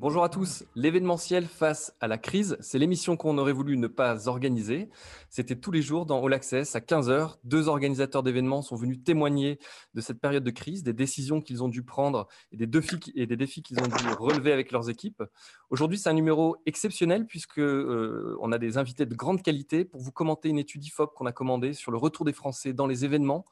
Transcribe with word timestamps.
Bonjour 0.00 0.22
à 0.22 0.28
tous. 0.28 0.64
L'événementiel 0.76 1.44
face 1.46 1.92
à 1.98 2.06
la 2.06 2.18
crise, 2.18 2.56
c'est 2.60 2.78
l'émission 2.78 3.16
qu'on 3.16 3.36
aurait 3.36 3.52
voulu 3.52 3.76
ne 3.76 3.88
pas 3.88 4.28
organiser. 4.28 4.88
C'était 5.28 5.56
tous 5.56 5.72
les 5.72 5.82
jours 5.82 6.06
dans 6.06 6.24
All 6.24 6.32
Access 6.34 6.76
à 6.76 6.78
15h. 6.78 7.38
Deux 7.42 7.66
organisateurs 7.66 8.22
d'événements 8.22 8.62
sont 8.62 8.76
venus 8.76 9.02
témoigner 9.02 9.58
de 9.94 10.00
cette 10.00 10.20
période 10.20 10.44
de 10.44 10.52
crise, 10.52 10.84
des 10.84 10.92
décisions 10.92 11.40
qu'ils 11.40 11.64
ont 11.64 11.68
dû 11.68 11.82
prendre 11.82 12.28
et 12.52 12.56
des 12.56 12.68
défis, 12.68 13.00
qu'ils 13.00 13.80
ont 13.80 13.88
dû 13.88 14.08
relever 14.16 14.52
avec 14.52 14.70
leurs 14.70 14.88
équipes. 14.88 15.24
Aujourd'hui, 15.68 15.98
c'est 15.98 16.08
un 16.08 16.12
numéro 16.12 16.56
exceptionnel 16.64 17.26
puisque 17.26 17.58
euh, 17.58 18.38
on 18.40 18.52
a 18.52 18.58
des 18.58 18.78
invités 18.78 19.04
de 19.04 19.16
grande 19.16 19.42
qualité 19.42 19.84
pour 19.84 20.00
vous 20.00 20.12
commenter 20.12 20.48
une 20.48 20.60
étude 20.60 20.84
IFOP 20.84 21.12
qu'on 21.16 21.26
a 21.26 21.32
commandée 21.32 21.72
sur 21.72 21.90
le 21.90 21.98
retour 21.98 22.24
des 22.24 22.32
Français 22.32 22.72
dans 22.72 22.86
les 22.86 23.04
événements. 23.04 23.44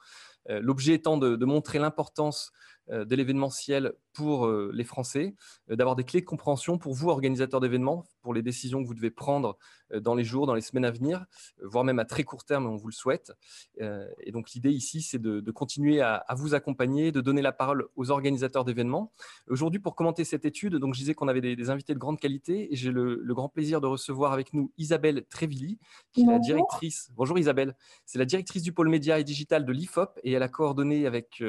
Euh, 0.48 0.60
l'objet 0.62 0.94
étant 0.94 1.16
de, 1.16 1.34
de 1.34 1.44
montrer 1.44 1.80
l'importance 1.80 2.52
euh, 2.90 3.04
de 3.04 3.16
l'événementiel 3.16 3.94
pour 4.16 4.46
euh, 4.46 4.70
les 4.72 4.84
Français, 4.84 5.34
euh, 5.70 5.76
d'avoir 5.76 5.94
des 5.94 6.04
clés 6.04 6.22
de 6.22 6.26
compréhension 6.26 6.78
pour 6.78 6.94
vous, 6.94 7.10
organisateurs 7.10 7.60
d'événements, 7.60 8.06
pour 8.22 8.32
les 8.32 8.40
décisions 8.40 8.82
que 8.82 8.88
vous 8.88 8.94
devez 8.94 9.10
prendre 9.10 9.58
dans 9.94 10.16
les 10.16 10.24
jours, 10.24 10.46
dans 10.46 10.54
les 10.54 10.62
semaines 10.62 10.84
à 10.84 10.90
venir, 10.90 11.26
voire 11.62 11.84
même 11.84 12.00
à 12.00 12.04
très 12.04 12.24
court 12.24 12.44
terme, 12.44 12.66
on 12.66 12.74
vous 12.74 12.88
le 12.88 12.92
souhaite. 12.92 13.32
Et 13.78 14.32
donc 14.32 14.50
l'idée 14.50 14.72
ici, 14.72 15.00
c'est 15.00 15.20
de, 15.20 15.50
continuer 15.52 16.00
à, 16.00 16.24
vous 16.36 16.54
accompagner, 16.54 17.12
de 17.12 17.20
donner 17.20 17.40
la 17.40 17.52
parole 17.52 17.86
aux 17.94 18.10
organisateurs 18.10 18.64
d'événements. 18.64 19.12
Aujourd'hui, 19.48 19.78
pour 19.78 19.94
commenter 19.94 20.24
cette 20.24 20.44
étude, 20.44 20.74
donc 20.74 20.94
je 20.94 20.98
disais 20.98 21.14
qu'on 21.14 21.28
avait 21.28 21.40
des, 21.40 21.70
invités 21.70 21.94
de 21.94 22.00
grande 22.00 22.18
qualité 22.18 22.72
et 22.72 22.74
j'ai 22.74 22.90
le, 22.90 23.22
grand 23.28 23.48
plaisir 23.48 23.80
de 23.80 23.86
recevoir 23.86 24.32
avec 24.32 24.54
nous 24.54 24.72
Isabelle 24.76 25.24
Trévilly, 25.30 25.78
qui 26.12 26.22
est 26.22 26.26
la 26.26 26.40
directrice. 26.40 27.12
Bonjour 27.14 27.38
Isabelle, 27.38 27.76
c'est 28.06 28.18
la 28.18 28.24
directrice 28.24 28.64
du 28.64 28.72
pôle 28.72 28.88
média 28.88 29.20
et 29.20 29.24
digital 29.24 29.64
de 29.64 29.72
l'IFOP 29.72 30.18
et 30.24 30.32
elle 30.32 30.42
a 30.42 30.48
coordonné 30.48 31.06
avec 31.06 31.44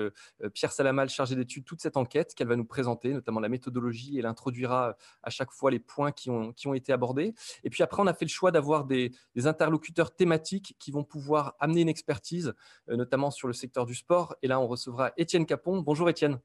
Pierre 0.54 0.72
Salamal, 0.72 1.10
chargé 1.10 1.36
d'études, 1.36 1.66
toute 1.66 1.82
cette 1.82 1.98
enquête 1.98 2.36
qu'elle 2.36 2.48
va 2.48 2.57
nous 2.58 2.66
présenter, 2.66 3.14
notamment 3.14 3.40
la 3.40 3.50
méthodologie. 3.50 4.18
Elle 4.18 4.26
introduira 4.26 4.96
à 5.24 5.30
chaque 5.30 5.52
fois 5.52 5.72
les 5.72 5.80
points 5.80 6.12
qui 6.12 6.30
ont, 6.30 6.54
qui 6.54 6.68
ont 6.68 6.74
été 6.74 6.92
abordés. 6.92 7.34
Et 7.64 7.70
puis 7.70 7.84
après, 7.84 8.02
on 8.02 8.08
a 8.08 8.14
fait 8.14 8.26
le 8.26 8.30
choix 8.30 8.52
d'avoir 8.52 8.86
des, 8.86 9.12
interlocuteurs 9.46 10.16
thématiques 10.16 10.76
qui 10.80 10.92
vont 10.92 11.04
pouvoir 11.04 11.56
amener 11.60 11.82
une 11.82 11.90
expertise, 11.90 12.54
euh, 12.90 12.96
notamment 12.96 13.32
sur 13.32 13.48
le 13.48 13.54
secteur 13.54 13.86
du 13.86 13.96
sport. 13.96 14.36
Et 14.42 14.48
là, 14.48 14.60
on 14.60 14.68
recevra 14.68 15.12
Étienne 15.16 15.46
Capon. 15.46 15.82
Bonjour 15.82 16.10
Étienne. 16.10 16.40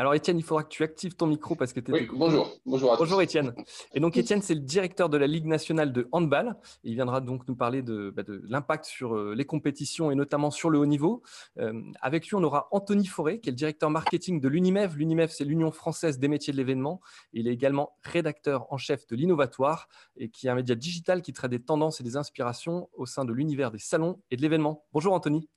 Alors 0.00 0.14
Étienne, 0.14 0.38
il 0.38 0.44
faudra 0.44 0.62
que 0.62 0.68
tu 0.68 0.84
actives 0.84 1.16
ton 1.16 1.26
micro 1.26 1.56
parce 1.56 1.72
que 1.72 1.80
tu 1.80 1.90
oui, 1.90 2.08
Bonjour, 2.12 2.48
bonjour 2.64 2.92
à 2.92 2.96
Bonjour 2.96 3.20
Étienne. 3.20 3.52
Et 3.94 3.98
donc 3.98 4.16
Étienne, 4.16 4.40
c'est 4.42 4.54
le 4.54 4.60
directeur 4.60 5.08
de 5.08 5.16
la 5.16 5.26
Ligue 5.26 5.46
nationale 5.46 5.92
de 5.92 6.08
handball. 6.12 6.54
il 6.84 6.94
viendra 6.94 7.20
donc 7.20 7.48
nous 7.48 7.56
parler 7.56 7.82
de, 7.82 8.10
bah, 8.10 8.22
l'impact 8.44 8.84
sur 8.84 9.16
euh, 9.16 9.34
les 9.34 9.44
compétitions 9.44 10.12
et 10.12 10.14
notamment 10.14 10.52
sur 10.52 10.70
le 10.70 10.78
haut 10.78 10.86
niveau. 10.86 11.24
Euh, 11.58 11.82
avec 12.00 12.28
lui, 12.28 12.36
on 12.36 12.44
aura 12.44 12.68
Anthony 12.70 13.06
Forêt, 13.06 13.40
qui 13.40 13.48
est 13.48 13.50
le 13.50 13.56
directeur 13.56 13.90
marketing 13.90 14.40
de 14.40 14.46
l'UNIMEV. 14.46 14.96
L'UNIMEV, 14.96 15.30
c'est 15.30 15.44
l'Union 15.44 15.72
française 15.72 16.20
des 16.20 16.28
métiers 16.28 16.52
de 16.52 16.58
l'événement. 16.58 17.00
Il 17.32 17.48
est 17.48 17.52
également 17.52 17.96
rédacteur 18.04 18.72
en 18.72 18.76
chef 18.76 19.04
de 19.08 19.16
l'Innovatoire 19.16 19.88
et 20.16 20.28
qui 20.30 20.46
est 20.46 20.50
un 20.50 20.54
média 20.54 20.76
digital 20.76 21.22
qui 21.22 21.32
traite 21.32 21.50
des 21.50 21.62
tendances 21.64 22.00
et 22.00 22.04
des 22.04 22.16
inspirations 22.16 22.88
au 22.92 23.04
sein 23.04 23.24
de 23.24 23.32
l'univers 23.32 23.72
des 23.72 23.80
salons 23.80 24.22
et 24.30 24.36
de 24.36 24.42
l'événement. 24.42 24.84
Bonjour 24.92 25.12
Anthony. 25.12 25.48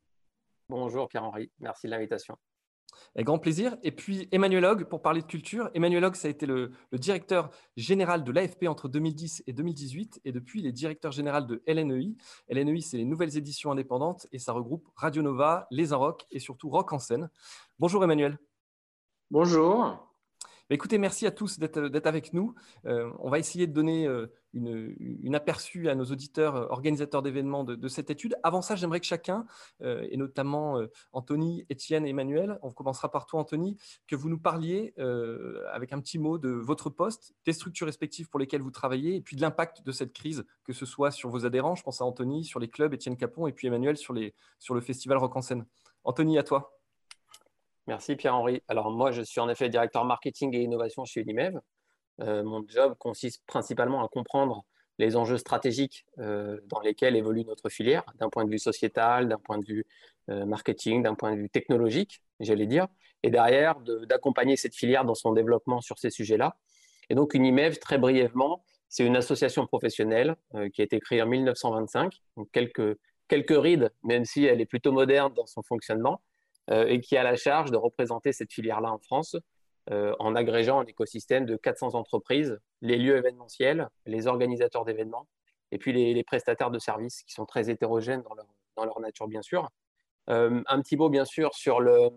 Bonjour 0.67 1.07
Pierre-Henri, 1.09 1.51
merci 1.59 1.85
de 1.85 1.91
l'invitation. 1.91 2.37
Avec 3.15 3.25
grand 3.25 3.39
plaisir. 3.39 3.77
Et 3.83 3.91
puis 3.91 4.27
Emmanuel 4.31 4.65
Hogg, 4.65 4.85
pour 4.85 5.01
parler 5.01 5.21
de 5.21 5.27
culture. 5.27 5.69
Emmanuel 5.73 6.03
Hogg, 6.05 6.15
ça 6.15 6.27
a 6.27 6.31
été 6.31 6.45
le, 6.45 6.71
directeur 6.93 7.49
général 7.77 8.23
de 8.23 8.31
l'AFP 8.31 8.67
entre 8.67 8.87
2010 8.87 9.43
et 9.47 9.53
2018. 9.53 10.21
Et 10.25 10.31
depuis, 10.31 10.59
il 10.59 10.67
est 10.67 10.71
directeur 10.71 11.11
général 11.11 11.47
de 11.47 11.61
LNEI. 11.67 12.15
LNEI, 12.49 12.81
c'est 12.81 12.97
les 12.97 13.05
nouvelles 13.05 13.37
éditions 13.37 13.71
indépendantes 13.71 14.27
et 14.31 14.39
ça 14.39 14.53
regroupe 14.53 14.87
Radio 14.95 15.21
Nova, 15.21 15.67
Les 15.71 15.91
Rock 15.91 16.25
et 16.31 16.39
surtout 16.39 16.69
Rock 16.69 16.93
en 16.93 16.99
scène. 16.99 17.29
Bonjour 17.79 18.03
Emmanuel. 18.03 18.37
Bonjour. 19.29 20.11
Bah, 20.71 20.75
écoutez, 20.75 20.97
merci 20.97 21.27
à 21.27 21.31
tous 21.31 21.59
d'être 21.59 22.07
avec 22.07 22.31
nous. 22.31 22.55
Euh, 22.85 23.11
on 23.19 23.29
va 23.29 23.39
essayer 23.39 23.67
de 23.67 23.73
donner 23.73 24.07
euh, 24.07 24.27
une, 24.53 25.35
aperçu 25.35 25.89
à 25.89 25.95
nos 25.95 26.05
auditeurs 26.05 26.55
euh, 26.55 26.65
organisateurs 26.69 27.21
d'événements 27.21 27.63
de, 27.63 27.87
cette 27.87 28.09
étude. 28.09 28.35
Avant 28.43 28.61
ça, 28.61 28.75
j'aimerais 28.75 28.99
que 28.99 29.05
chacun, 29.05 29.45
et 29.81 30.17
notamment 30.17 30.79
Anthony, 31.11 31.65
Étienne 31.69 32.05
et 32.05 32.09
Emmanuel, 32.09 32.57
on 32.61 32.71
commencera 32.71 33.09
par 33.09 33.25
toi 33.25 33.39
Anthony, 33.39 33.77
que 34.07 34.15
vous 34.15 34.29
nous 34.29 34.39
parliez 34.39 34.93
avec 35.71 35.93
un 35.93 35.99
petit 35.99 36.19
mot 36.19 36.37
de 36.37 36.49
votre 36.49 36.89
poste, 36.89 37.33
des 37.45 37.53
structures 37.53 37.87
respectives 37.87 38.29
pour 38.29 38.39
lesquelles 38.39 38.61
vous 38.61 38.71
travaillez, 38.71 39.15
et 39.15 39.21
puis 39.21 39.35
de 39.35 39.41
l'impact 39.41 39.83
de 39.83 39.91
cette 39.91 40.13
crise, 40.13 40.45
que 40.63 40.73
ce 40.73 40.85
soit 40.85 41.11
sur 41.11 41.29
vos 41.29 41.45
adhérents, 41.45 41.75
je 41.75 41.83
pense 41.83 42.01
à 42.01 42.05
Anthony, 42.05 42.45
sur 42.45 42.59
les 42.59 42.69
clubs, 42.69 42.93
Étienne 42.93 43.17
Capon, 43.17 43.47
et 43.47 43.51
puis 43.51 43.67
Emmanuel 43.67 43.97
sur 43.97 44.13
le 44.13 44.81
festival 44.81 45.17
Rock 45.17 45.35
en 45.35 45.41
scène. 45.41 45.65
Anthony, 46.03 46.37
à 46.37 46.43
toi. 46.43 46.77
Merci 47.87 48.15
Pierre-Henri. 48.15 48.61
Alors 48.67 48.91
moi, 48.91 49.11
je 49.11 49.21
suis 49.21 49.39
en 49.39 49.49
effet 49.49 49.69
directeur 49.69 50.05
marketing 50.05 50.55
et 50.55 50.61
innovation 50.61 51.03
chez 51.03 51.21
Unimev. 51.21 51.59
Euh, 52.21 52.43
mon 52.43 52.63
job 52.67 52.95
consiste 52.99 53.43
principalement 53.47 54.03
à 54.03 54.07
comprendre 54.07 54.65
les 54.99 55.15
enjeux 55.15 55.37
stratégiques 55.37 56.05
euh, 56.19 56.59
dans 56.67 56.79
lesquels 56.79 57.15
évolue 57.15 57.43
notre 57.45 57.69
filière, 57.69 58.03
d'un 58.19 58.29
point 58.29 58.45
de 58.45 58.51
vue 58.51 58.59
sociétal, 58.59 59.27
d'un 59.27 59.39
point 59.39 59.57
de 59.57 59.65
vue 59.65 59.85
euh, 60.29 60.45
marketing, 60.45 61.01
d'un 61.01 61.15
point 61.15 61.33
de 61.35 61.41
vue 61.41 61.49
technologique, 61.49 62.21
j'allais 62.39 62.67
dire, 62.67 62.87
et 63.23 63.31
derrière 63.31 63.75
d'accompagner 64.07 64.55
cette 64.55 64.75
filière 64.75 65.05
dans 65.05 65.15
son 65.15 65.33
développement 65.33 65.81
sur 65.81 65.97
ces 65.97 66.09
sujets-là. 66.09 66.57
Et 67.09 67.15
donc 67.15 67.33
Unimev, 67.33 67.77
très 67.79 67.97
brièvement, 67.97 68.63
c'est 68.89 69.05
une 69.05 69.15
association 69.15 69.65
professionnelle 69.65 70.35
qui 70.73 70.81
a 70.81 70.83
été 70.83 70.99
créée 70.99 71.21
en 71.21 71.27
1925, 71.27 72.21
donc 72.35 72.49
quelques, 72.51 72.97
quelques 73.27 73.55
rides, 73.57 73.91
même 74.03 74.25
si 74.25 74.45
elle 74.45 74.59
est 74.59 74.65
plutôt 74.65 74.91
moderne 74.91 75.33
dans 75.33 75.45
son 75.45 75.61
fonctionnement, 75.61 76.21
et 76.69 76.99
qui 76.99 77.15
a 77.15 77.23
la 77.23 77.35
charge 77.35 77.71
de 77.71 77.77
représenter 77.77 78.33
cette 78.33 78.51
filière-là 78.51 78.91
en 78.91 78.97
France 78.97 79.35
euh, 79.89 80.15
en 80.19 80.35
agrégeant 80.35 80.79
un 80.79 80.85
écosystème 80.85 81.45
de 81.45 81.55
400 81.55 81.95
entreprises, 81.95 82.59
les 82.81 82.97
lieux 82.97 83.17
événementiels, 83.17 83.89
les 84.05 84.27
organisateurs 84.27 84.85
d'événements 84.85 85.27
et 85.71 85.77
puis 85.77 85.93
les, 85.93 86.23
prestataires 86.23 86.69
de 86.69 86.79
services 86.79 87.23
qui 87.23 87.33
sont 87.33 87.45
très 87.45 87.69
hétérogènes 87.69 88.23
dans 88.75 88.85
leur, 88.85 88.99
nature, 88.99 89.27
bien 89.27 89.41
sûr. 89.41 89.69
Euh, 90.29 90.61
un 90.67 90.81
petit 90.81 90.97
mot, 90.97 91.09
bien 91.09 91.25
sûr, 91.25 91.53
sur 91.53 91.79
le, 91.79 92.09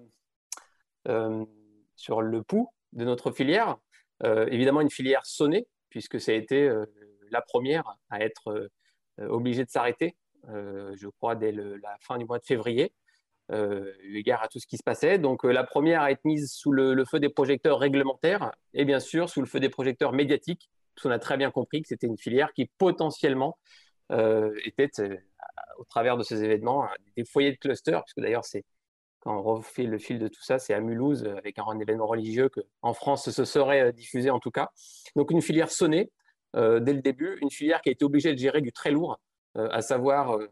sur 1.95 2.21
le 2.21 2.43
pouls 2.43 2.69
de 2.93 3.05
notre 3.05 3.31
filière. 3.31 3.77
évidemment, 4.25 4.81
une 4.81 4.91
filière 4.91 5.25
sonnée, 5.25 5.67
puisque 5.89 6.21
ça 6.21 6.33
a 6.33 6.35
été 6.35 6.69
la 7.31 7.43
première 7.43 7.97
à 8.11 8.21
être 8.21 8.71
obligée 9.19 9.65
de 9.65 9.71
s'arrêter, 9.71 10.17
je 10.49 11.09
crois, 11.09 11.37
dès 11.37 11.53
la 11.53 11.97
fin 12.01 12.19
du 12.19 12.25
mois 12.25 12.39
de 12.41 12.45
février 12.45 12.93
euh, 12.93 13.04
eu 13.53 14.17
égard 14.17 14.43
à 14.43 14.49
tout 14.49 14.59
ce 14.59 14.67
qui 14.67 14.77
se 14.77 14.83
passait. 14.83 15.19
Donc 15.19 15.45
euh, 15.45 15.53
la 15.53 15.65
première 15.65 16.03
à 16.03 16.11
être 16.11 16.25
mise 16.25 16.53
sous 16.53 16.73
le, 16.73 17.05
feu 17.05 17.21
des 17.21 17.29
projecteurs 17.29 17.79
réglementaires 17.79 18.53
et 18.73 18.85
bien 18.85 19.01
sûr 19.01 19.29
sous 19.29 19.41
le 19.41 19.47
feu 19.47 19.61
des 19.61 19.69
projecteurs 19.69 20.13
médiatiques, 20.13 20.71
parce 20.95 21.05
qu'on 21.05 21.11
a 21.11 21.19
très 21.19 21.37
bien 21.37 21.51
compris 21.51 21.83
que 21.83 21.89
c'était 21.89 22.07
une 22.07 22.19
filière 22.19 22.53
qui 22.53 22.67
potentiellement 22.79 23.59
euh, 24.13 24.55
était, 24.65 24.91
au 25.79 25.85
travers 25.85 26.17
de 26.17 26.23
ces 26.23 26.45
événements, 26.45 26.87
des 27.17 27.25
foyers 27.25 27.53
de 27.53 27.57
cluster, 27.57 27.99
puisque 28.05 28.21
d'ailleurs 28.21 28.45
c'est 28.45 28.65
quand 29.21 29.39
on 29.39 29.43
refait 29.43 29.85
le 29.85 29.99
fil 29.99 30.19
de 30.19 30.29
tout 30.29 30.43
ça, 30.43 30.59
c'est 30.59 30.75
à 30.75 30.81
Mulhouse, 30.81 31.25
avec 31.39 31.59
un, 31.59 31.79
événement 31.79 32.07
religieux 32.07 32.51
que 32.51 32.61
en 32.83 32.93
France 32.93 33.31
ce 33.31 33.45
serait 33.47 33.91
diffusé 33.95 34.29
en 34.29 34.39
tout 34.39 34.51
cas. 34.51 34.71
Donc 35.17 35.31
une 35.31 35.41
filière 35.41 35.71
sonnée 35.71 36.11
dès 36.55 36.93
le 36.93 37.01
début, 37.01 37.39
une 37.41 37.51
filière 37.51 37.81
qui 37.81 37.89
a 37.89 37.93
été 37.93 38.05
obligée 38.05 38.33
de 38.33 38.39
gérer 38.39 38.61
du 38.61 38.71
très 38.71 38.91
lourd, 38.91 39.19
à 39.55 39.81
savoir 39.81 40.37
euh, 40.37 40.49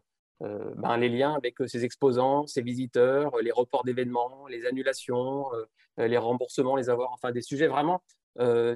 ben, 0.75 0.97
les 0.97 1.09
liens 1.09 1.33
avec 1.33 1.61
euh, 1.61 1.67
ses 1.67 1.85
exposants, 1.85 2.47
ses 2.47 2.61
visiteurs, 2.61 3.33
euh, 3.35 3.41
les 3.41 3.51
reports 3.51 3.83
d'événements, 3.83 4.47
les 4.47 4.65
annulations, 4.65 5.45
les 5.97 6.17
remboursements, 6.17 6.75
les 6.75 6.89
avoirs, 6.89 7.11
enfin 7.13 7.31
des 7.31 7.41
sujets 7.41 7.67
vraiment 7.67 8.01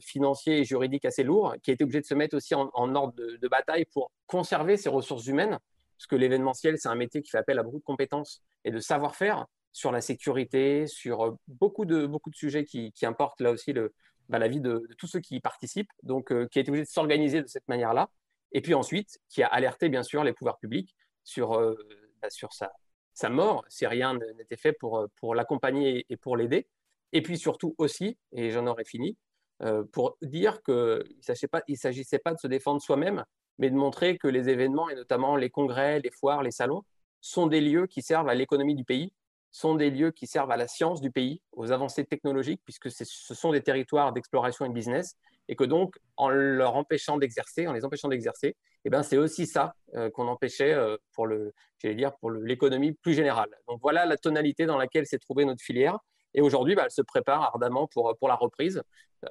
financiers 0.01 0.59
et 0.59 0.63
juridiques 0.63 1.05
assez 1.05 1.23
lourds, 1.23 1.55
qui 1.63 1.71
a 1.71 1.73
été 1.73 1.83
obligé 1.83 1.99
de 1.99 2.05
se 2.05 2.13
mettre 2.13 2.35
aussi 2.37 2.53
en, 2.53 2.69
ordre 2.95 3.15
de, 3.15 3.47
bataille 3.47 3.85
pour 3.85 4.11
conserver 4.27 4.77
ses 4.77 4.89
ressources 4.89 5.25
humaines, 5.25 5.57
parce 5.97 6.05
que 6.07 6.15
l'événementiel, 6.15 6.77
c'est 6.77 6.89
un 6.89 6.95
métier 6.95 7.23
qui 7.23 7.31
fait 7.31 7.39
appel 7.39 7.57
à 7.57 7.63
beaucoup 7.63 7.79
de 7.79 7.83
compétences 7.83 8.43
et 8.65 8.71
de 8.71 8.79
savoir-faire 8.79 9.47
sur 9.73 9.91
la 9.91 9.99
sécurité, 9.99 10.85
sur 10.85 11.39
beaucoup 11.47 11.85
de, 11.85 12.05
beaucoup 12.05 12.29
de 12.29 12.35
sujets 12.35 12.65
qui, 12.65 12.93
importent 13.01 13.41
là 13.41 13.49
aussi 13.49 13.73
le, 13.73 13.95
ben, 14.29 14.37
la 14.37 14.47
vie 14.47 14.61
de, 14.61 14.85
de, 14.87 14.93
tous 14.95 15.07
ceux 15.07 15.21
qui 15.21 15.37
y 15.37 15.39
participent, 15.39 15.91
donc 16.03 16.27
qui 16.49 16.59
a 16.59 16.61
été 16.61 16.69
obligé 16.69 16.85
de 16.85 16.89
s'organiser 16.89 17.41
de 17.41 17.47
cette 17.47 17.67
manière-là, 17.67 18.11
et 18.51 18.61
puis 18.61 18.75
ensuite 18.75 19.17
qui 19.27 19.41
a 19.41 19.47
alerté 19.47 19.89
bien 19.89 20.03
sûr 20.03 20.23
les 20.23 20.33
pouvoirs 20.33 20.59
publics 20.59 20.95
sur, 21.27 21.55
euh, 21.55 21.75
bah, 22.21 22.29
sur 22.29 22.53
sa, 22.53 22.71
sa 23.13 23.29
mort 23.29 23.65
si 23.67 23.85
rien 23.85 24.17
n'était 24.37 24.57
fait 24.57 24.73
pour, 24.73 24.97
euh, 24.97 25.07
pour 25.17 25.35
l'accompagner 25.35 26.05
et 26.09 26.17
pour 26.17 26.37
l'aider. 26.37 26.67
Et 27.11 27.21
puis 27.21 27.37
surtout 27.37 27.75
aussi, 27.77 28.17
et 28.31 28.49
j'en 28.51 28.65
aurais 28.65 28.85
fini, 28.85 29.17
euh, 29.61 29.83
pour 29.91 30.17
dire 30.21 30.63
qu'il 30.63 30.73
ne 30.75 31.75
s'agissait 31.75 32.19
pas 32.19 32.33
de 32.33 32.39
se 32.39 32.47
défendre 32.47 32.81
soi-même, 32.81 33.23
mais 33.59 33.69
de 33.69 33.75
montrer 33.75 34.17
que 34.17 34.27
les 34.27 34.49
événements, 34.49 34.89
et 34.89 34.95
notamment 34.95 35.35
les 35.35 35.49
congrès, 35.49 35.99
les 35.99 36.11
foires, 36.11 36.43
les 36.43 36.51
salons, 36.51 36.83
sont 37.19 37.47
des 37.47 37.61
lieux 37.61 37.87
qui 37.87 38.01
servent 38.01 38.29
à 38.29 38.35
l'économie 38.35 38.75
du 38.75 38.85
pays, 38.85 39.11
sont 39.51 39.75
des 39.75 39.89
lieux 39.89 40.11
qui 40.11 40.27
servent 40.27 40.51
à 40.51 40.57
la 40.57 40.67
science 40.67 41.01
du 41.01 41.11
pays, 41.11 41.41
aux 41.51 41.71
avancées 41.71 42.05
technologiques, 42.05 42.61
puisque 42.63 42.91
ce 42.91 43.33
sont 43.33 43.51
des 43.51 43.61
territoires 43.61 44.13
d'exploration 44.13 44.65
et 44.65 44.69
de 44.69 44.73
business, 44.73 45.15
et 45.49 45.55
que 45.55 45.63
donc, 45.63 45.95
en 46.17 46.29
leur 46.29 46.75
empêchant 46.75 47.17
d'exercer, 47.17 47.67
en 47.67 47.73
les 47.73 47.85
empêchant 47.85 48.07
d'exercer, 48.07 48.55
eh 48.85 48.89
ben, 48.89 49.03
c'est 49.03 49.17
aussi 49.17 49.45
ça 49.47 49.73
euh, 49.95 50.09
qu'on 50.09 50.27
empêchait 50.27 50.73
euh, 50.73 50.97
pour 51.13 51.27
le, 51.27 51.53
dire, 51.83 52.15
pour 52.17 52.31
l'économie 52.31 52.93
plus 52.93 53.13
générale. 53.13 53.49
Donc 53.67 53.79
voilà 53.81 54.05
la 54.05 54.17
tonalité 54.17 54.65
dans 54.65 54.77
laquelle 54.77 55.05
s'est 55.05 55.19
trouvée 55.19 55.45
notre 55.45 55.61
filière. 55.61 55.97
Et 56.33 56.41
aujourd'hui, 56.41 56.75
bah, 56.75 56.83
elle 56.85 56.91
se 56.91 57.01
prépare 57.01 57.43
ardemment 57.43 57.87
pour, 57.87 58.15
pour 58.19 58.27
la 58.27 58.35
reprise. 58.35 58.81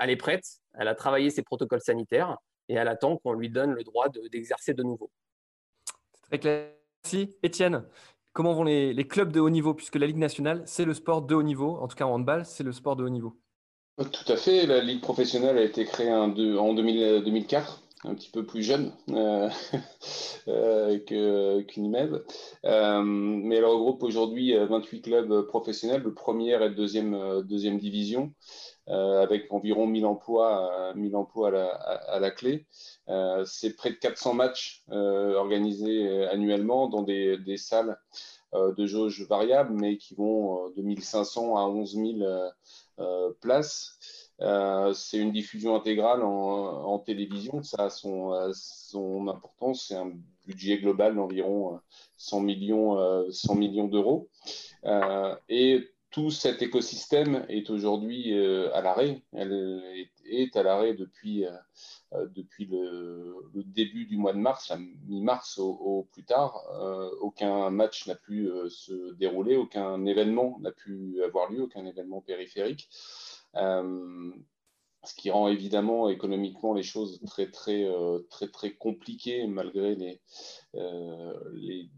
Elle 0.00 0.10
est 0.10 0.16
prête, 0.16 0.44
elle 0.74 0.88
a 0.88 0.94
travaillé 0.94 1.30
ses 1.30 1.42
protocoles 1.42 1.80
sanitaires 1.80 2.36
et 2.68 2.74
elle 2.74 2.88
attend 2.88 3.18
qu'on 3.18 3.32
lui 3.32 3.50
donne 3.50 3.72
le 3.72 3.84
droit 3.84 4.08
d'exercer 4.32 4.74
de, 4.74 4.82
nouveau. 4.82 5.10
C'est 6.14 6.22
très 6.22 6.38
clair. 6.38 6.72
Merci. 7.04 7.36
Étienne, 7.42 7.84
comment 8.32 8.54
vont 8.54 8.64
les, 8.64 8.92
les, 8.92 9.06
clubs 9.06 9.30
de 9.30 9.38
haut 9.38 9.50
niveau? 9.50 9.74
Puisque 9.74 9.94
la 9.94 10.06
Ligue 10.06 10.16
nationale, 10.16 10.62
c'est 10.66 10.84
le 10.84 10.92
sport 10.92 11.22
de 11.22 11.34
haut 11.36 11.44
niveau, 11.44 11.76
en 11.76 11.86
tout 11.86 11.94
cas 11.94 12.06
en 12.06 12.14
handball, 12.14 12.44
c'est 12.44 12.64
le 12.64 12.72
sport 12.72 12.96
de 12.96 13.04
haut 13.04 13.08
niveau. 13.08 13.38
Tout 13.96 14.30
à 14.30 14.36
fait. 14.36 14.66
La 14.66 14.80
Ligue 14.80 15.00
professionnelle 15.00 15.56
a 15.56 15.62
été 15.62 15.86
créée 15.86 16.12
en, 16.12 16.28
2004 16.28 17.82
un 18.04 18.14
petit 18.14 18.28
peu 18.30 18.44
plus 18.44 18.62
jeune 18.62 18.92
euh, 19.10 19.48
euh. 20.48 20.98
Euh, 22.64 23.02
mais 23.02 23.56
elle 23.56 23.64
regroupe 23.64 24.02
aujourd'hui 24.02 24.54
28 24.54 25.00
clubs 25.00 25.46
professionnels 25.46 26.02
de 26.02 26.10
première 26.10 26.62
et 26.62 26.68
de 26.68 26.74
deuxième, 26.74 27.42
deuxième 27.42 27.78
division, 27.78 28.32
avec 28.86 29.50
environ 29.50 29.86
1000 29.86 30.04
emplois, 30.04 30.92
1000 30.94 31.16
emplois 31.16 31.48
à 31.48 32.20
la, 32.20 32.30
clé. 32.30 32.66
C'est 33.44 33.74
près 33.76 33.90
de 33.90 33.96
400 33.96 34.34
matchs 34.34 34.84
organisés 34.90 36.26
annuellement 36.26 36.88
dans 36.88 37.02
des, 37.02 37.38
des 37.38 37.56
salles 37.56 37.98
de 38.52 38.86
jauge 38.86 39.26
variables, 39.28 39.74
mais 39.74 39.96
qui 39.96 40.14
vont 40.14 40.70
de 40.70 40.82
1500 40.82 41.56
à 41.56 41.66
11 41.66 41.94
000 41.94 42.06
places. 43.40 43.98
Euh, 44.42 44.92
c'est 44.92 45.18
une 45.18 45.32
diffusion 45.32 45.74
intégrale 45.76 46.22
en, 46.22 46.98
télévision. 46.98 47.62
Ça 47.62 47.84
a 47.84 47.90
son, 47.90 48.32
euh, 48.32 48.50
son 48.54 49.28
importance. 49.28 49.86
C'est 49.88 49.96
un 49.96 50.12
budget 50.44 50.78
global 50.78 51.14
d'environ 51.14 51.80
100 52.16 52.38
euh, 52.38 52.42
millions, 52.42 53.30
100 53.30 53.54
millions 53.54 53.88
d'euros. 53.88 54.28
et 55.48 55.88
tout 56.10 56.30
cet 56.30 56.62
écosystème 56.62 57.44
est 57.48 57.68
aujourd'hui 57.68 58.32
à 58.72 58.80
l'arrêt. 58.80 59.22
Elle 59.32 60.08
est, 60.24 60.56
à 60.56 60.62
l'arrêt 60.62 60.94
depuis, 60.94 61.44
depuis 62.34 62.66
le, 62.66 63.34
début 63.66 64.06
du 64.06 64.16
mois 64.16 64.32
de 64.32 64.38
mars, 64.38 64.68
la 64.68 64.78
mi-mars 65.06 65.58
au, 65.58 66.08
plus 66.12 66.24
tard. 66.24 66.62
aucun 67.20 67.70
match 67.70 68.06
n'a 68.06 68.14
pu 68.14 68.50
se 68.68 69.14
dérouler, 69.14 69.56
aucun 69.56 70.04
événement 70.06 70.58
n'a 70.60 70.72
pu 70.72 71.22
avoir 71.24 71.50
lieu, 71.50 71.62
aucun 71.62 71.84
événement 71.84 72.20
périphérique. 72.20 72.88
Euh, 73.56 74.30
ce 75.04 75.14
qui 75.14 75.30
rend 75.30 75.46
évidemment 75.46 76.08
économiquement 76.08 76.74
les 76.74 76.82
choses 76.82 77.20
très 77.26 77.48
très 77.48 77.84
euh, 77.84 78.18
très 78.52 78.72
compliquées 78.72 79.46
malgré 79.46 79.94
les, 79.94 80.20
euh, 80.74 81.32
les, 81.54 81.88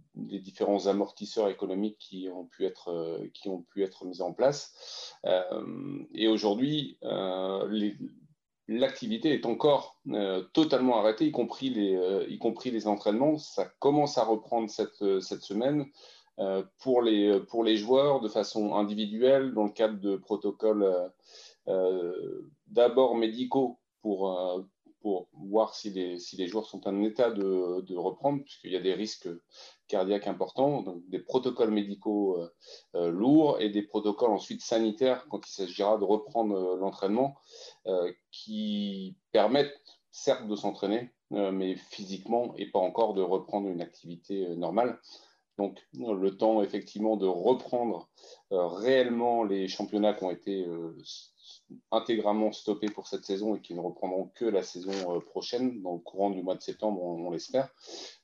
différents 0.41 0.89
amortisseurs 0.89 1.49
économiques 1.49 1.97
qui 1.99 2.29
ont 2.29 2.45
pu 2.45 2.67
être 2.67 3.19
qui 3.33 3.49
ont 3.49 3.63
pu 3.63 3.83
être 3.83 4.05
mis 4.05 4.21
en 4.21 4.35
place 4.35 5.17
et 6.13 6.29
aujourd'hui 6.29 6.99
l'activité 8.69 9.33
est 9.33 9.47
encore 9.47 9.99
totalement 10.53 10.99
arrêtée 10.99 11.27
y 11.27 11.33
compris 11.33 11.71
les 11.71 12.27
y 12.29 12.39
compris 12.39 12.71
les 12.71 12.87
entraînements. 12.87 13.39
Ça 13.39 13.67
commence 13.79 14.19
à 14.19 14.25
reprendre 14.25 14.69
cette 14.71 15.21
cette 15.21 15.43
semaine 15.43 15.87
pour 16.79 17.03
les 17.03 17.41
pour 17.49 17.65
les 17.65 17.77
joueurs 17.77 18.21
de 18.21 18.29
façon 18.29 18.75
individuelle 18.75 19.55
dans 19.55 19.65
le 19.65 19.71
cadre 19.71 19.99
de 19.99 20.17
protocoles 20.17 21.11
euh, 21.69 22.51
d'abord 22.69 23.15
médicaux 23.15 23.79
pour, 24.01 24.39
euh, 24.39 24.63
voir 25.33 25.75
si 25.75 25.91
les, 25.91 26.19
si 26.19 26.37
les 26.37 26.47
joueurs 26.47 26.67
sont 26.67 26.87
en 26.87 27.03
état 27.03 27.31
de, 27.31 27.81
de 27.81 27.97
reprendre, 27.97 28.43
puisqu'il 28.43 28.73
y 28.73 28.77
a 28.77 28.81
des 28.81 28.95
risques 28.95 29.29
cardiaques 29.87 30.27
importants, 30.27 30.83
donc 30.83 31.09
des 31.09 31.19
protocoles 31.19 31.71
médicaux 31.71 32.39
euh, 32.95 33.11
lourds 33.11 33.61
et 33.61 33.71
des 33.71 33.83
protocoles 33.83 34.31
ensuite 34.31 34.63
sanitaires 34.63 35.27
quand 35.31 35.47
il 35.47 35.53
s'agira 35.53 35.99
de 35.99 36.05
reprendre 36.05 36.77
l'entraînement, 36.77 37.37
qui 38.31 39.17
permettent 39.33 39.81
certes 40.11 40.47
de 40.47 40.57
s'entraîner, 40.57 41.11
mais 41.31 41.77
physiquement 41.77 42.55
et 42.57 42.67
pas 42.71 42.79
encore 42.79 43.15
de 43.15 43.23
reprendre 43.23 43.69
une 43.69 43.81
activité 43.81 44.57
normale. 44.57 44.99
Donc 45.59 45.81
le 45.95 46.37
temps 46.37 46.63
effectivement 46.63 47.17
de 47.17 47.27
reprendre 47.27 48.09
réellement 48.51 49.43
les 49.45 49.69
championnats 49.69 50.15
qui 50.15 50.25
ont 50.25 50.31
été 50.31 50.67
intégralement 51.91 52.53
stoppés 52.53 52.89
pour 52.89 53.07
cette 53.07 53.25
saison 53.25 53.55
et 53.55 53.61
qui 53.61 53.75
ne 53.75 53.81
reprendront 53.81 54.31
que 54.35 54.45
la 54.45 54.63
saison 54.63 55.17
euh, 55.17 55.21
prochaine, 55.21 55.83
dans 55.83 55.95
le 55.95 56.01
courant 56.01 56.31
du 56.31 56.43
mois 56.43 56.55
de 56.55 56.63
septembre, 56.63 57.03
on, 57.03 57.31
l'espère. 57.31 57.69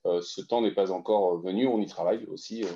Euh, 0.06 0.20
ce 0.22 0.40
temps 0.40 0.62
n'est 0.62 0.74
pas 0.74 0.92
encore 0.92 1.38
venu. 1.40 1.66
On 1.66 1.80
y 1.80 1.86
travaille 1.86 2.24
aussi 2.26 2.64
euh, 2.64 2.72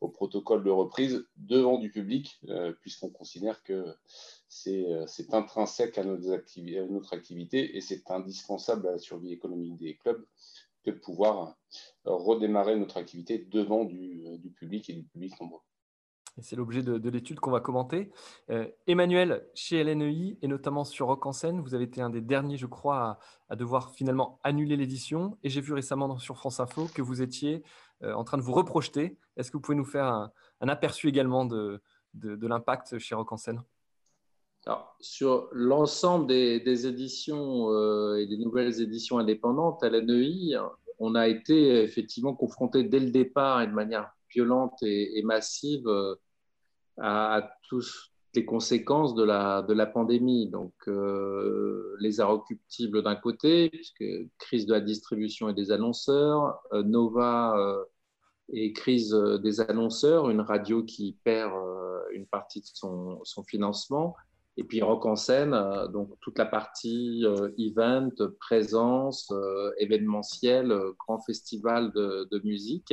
au 0.00 0.08
protocole 0.08 0.64
de 0.64 0.70
reprise 0.70 1.24
devant 1.36 1.78
du 1.78 1.90
public, 1.90 2.40
puisqu'on 2.80 3.10
considère 3.10 3.62
que 3.62 3.84
c'est 4.48 4.86
intrinsèque 5.32 5.98
à, 5.98 6.04
notre 6.04 7.14
activité 7.14 7.76
et 7.76 7.80
c'est 7.80 8.10
indispensable 8.10 8.88
à 8.88 8.92
la 8.92 8.98
survie 8.98 9.32
économique 9.32 9.76
des 9.76 9.96
clubs 9.96 10.24
que 10.84 10.90
de 10.90 10.98
pouvoir 10.98 11.56
redémarrer 12.04 12.76
notre 12.76 12.96
activité 12.96 13.38
devant 13.38 13.84
du 13.84 14.52
public 14.58 14.90
et 14.90 14.94
du 14.94 15.04
public 15.04 15.40
nombreux 15.40 15.60
c'est 16.40 16.56
l'objet 16.56 16.82
de, 16.82 17.10
l'étude 17.10 17.40
qu'on 17.40 17.50
va 17.50 17.60
commenter. 17.60 18.10
Euh, 18.50 18.66
Emmanuel, 18.86 19.46
chez 19.54 19.84
LNEI, 19.84 20.38
et 20.40 20.48
notamment 20.48 20.84
sur 20.84 21.08
Rock 21.08 21.26
en 21.26 21.32
scène, 21.32 21.60
vous 21.60 21.74
avez 21.74 21.84
été 21.84 22.00
un 22.00 22.10
des 22.10 22.22
derniers, 22.22 22.56
je 22.56 22.66
crois, 22.66 23.18
à, 23.48 23.56
devoir 23.56 23.90
finalement 23.90 24.40
annuler 24.42 24.76
l'édition. 24.76 25.36
Et 25.42 25.50
j'ai 25.50 25.60
vu 25.60 25.74
récemment 25.74 26.18
sur 26.18 26.36
France 26.36 26.58
Info 26.60 26.88
que 26.94 27.02
vous 27.02 27.20
étiez 27.20 27.62
euh, 28.02 28.14
en 28.14 28.24
train 28.24 28.38
de 28.38 28.42
vous 28.42 28.52
reprojeter. 28.52 29.18
Est-ce 29.36 29.50
que 29.50 29.58
vous 29.58 29.62
pouvez 29.62 29.76
nous 29.76 29.84
faire 29.84 30.06
un, 30.06 30.32
aperçu 30.68 31.08
également 31.08 31.44
de, 31.44 31.82
de, 32.14 32.46
l'impact 32.46 32.98
chez 32.98 33.14
Rock 33.14 33.32
en 33.32 33.36
scène? 33.36 33.62
Alors, 34.64 34.96
sur 35.00 35.48
l'ensemble 35.52 36.28
des, 36.28 36.86
éditions 36.86 37.70
euh, 37.72 38.16
et 38.16 38.26
des 38.26 38.38
nouvelles 38.38 38.80
éditions 38.80 39.18
indépendantes 39.18 39.82
à 39.82 39.90
LNEI, 39.90 40.56
on 40.98 41.14
a 41.14 41.28
été 41.28 41.82
effectivement 41.82 42.34
confronté 42.34 42.84
dès 42.84 43.00
le 43.00 43.10
départ 43.10 43.60
et 43.60 43.66
de 43.66 43.72
manière 43.72 44.12
violente 44.32 44.82
et, 44.82 45.20
massive 45.24 45.88
à, 46.98 47.50
toutes 47.68 47.86
les 48.34 48.44
conséquences 48.44 49.14
de 49.14 49.24
la, 49.24 49.62
de 49.62 49.74
la 49.74 49.86
pandémie. 49.86 50.48
Donc, 50.48 50.72
euh, 50.88 51.94
les 52.00 52.20
arrecuptibles 52.20 53.02
d'un 53.02 53.16
côté, 53.16 53.68
puisque 53.70 54.04
crise 54.38 54.66
de 54.66 54.72
la 54.72 54.80
distribution 54.80 55.48
et 55.48 55.54
des 55.54 55.70
annonceurs, 55.70 56.60
euh, 56.72 56.82
Nova 56.82 57.56
et 58.54 58.72
crise 58.72 59.12
des 59.42 59.60
annonceurs, 59.60 60.28
une 60.28 60.40
radio 60.40 60.82
qui 60.82 61.16
perd 61.24 61.52
une 62.12 62.26
partie 62.26 62.60
de 62.60 62.66
son, 62.66 63.20
son 63.24 63.44
financement, 63.44 64.14
et 64.58 64.64
puis 64.64 64.82
Rock 64.82 65.06
en 65.06 65.16
scène, 65.16 65.56
donc 65.92 66.10
toute 66.20 66.38
la 66.38 66.44
partie 66.44 67.24
event, 67.56 68.10
présence, 68.40 69.32
événementiel, 69.78 70.76
grand 70.98 71.20
festival 71.20 71.92
de 71.94 72.40
musique. 72.44 72.92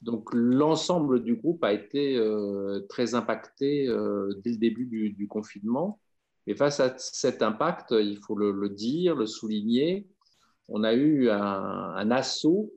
Donc 0.00 0.30
l'ensemble 0.32 1.22
du 1.22 1.34
groupe 1.34 1.64
a 1.64 1.72
été 1.72 2.16
euh, 2.16 2.86
très 2.88 3.14
impacté 3.14 3.88
euh, 3.88 4.32
dès 4.44 4.50
le 4.50 4.56
début 4.56 4.86
du, 4.86 5.28
confinement. 5.28 6.00
Et 6.46 6.54
face 6.54 6.80
à 6.80 6.96
cet 6.98 7.42
impact, 7.42 7.90
il 7.90 8.18
faut 8.18 8.36
le, 8.36 8.68
dire, 8.68 9.16
le 9.16 9.26
souligner, 9.26 10.06
on 10.68 10.84
a 10.84 10.94
eu 10.94 11.30
un, 11.30 12.10
assaut 12.10 12.72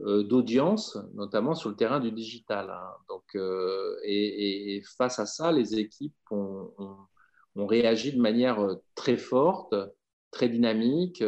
euh, 0.00 0.22
d'audience, 0.22 0.98
notamment 1.14 1.54
sur 1.54 1.70
le 1.70 1.76
terrain 1.76 1.98
du 1.98 2.12
digital. 2.12 2.70
Hein. 2.70 2.92
Donc, 3.08 3.36
et, 4.04 4.82
face 4.98 5.18
à 5.18 5.26
ça, 5.26 5.52
les 5.52 5.78
équipes 5.78 6.14
ont, 6.30 6.70
ont 7.56 7.66
réagi 7.66 8.12
de 8.12 8.20
manière 8.20 8.58
très 8.94 9.16
forte, 9.16 9.74
très 10.30 10.48
dynamique. 10.48 11.24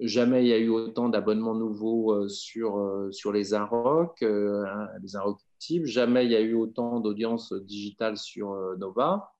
Jamais 0.00 0.44
il 0.44 0.48
y 0.48 0.52
a 0.52 0.58
eu 0.58 0.68
autant 0.68 1.08
d'abonnements 1.08 1.54
nouveaux 1.54 2.12
euh, 2.12 2.28
sur, 2.28 2.78
euh, 2.78 3.10
sur 3.10 3.32
les 3.32 3.52
Inrock, 3.52 4.22
euh, 4.22 4.64
les 5.02 5.16
Inrock 5.16 5.40
Jamais 5.60 6.24
il 6.24 6.30
y 6.30 6.36
a 6.36 6.40
eu 6.40 6.54
autant 6.54 7.00
d'audience 7.00 7.52
digitale 7.52 8.16
sur 8.16 8.54
Nova. 8.78 9.34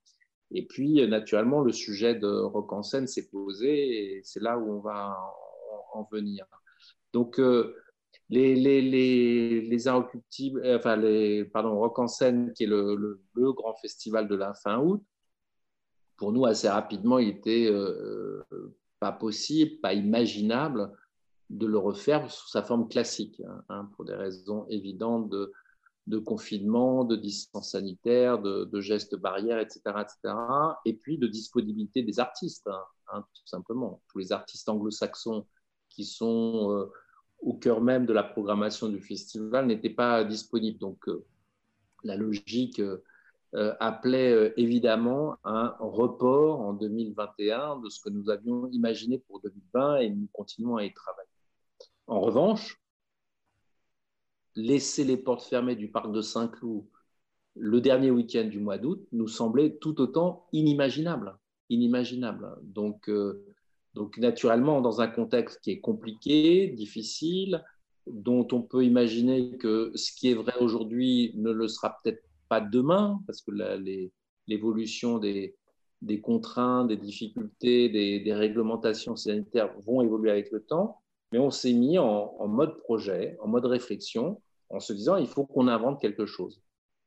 Et 0.51 0.65
puis, 0.65 1.07
naturellement, 1.07 1.61
le 1.61 1.71
sujet 1.71 2.15
de 2.15 2.27
Rock 2.27 2.73
en 2.73 2.83
scène 2.83 3.07
s'est 3.07 3.29
posé 3.29 4.17
et 4.17 4.21
c'est 4.23 4.41
là 4.41 4.57
où 4.57 4.69
on 4.69 4.79
va 4.79 5.17
en, 5.93 6.03
venir. 6.11 6.45
Donc, 7.13 7.39
les, 8.29 8.55
les, 8.55 8.81
les, 8.81 9.61
les 9.61 9.87
enfin, 9.87 10.95
les, 10.97 11.45
pardon, 11.45 11.77
Rock 11.79 11.99
en 11.99 12.07
scène, 12.07 12.51
qui 12.53 12.65
est 12.65 12.67
le, 12.67 13.21
grand 13.35 13.75
festival 13.75 14.27
de 14.27 14.35
la 14.35 14.53
fin 14.53 14.79
août, 14.79 15.01
pour 16.17 16.33
nous, 16.33 16.45
assez 16.45 16.67
rapidement, 16.67 17.17
il 17.19 17.29
était 17.29 17.69
pas 18.99 19.11
possible, 19.11 19.79
pas 19.81 19.93
imaginable 19.93 20.91
de 21.49 21.65
le 21.65 21.77
refaire 21.77 22.29
sous 22.31 22.47
sa 22.47 22.63
forme 22.63 22.87
classique, 22.87 23.41
hein, 23.47 23.63
hein, 23.69 23.89
pour 23.95 24.05
des 24.05 24.13
raisons 24.13 24.65
évidentes 24.69 25.29
de, 25.29 26.17
confinement, 26.19 27.03
de 27.03 27.15
distance 27.15 27.71
sanitaire, 27.71 28.39
de, 28.39 28.81
gestes 28.81 29.15
barrières, 29.15 29.59
etc., 29.59 29.81
etc., 30.01 30.35
et 30.85 30.93
puis 30.93 31.17
de 31.17 31.27
disponibilité 31.27 32.03
des 32.03 32.19
artistes, 32.19 32.69
hein, 33.11 33.25
tout 33.33 33.47
simplement. 33.47 34.01
Tous 34.09 34.19
les 34.19 34.31
artistes 34.31 34.69
anglo-saxons 34.69 35.45
qui 35.89 36.05
sont 36.05 36.71
euh, 36.71 36.91
au 37.41 37.53
cœur 37.53 37.81
même 37.81 38.05
de 38.05 38.13
la 38.13 38.23
programmation 38.23 38.89
du 38.89 38.99
festival 38.99 39.65
n'étaient 39.65 39.89
pas 39.89 40.23
disponibles. 40.23 40.79
Donc, 40.79 41.07
euh, 41.07 41.25
la 42.03 42.15
logique 42.15 42.81
euh, 43.55 43.73
appelait 43.79 44.53
évidemment 44.57 45.37
un 45.43 45.75
report 45.79 46.61
en 46.61 46.73
2021 46.73 47.79
de 47.79 47.89
ce 47.89 47.99
que 47.99 48.09
nous 48.09 48.29
avions 48.29 48.67
imaginé 48.71 49.17
pour 49.17 49.41
2020 49.41 49.97
et 49.97 50.09
nous 50.09 50.27
continuons 50.31 50.77
à 50.77 50.83
y 50.83 50.93
travailler. 50.93 51.29
En 52.07 52.21
revanche, 52.21 52.79
laisser 54.55 55.03
les 55.03 55.17
portes 55.17 55.43
fermées 55.43 55.75
du 55.75 55.89
parc 55.89 56.11
de 56.11 56.21
Saint-Cloud 56.21 56.85
le 57.55 57.81
dernier 57.81 58.11
week-end 58.11 58.45
du 58.45 58.59
mois 58.59 58.77
d'août 58.77 59.05
nous 59.11 59.27
semblait 59.27 59.77
tout 59.77 59.99
autant 60.01 60.47
inimaginable. 60.53 61.37
inimaginable. 61.69 62.57
Donc, 62.63 63.09
euh, 63.09 63.45
donc, 63.93 64.17
naturellement, 64.17 64.81
dans 64.81 65.01
un 65.01 65.07
contexte 65.07 65.59
qui 65.61 65.71
est 65.71 65.79
compliqué, 65.79 66.67
difficile, 66.67 67.63
dont 68.07 68.47
on 68.51 68.61
peut 68.61 68.83
imaginer 68.85 69.57
que 69.57 69.91
ce 69.95 70.11
qui 70.13 70.31
est 70.31 70.33
vrai 70.35 70.53
aujourd'hui 70.59 71.33
ne 71.35 71.51
le 71.51 71.67
sera 71.67 71.99
peut-être 72.01 72.23
pas 72.49 72.59
demain, 72.59 73.21
parce 73.27 73.41
que 73.41 73.51
l'évolution 74.47 75.19
des, 75.19 75.55
des, 76.01 76.19
contraintes, 76.19 76.87
des 76.87 76.97
difficultés, 76.97 77.89
des, 77.89 78.19
des, 78.19 78.33
réglementations 78.33 79.15
sanitaires 79.15 79.73
vont 79.85 80.01
évoluer 80.01 80.31
avec 80.31 80.51
le 80.51 80.61
temps, 80.61 81.01
mais 81.31 81.39
on 81.39 81.51
s'est 81.51 81.73
mis 81.73 81.97
en, 81.99 82.35
en 82.39 82.47
mode 82.47 82.77
projet, 82.79 83.37
en 83.41 83.47
mode 83.47 83.65
réflexion, 83.65 84.41
en 84.69 84.79
se 84.79 84.93
disant 84.93 85.15
il 85.15 85.27
faut 85.27 85.45
qu'on 85.45 85.67
invente 85.67 86.01
quelque 86.01 86.25
chose. 86.25 86.61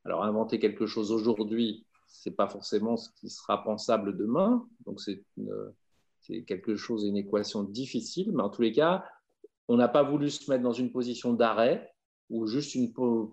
Alors 0.04 0.24
inventer 0.24 0.58
quelque 0.58 0.86
chose 0.86 1.12
aujourd'hui, 1.12 1.84
c'est 2.06 2.36
pas 2.36 2.48
forcément 2.48 2.96
ce 2.96 3.08
qui 3.16 3.30
sera 3.30 3.62
pensable 3.62 4.16
demain, 4.16 4.66
donc 4.84 5.00
c'est 5.00 5.24
quelque 6.44 6.76
chose, 6.76 7.04
une 7.04 7.16
équation 7.16 7.64
difficile, 7.64 8.32
mais 8.32 8.42
en 8.42 8.50
tous 8.50 8.62
les 8.62 8.72
cas, 8.72 9.04
on 9.68 9.76
n'a 9.76 9.88
pas 9.88 10.02
voulu 10.02 10.30
se 10.30 10.50
mettre 10.50 10.62
dans 10.62 10.72
une 10.72 10.92
position 10.92 11.32
d'arrêt 11.32 11.92
ou 12.30 12.46
juste 12.46 12.74
une 12.74 12.92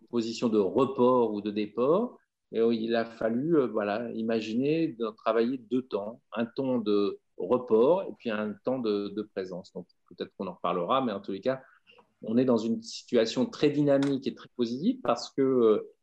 position 0.10 0.50
de 0.50 0.60
report 0.60 1.34
ou 1.34 1.42
de 1.42 1.52
déport. 1.52 2.20
Et 2.52 2.60
il 2.60 2.96
a 2.96 3.06
fallu 3.06 3.58
euh, 3.58 3.68
voilà, 3.68 4.12
imaginer 4.14 4.88
de 4.88 5.10
travailler 5.10 5.58
deux 5.58 5.84
temps, 5.84 6.20
un 6.34 6.46
temps 6.46 6.80
de 6.80 7.20
report 7.38 8.04
et 8.04 8.14
puis 8.18 8.32
un 8.32 8.54
temps 8.66 8.80
de, 8.80 9.30
présence. 9.34 9.72
Donc 9.74 9.88
peut-être 10.08 10.32
qu'on 10.38 10.48
en 10.48 10.54
reparlera, 10.54 11.02
mais 11.02 11.12
en 11.12 11.20
tous 11.20 11.32
les 11.32 11.42
cas, 11.42 11.62
on 12.22 12.38
est 12.38 12.46
dans 12.46 12.58
une 12.58 12.82
situation 12.82 13.46
très 13.46 13.70
dynamique 13.70 14.28
et 14.28 14.34
très 14.34 14.50
positive 14.58 15.00
parce 15.04 15.30
que 15.32 15.42
euh, 15.42 15.94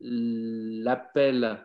l'appel 0.00 1.64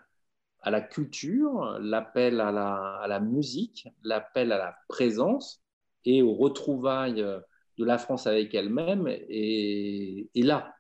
à 0.62 0.72
la 0.72 0.82
culture, 0.82 1.78
l'appel 1.82 2.40
à 2.40 2.52
la, 2.52 3.20
musique, 3.20 3.88
l'appel 4.04 4.52
à 4.52 4.58
la 4.58 4.76
présence 4.88 5.64
et 6.06 6.22
aux 6.22 6.34
retrouvailles 6.34 7.26
de 7.80 7.86
la 7.86 7.98
France 7.98 8.28
avec 8.28 8.54
elle-même 8.54 9.08
est, 9.08 10.30
là 10.36 10.76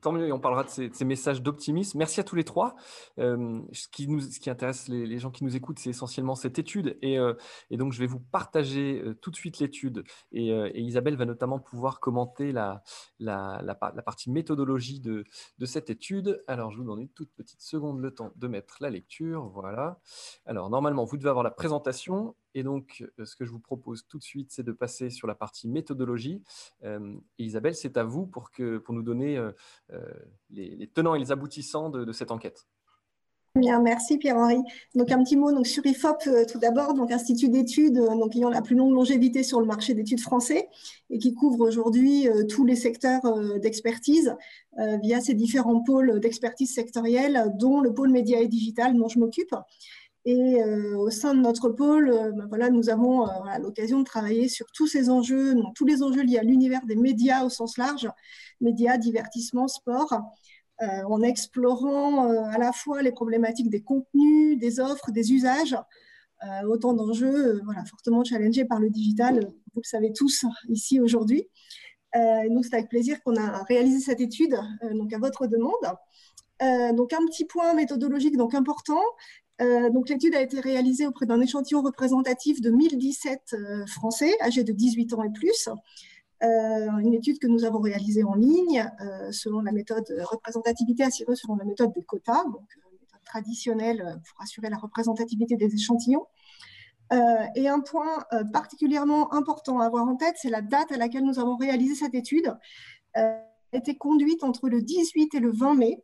tant 0.00 0.12
mieux, 0.12 0.32
on 0.32 0.40
parlera 0.40 0.64
de 0.64 0.68
ces, 0.68 1.04
messages 1.04 1.42
d'optimisme. 1.42 1.98
Merci 1.98 2.20
à 2.20 2.24
tous 2.24 2.34
les 2.34 2.44
trois. 2.44 2.74
Euh, 3.18 3.60
ce, 3.72 3.86
qui 3.88 4.08
nous, 4.08 4.20
ce, 4.20 4.40
qui 4.40 4.50
intéresse 4.50 4.88
les, 4.88 5.18
gens 5.18 5.30
qui 5.30 5.44
nous 5.44 5.54
écoutent, 5.54 5.78
c'est 5.78 5.90
essentiellement 5.90 6.34
cette 6.34 6.58
étude. 6.58 6.98
Et, 7.02 7.18
euh, 7.18 7.34
donc, 7.70 7.92
je 7.92 8.00
vais 8.00 8.06
vous 8.06 8.20
partager 8.20 9.00
euh, 9.00 9.14
tout 9.14 9.30
de 9.30 9.36
suite 9.36 9.58
l'étude. 9.58 10.04
Et, 10.32 10.52
Isabelle 10.80 11.16
va 11.16 11.24
notamment 11.24 11.58
pouvoir 11.58 12.00
commenter 12.00 12.52
la, 12.52 12.82
la, 13.18 13.60
la, 13.62 13.74
partie 13.74 14.30
méthodologie 14.30 15.00
de, 15.00 15.24
de, 15.58 15.66
cette 15.66 15.90
étude. 15.90 16.42
Alors, 16.48 16.70
je 16.72 16.78
vous 16.78 16.84
donne 16.84 17.00
une 17.00 17.10
toute 17.10 17.32
petite 17.32 17.62
seconde 17.62 18.00
le 18.00 18.12
temps 18.12 18.32
de 18.34 18.48
mettre 18.48 18.78
la 18.80 18.90
lecture. 18.90 19.48
Voilà. 19.48 20.00
Alors, 20.44 20.70
normalement, 20.70 21.04
vous 21.04 21.16
devez 21.16 21.30
avoir 21.30 21.44
la 21.44 21.50
présentation. 21.50 22.34
Et 22.54 22.62
donc, 22.62 23.04
euh, 23.18 23.24
ce 23.24 23.36
que 23.36 23.44
je 23.44 23.50
vous 23.50 23.58
propose 23.58 24.06
tout 24.08 24.18
de 24.18 24.22
suite, 24.22 24.50
c'est 24.50 24.62
de 24.62 24.72
passer 24.72 25.10
sur 25.10 25.26
la 25.26 25.34
partie 25.34 25.68
méthodologie. 25.68 26.42
Euh, 26.84 27.14
Isabelle, 27.38 27.74
c'est 27.74 27.96
à 27.96 28.04
vous 28.04 28.26
pour, 28.26 28.50
que, 28.50 28.78
pour 28.78 28.94
nous 28.94 29.02
donner 29.02 29.38
euh, 29.38 29.52
les, 30.50 30.88
tenants 30.88 31.14
et 31.14 31.18
les 31.18 31.32
aboutissants 31.32 31.90
de, 31.90 32.12
cette 32.12 32.30
enquête. 32.30 32.66
Bien, 33.54 33.82
merci 33.82 34.16
Pierre-Henri. 34.16 34.62
Donc 34.94 35.12
un 35.12 35.22
petit 35.22 35.36
mot 35.36 35.62
sur 35.64 35.84
IFOP 35.84 36.46
tout 36.50 36.58
d'abord, 36.58 36.94
donc 36.94 37.12
institut 37.12 37.50
d'études 37.50 38.00
ayant 38.34 38.48
la 38.48 38.62
plus 38.62 38.74
longue 38.74 38.94
longévité 38.94 39.42
sur 39.42 39.60
le 39.60 39.66
marché 39.66 39.92
d'études 39.92 40.20
français 40.20 40.70
et 41.10 41.18
qui 41.18 41.34
couvre 41.34 41.60
aujourd'hui 41.60 42.28
tous 42.48 42.64
les 42.64 42.76
secteurs 42.76 43.20
d'expertise 43.60 44.34
via 45.02 45.20
ses 45.20 45.34
différents 45.34 45.82
pôles 45.82 46.18
d'expertise 46.20 46.72
sectorielle, 46.74 47.52
dont 47.58 47.82
le 47.82 47.92
pôle 47.92 48.10
média 48.10 48.40
et 48.40 48.48
digital 48.48 48.96
dont 48.96 49.08
je 49.08 49.18
m'occupe. 49.18 49.54
Et 50.24 50.62
euh, 50.62 50.96
au 50.98 51.10
sein 51.10 51.34
de 51.34 51.40
notre 51.40 51.68
pôle, 51.68 52.10
euh, 52.10 52.30
ben 52.30 52.46
voilà, 52.46 52.70
nous 52.70 52.90
avons 52.90 53.28
euh, 53.28 53.58
l'occasion 53.60 53.98
de 53.98 54.04
travailler 54.04 54.48
sur 54.48 54.66
tous 54.72 54.86
ces 54.86 55.10
enjeux, 55.10 55.54
donc, 55.54 55.74
tous 55.74 55.84
les 55.84 56.02
enjeux 56.02 56.22
liés 56.22 56.38
à 56.38 56.44
l'univers 56.44 56.86
des 56.86 56.94
médias 56.94 57.44
au 57.44 57.48
sens 57.48 57.76
large, 57.76 58.08
médias, 58.60 58.98
divertissement, 58.98 59.68
sport, 59.68 60.20
en 60.80 61.22
explorant 61.22 62.28
à 62.28 62.58
la 62.58 62.72
fois 62.72 63.02
les 63.02 63.12
problématiques 63.12 63.70
des 63.70 63.82
contenus, 63.82 64.58
des 64.58 64.80
offres, 64.80 65.12
des 65.12 65.32
usages, 65.32 65.76
autant 66.66 66.92
d'enjeux 66.92 67.60
voilà, 67.64 67.84
fortement 67.84 68.24
challengés 68.24 68.64
par 68.64 68.80
le 68.80 68.90
digital, 68.90 69.52
vous 69.74 69.80
le 69.80 69.86
savez 69.86 70.12
tous 70.12 70.44
ici 70.68 70.98
aujourd'hui. 70.98 71.46
nous, 72.50 72.64
c'est 72.64 72.74
avec 72.74 72.88
plaisir 72.88 73.22
qu'on 73.22 73.36
a 73.36 73.62
réalisé 73.62 74.00
cette 74.00 74.20
étude 74.20 74.56
donc 74.94 75.12
à 75.12 75.18
votre 75.18 75.46
demande. 75.46 75.86
donc 76.96 77.12
un 77.12 77.24
petit 77.26 77.44
point 77.44 77.74
méthodologique 77.74 78.36
donc 78.36 78.52
important, 78.52 79.02
euh, 79.60 79.90
donc 79.90 80.08
l'étude 80.08 80.34
a 80.34 80.40
été 80.40 80.60
réalisée 80.60 81.06
auprès 81.06 81.26
d'un 81.26 81.40
échantillon 81.40 81.82
représentatif 81.82 82.60
de 82.60 82.70
1017 82.70 83.40
euh, 83.52 83.86
Français 83.86 84.34
âgés 84.40 84.64
de 84.64 84.72
18 84.72 85.14
ans 85.14 85.22
et 85.22 85.30
plus. 85.30 85.68
Euh, 86.42 86.98
une 86.98 87.14
étude 87.14 87.38
que 87.38 87.46
nous 87.46 87.64
avons 87.64 87.80
réalisée 87.80 88.24
en 88.24 88.34
ligne 88.34 88.90
selon 89.30 89.60
la 89.60 89.70
méthode 89.70 90.04
représentativité 90.24 91.04
assurée 91.04 91.36
selon 91.36 91.54
la 91.54 91.64
méthode 91.64 91.92
des 91.92 92.02
quotas, 92.02 92.42
donc 92.44 92.66
méthode 93.00 93.22
traditionnelle 93.24 94.20
pour 94.28 94.42
assurer 94.42 94.68
la 94.68 94.76
représentativité 94.76 95.56
des 95.56 95.72
échantillons. 95.72 96.26
et 97.54 97.68
un 97.68 97.78
point 97.78 98.24
particulièrement 98.52 99.32
important 99.32 99.78
à 99.78 99.86
avoir 99.86 100.08
en 100.08 100.16
tête, 100.16 100.34
c'est 100.36 100.50
la 100.50 100.62
date 100.62 100.90
à 100.90 100.96
laquelle 100.96 101.22
nous 101.22 101.38
avons 101.38 101.54
réalisé 101.54 101.94
cette 101.94 102.14
étude. 102.16 102.52
Elle 103.14 103.38
a 103.72 103.76
été 103.76 103.96
conduite 103.96 104.42
entre 104.42 104.68
le 104.68 104.82
18 104.82 105.36
et 105.36 105.38
le 105.38 105.52
20 105.52 105.74
mai, 105.74 106.02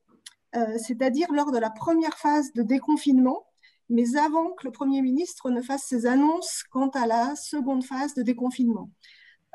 c'est-à-dire 0.52 1.31
lors 1.33 1.52
de 1.52 1.59
la 1.59 1.71
première 1.71 2.17
phase 2.19 2.52
de 2.55 2.62
déconfinement 2.62 3.45
mais 3.88 4.17
avant 4.17 4.52
que 4.52 4.67
le 4.67 4.71
Premier 4.71 5.02
ministre 5.02 5.50
ne 5.50 5.62
fasse 5.62 5.85
ses 5.85 6.07
annonces 6.07 6.62
quant 6.71 6.88
à 6.90 7.07
la 7.07 7.35
seconde 7.37 7.85
phase 7.85 8.14
de 8.14 8.23
déconfinement. 8.23 8.90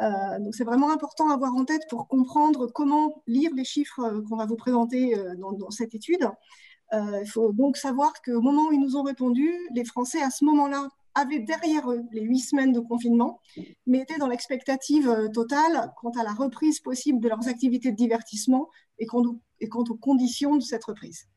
Euh, 0.02 0.40
donc 0.40 0.56
c'est 0.56 0.64
vraiment 0.64 0.92
important 0.92 1.30
à 1.30 1.36
avoir 1.36 1.54
en 1.56 1.66
tête 1.66 1.84
pour 1.90 2.08
comprendre 2.08 2.68
comment 2.74 3.22
lire 3.28 3.52
les 3.54 3.64
chiffres 3.64 4.00
euh, 4.00 4.22
qu'on 4.28 4.38
va 4.38 4.48
vous 4.48 4.56
présenter 4.56 5.18
euh, 5.18 5.36
dans, 5.36 5.70
cette 5.70 5.94
étude. 5.94 6.28
il 6.92 7.30
faut 7.30 7.52
donc 7.54 7.78
savoir 7.78 8.12
qu'au 8.24 8.42
moment 8.42 8.68
où 8.68 8.72
ils 8.74 8.80
nous 8.80 8.98
ont 8.98 9.04
répondu, 9.04 9.52
les 9.74 9.86
Français 9.86 10.22
à 10.22 10.32
ce 10.32 10.46
moment-là 10.46 10.90
avaient 11.16 11.40
derrière 11.40 11.92
eux 11.92 12.04
les 12.12 12.22
huit 12.22 12.40
semaines 12.40 12.72
de 12.72 12.80
confinement, 12.80 13.40
mais 13.86 14.00
étaient 14.00 14.18
dans 14.18 14.28
l'expectative 14.28 15.30
totale 15.34 15.94
quant 15.98 16.12
à 16.20 16.24
la 16.24 16.34
reprise 16.34 16.80
possible 16.80 17.20
de 17.20 17.30
leurs 17.30 17.48
activités 17.48 17.92
de 17.92 17.98
divertissement 17.98 18.70
et 19.00 19.06
quant 19.06 19.24
aux 19.24 19.98
conditions 19.98 20.56
de 20.56 20.64
cette 20.64 20.86
reprise. 20.86 21.28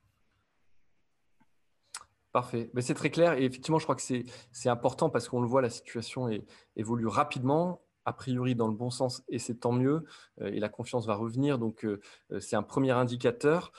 Parfait. 2.33 2.71
C'est 2.81 2.95
très 2.95 3.11
clair 3.11 3.33
et 3.33 3.45
effectivement, 3.45 3.79
je 3.79 3.85
crois 3.85 3.97
que 3.97 4.03
c'est 4.03 4.69
important 4.69 5.09
parce 5.09 5.29
qu'on 5.29 5.41
le 5.41 5.49
voit, 5.49 5.63
la 5.63 5.71
situation 5.71 6.29
évolue 6.77 7.07
rapidement 7.07 7.81
a 8.07 8.13
priori 8.13 8.55
dans 8.55 8.69
le 8.69 8.75
bon 8.75 8.89
sens 8.91 9.23
et 9.29 9.39
c'est 9.39 9.57
tant 9.57 9.73
mieux 9.73 10.05
euh, 10.41 10.47
et 10.47 10.61
la 10.61 10.69
confiance 10.69 11.07
va 11.07 11.17
revenir. 11.17 11.59
Donc 11.59 11.85
euh, 11.85 12.01
euh, 12.31 12.41
c'est 12.41 12.57
un 12.57 12.63
premier 12.63 12.93
indicateur 12.93 13.73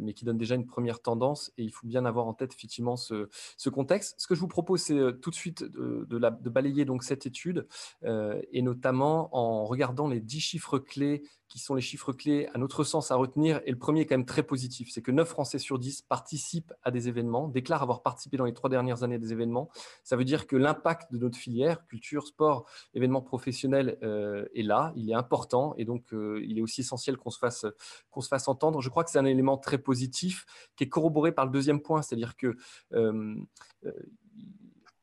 mais 0.00 0.14
qui 0.14 0.24
donne 0.24 0.38
déjà 0.38 0.54
une 0.54 0.64
première 0.64 1.02
tendance 1.02 1.52
et 1.58 1.62
il 1.62 1.70
faut 1.70 1.86
bien 1.86 2.06
avoir 2.06 2.26
en 2.26 2.32
tête 2.32 2.54
effectivement 2.54 2.96
ce, 2.96 3.28
contexte. 3.68 4.14
Ce 4.18 4.26
que 4.26 4.34
je 4.34 4.40
vous 4.40 4.48
propose 4.48 4.80
c'est 4.80 4.98
tout 5.20 5.28
de 5.28 5.34
suite 5.34 5.62
de, 5.62 6.48
balayer 6.48 6.86
donc 6.86 7.02
cette 7.02 7.26
étude 7.26 7.66
et 8.02 8.62
notamment 8.62 9.28
en 9.36 9.66
regardant 9.66 10.08
les 10.08 10.20
dix 10.20 10.40
chiffres 10.40 10.78
clés 10.78 11.22
qui 11.48 11.58
sont 11.58 11.74
les 11.74 11.82
chiffres 11.82 12.12
clés 12.12 12.48
à 12.54 12.58
notre 12.58 12.84
sens 12.84 13.10
à 13.10 13.16
retenir. 13.16 13.60
Et 13.64 13.70
le 13.70 13.78
premier 13.78 14.02
est 14.02 14.06
quand 14.06 14.16
même 14.16 14.26
très 14.26 14.42
positif, 14.42 14.88
c'est 14.92 15.02
que 15.02 15.10
9 15.10 15.28
Français 15.28 15.58
sur 15.58 15.78
10 15.78 16.02
participent 16.02 16.72
à 16.82 16.90
des 16.90 17.08
événements, 17.08 17.48
déclarent 17.48 17.82
avoir 17.82 18.02
participé 18.02 18.36
dans 18.36 18.44
les 18.44 18.54
trois 18.54 18.70
dernières 18.70 19.02
années 19.02 19.16
à 19.16 19.18
des 19.18 19.32
événements. 19.32 19.68
Ça 20.02 20.16
veut 20.16 20.24
dire 20.24 20.46
que 20.46 20.56
l'impact 20.56 21.12
de 21.12 21.18
notre 21.18 21.38
filière, 21.38 21.86
culture, 21.86 22.26
sport, 22.26 22.68
événements 22.94 23.22
professionnels, 23.22 23.98
euh, 24.02 24.46
est 24.54 24.62
là, 24.62 24.92
il 24.96 25.10
est 25.10 25.14
important 25.14 25.74
et 25.76 25.84
donc 25.84 26.12
euh, 26.12 26.40
il 26.44 26.58
est 26.58 26.62
aussi 26.62 26.80
essentiel 26.80 27.16
qu'on 27.16 27.30
se, 27.30 27.38
fasse, 27.38 27.66
qu'on 28.10 28.20
se 28.20 28.28
fasse 28.28 28.48
entendre. 28.48 28.80
Je 28.80 28.88
crois 28.88 29.04
que 29.04 29.10
c'est 29.10 29.18
un 29.18 29.24
élément 29.24 29.58
très 29.58 29.78
positif 29.78 30.46
qui 30.76 30.84
est 30.84 30.88
corroboré 30.88 31.32
par 31.32 31.46
le 31.46 31.52
deuxième 31.52 31.80
point, 31.80 32.02
c'est-à-dire 32.02 32.36
que 32.36 32.56
euh, 32.92 33.36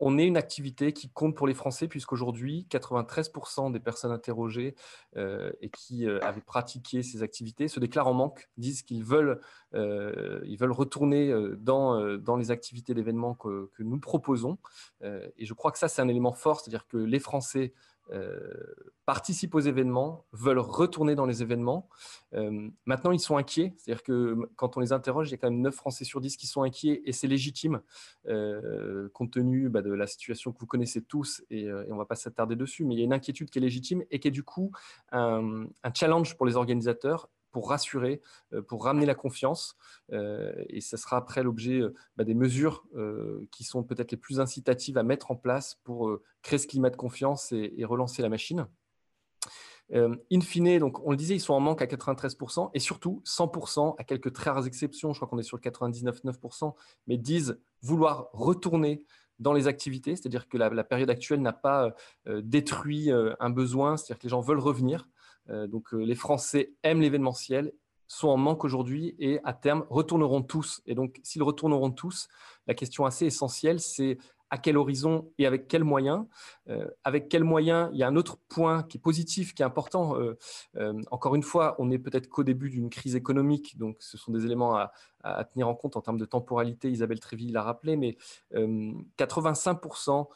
on 0.06 0.18
est 0.18 0.28
une 0.28 0.36
activité 0.36 0.92
qui 0.92 1.10
compte 1.10 1.34
pour 1.34 1.48
les 1.48 1.54
Français, 1.54 1.88
puisqu'aujourd'hui, 1.88 2.68
93% 2.70 3.72
des 3.72 3.80
personnes 3.80 4.12
interrogées 4.12 4.76
euh, 5.16 5.52
et 5.62 5.70
qui 5.70 6.06
euh, 6.06 6.20
avaient 6.22 6.42
pratiqué 6.42 7.04
ces 7.04 7.24
activités 7.24 7.70
se 7.70 7.80
déclarent 7.80 8.08
en 8.08 8.14
manque, 8.14 8.50
disent 8.58 8.82
qu'ils 8.82 9.06
veulent, 9.06 9.40
euh, 9.76 10.42
retourner 10.62 11.34
dans, 11.58 12.18
dans 12.18 12.36
les 12.36 12.52
activités 12.52 12.94
d'événements 12.94 13.34
que, 13.34 13.70
nous 13.80 14.00
proposons. 14.00 14.58
et 15.02 15.46
je 15.46 15.54
crois 15.54 15.72
que 15.72 15.78
ça, 15.78 15.88
c'est 15.88 16.02
un 16.02 16.08
élément 16.08 16.34
fort, 16.34 16.60
c'est-à-dire 16.60 16.88
que 16.88 16.98
les 16.98 17.20
Français 17.20 17.74
participent 19.06 19.56
aux 19.56 19.60
événements, 19.60 20.26
veulent 20.32 20.60
retourner 20.60 21.16
dans 21.16 21.26
les 21.26 21.42
événements. 21.42 21.90
maintenant, 22.86 23.12
ils 23.12 23.20
sont 23.20 23.38
inquiets. 23.38 23.74
C'est-à-dire 23.78 24.04
que 24.04 24.38
quand 24.56 24.78
on 24.78 24.80
les 24.80 24.94
interroge, 24.94 25.30
il 25.30 25.32
y 25.32 25.34
a 25.36 25.38
quand 25.38 25.50
même 25.50 25.62
9 25.62 25.74
Français 25.74 26.06
sur 26.06 26.22
10 26.22 26.38
qui 26.38 26.48
sont 26.48 26.64
inquiets 26.64 27.02
et 27.06 27.12
c'est 27.12 27.28
légitime 27.28 27.82
compte 29.14 29.32
tenu 29.32 29.70
bah, 29.70 29.82
de 29.82 29.92
la 29.92 30.08
situation 30.08 30.52
que 30.52 30.60
vous 30.60 30.68
connaissez 30.68 31.02
tous 31.02 31.44
et, 31.50 31.72
on 31.72 31.94
ne 31.94 31.98
va 31.98 32.06
pas 32.06 32.16
s'attarder 32.16 32.56
dessus, 32.56 32.86
mais 32.86 32.96
il 32.96 33.00
y 33.00 33.02
a 33.02 33.06
une 33.06 33.14
inquiétude 33.14 33.50
qui 33.50 33.58
est 33.58 33.62
légitime 33.62 34.04
et 34.12 34.20
qui 34.20 34.28
est 34.28 34.32
du 34.32 34.44
coup 34.44 34.72
un 35.12 35.68
challenge 35.94 36.36
pour 36.38 36.46
les 36.46 36.56
organisateurs 36.56 37.30
pour 37.54 37.70
rassurer, 37.70 38.20
euh, 38.52 38.62
pour 38.62 38.84
ramener 38.84 39.06
la 39.06 39.16
confiance. 39.16 39.78
Euh, 40.12 40.52
et 40.68 40.82
ce 40.82 40.98
sera 40.98 41.16
après 41.16 41.44
l'objet 41.44 41.80
euh, 41.80 41.94
bah, 42.18 42.26
des 42.26 42.34
mesures 42.34 42.84
qui 43.52 43.64
sont 43.64 43.84
peut-être 43.84 44.12
les 44.12 44.18
plus 44.18 44.40
incitatives 44.40 44.98
à 44.98 45.04
mettre 45.04 45.30
en 45.30 45.36
place 45.36 45.80
pour 45.84 46.18
créer 46.42 46.58
ce 46.58 46.68
climat 46.68 46.90
de 46.90 46.96
confiance 46.96 47.52
et, 47.52 47.86
relancer 47.86 48.24
la 48.24 48.30
machine. 48.30 48.66
in 49.94 50.42
fine, 50.42 50.80
donc 50.80 51.00
on 51.06 51.12
le 51.12 51.18
disait, 51.18 51.36
ils 51.36 51.40
sont 51.40 51.54
en 51.54 51.60
manque 51.60 51.82
à 51.82 51.86
93% 51.86 52.72
et 52.74 52.80
surtout 52.80 53.22
100% 53.26 53.96
à 54.00 54.04
quelques 54.04 54.34
très 54.34 54.50
rares 54.50 54.66
exceptions, 54.66 55.14
je 55.14 55.20
crois 55.20 55.28
qu'on 55.28 55.38
est 55.38 55.44
sur 55.44 55.58
le 55.58 55.62
99,9%, 55.62 56.74
mais 57.08 57.18
disent 57.18 57.60
vouloir 57.82 58.30
retourner 58.34 59.06
dans 59.40 59.54
les 59.54 59.68
activités, 59.68 60.16
c'est-à-dire 60.16 60.48
que 60.50 60.58
la, 60.58 60.84
période 60.84 61.10
actuelle 61.10 61.42
n'a 61.42 61.54
pas 61.54 61.96
détruit 62.26 63.12
un 63.12 63.50
besoin, 63.50 63.98
c'est-à-dire 63.98 64.20
que 64.20 64.24
les 64.24 64.30
gens 64.30 64.42
veulent 64.42 64.60
revenir. 64.60 65.08
Euh, 65.50 65.68
donc 65.68 65.94
euh, 65.94 65.98
les 65.98 66.16
Français 66.16 66.74
aiment 66.84 67.02
l'événementiel, 67.02 67.74
sont 68.08 68.28
en 68.28 68.38
manque 68.38 68.64
aujourd'hui 68.64 69.16
et 69.18 69.40
à 69.44 69.54
terme 69.54 69.86
retourneront 69.90 70.44
tous. 70.44 70.82
Et 70.86 70.94
donc 70.94 71.20
s'ils 71.24 71.42
retourneront 71.42 71.90
tous, 71.90 72.28
la 72.68 72.76
question 72.76 73.06
assez 73.06 73.26
essentielle, 73.26 73.80
c'est 73.80 74.18
à 74.52 74.60
quel 74.60 74.78
horizon 74.78 75.32
et 75.40 75.48
avec 75.48 75.68
quels 75.68 75.84
moyens. 75.84 76.26
Euh, 76.68 76.88
avec 77.04 77.28
quels 77.28 77.44
moyens, 77.44 77.90
il 77.92 77.98
y 77.98 78.04
a 78.04 78.08
un 78.08 78.16
autre 78.16 78.38
point 78.50 78.84
qui 78.84 78.98
est 78.98 79.02
positif, 79.02 79.56
qui 79.56 79.64
est 79.64 79.66
important. 79.66 80.16
encore 81.10 81.34
une 81.34 81.42
fois, 81.42 81.76
on 81.80 81.88
n'est 81.88 81.98
peut-être 81.98 82.28
qu'au 82.28 82.44
début 82.44 82.70
d'une 82.70 82.92
crise 82.92 83.16
économique, 83.16 83.80
donc 83.80 83.98
ce 84.00 84.16
sont 84.16 84.32
des 84.32 84.46
éléments 84.46 84.76
à, 84.76 84.92
à, 85.24 85.44
tenir 85.46 85.68
en 85.68 85.74
compte 85.74 85.98
en 85.98 86.02
termes 86.02 86.20
de 86.20 86.26
temporalité. 86.26 86.92
Isabelle 86.92 87.20
Tréville 87.20 87.54
l'a 87.54 87.64
rappelé, 87.64 87.96
mais 87.96 88.18
85% 88.54 90.28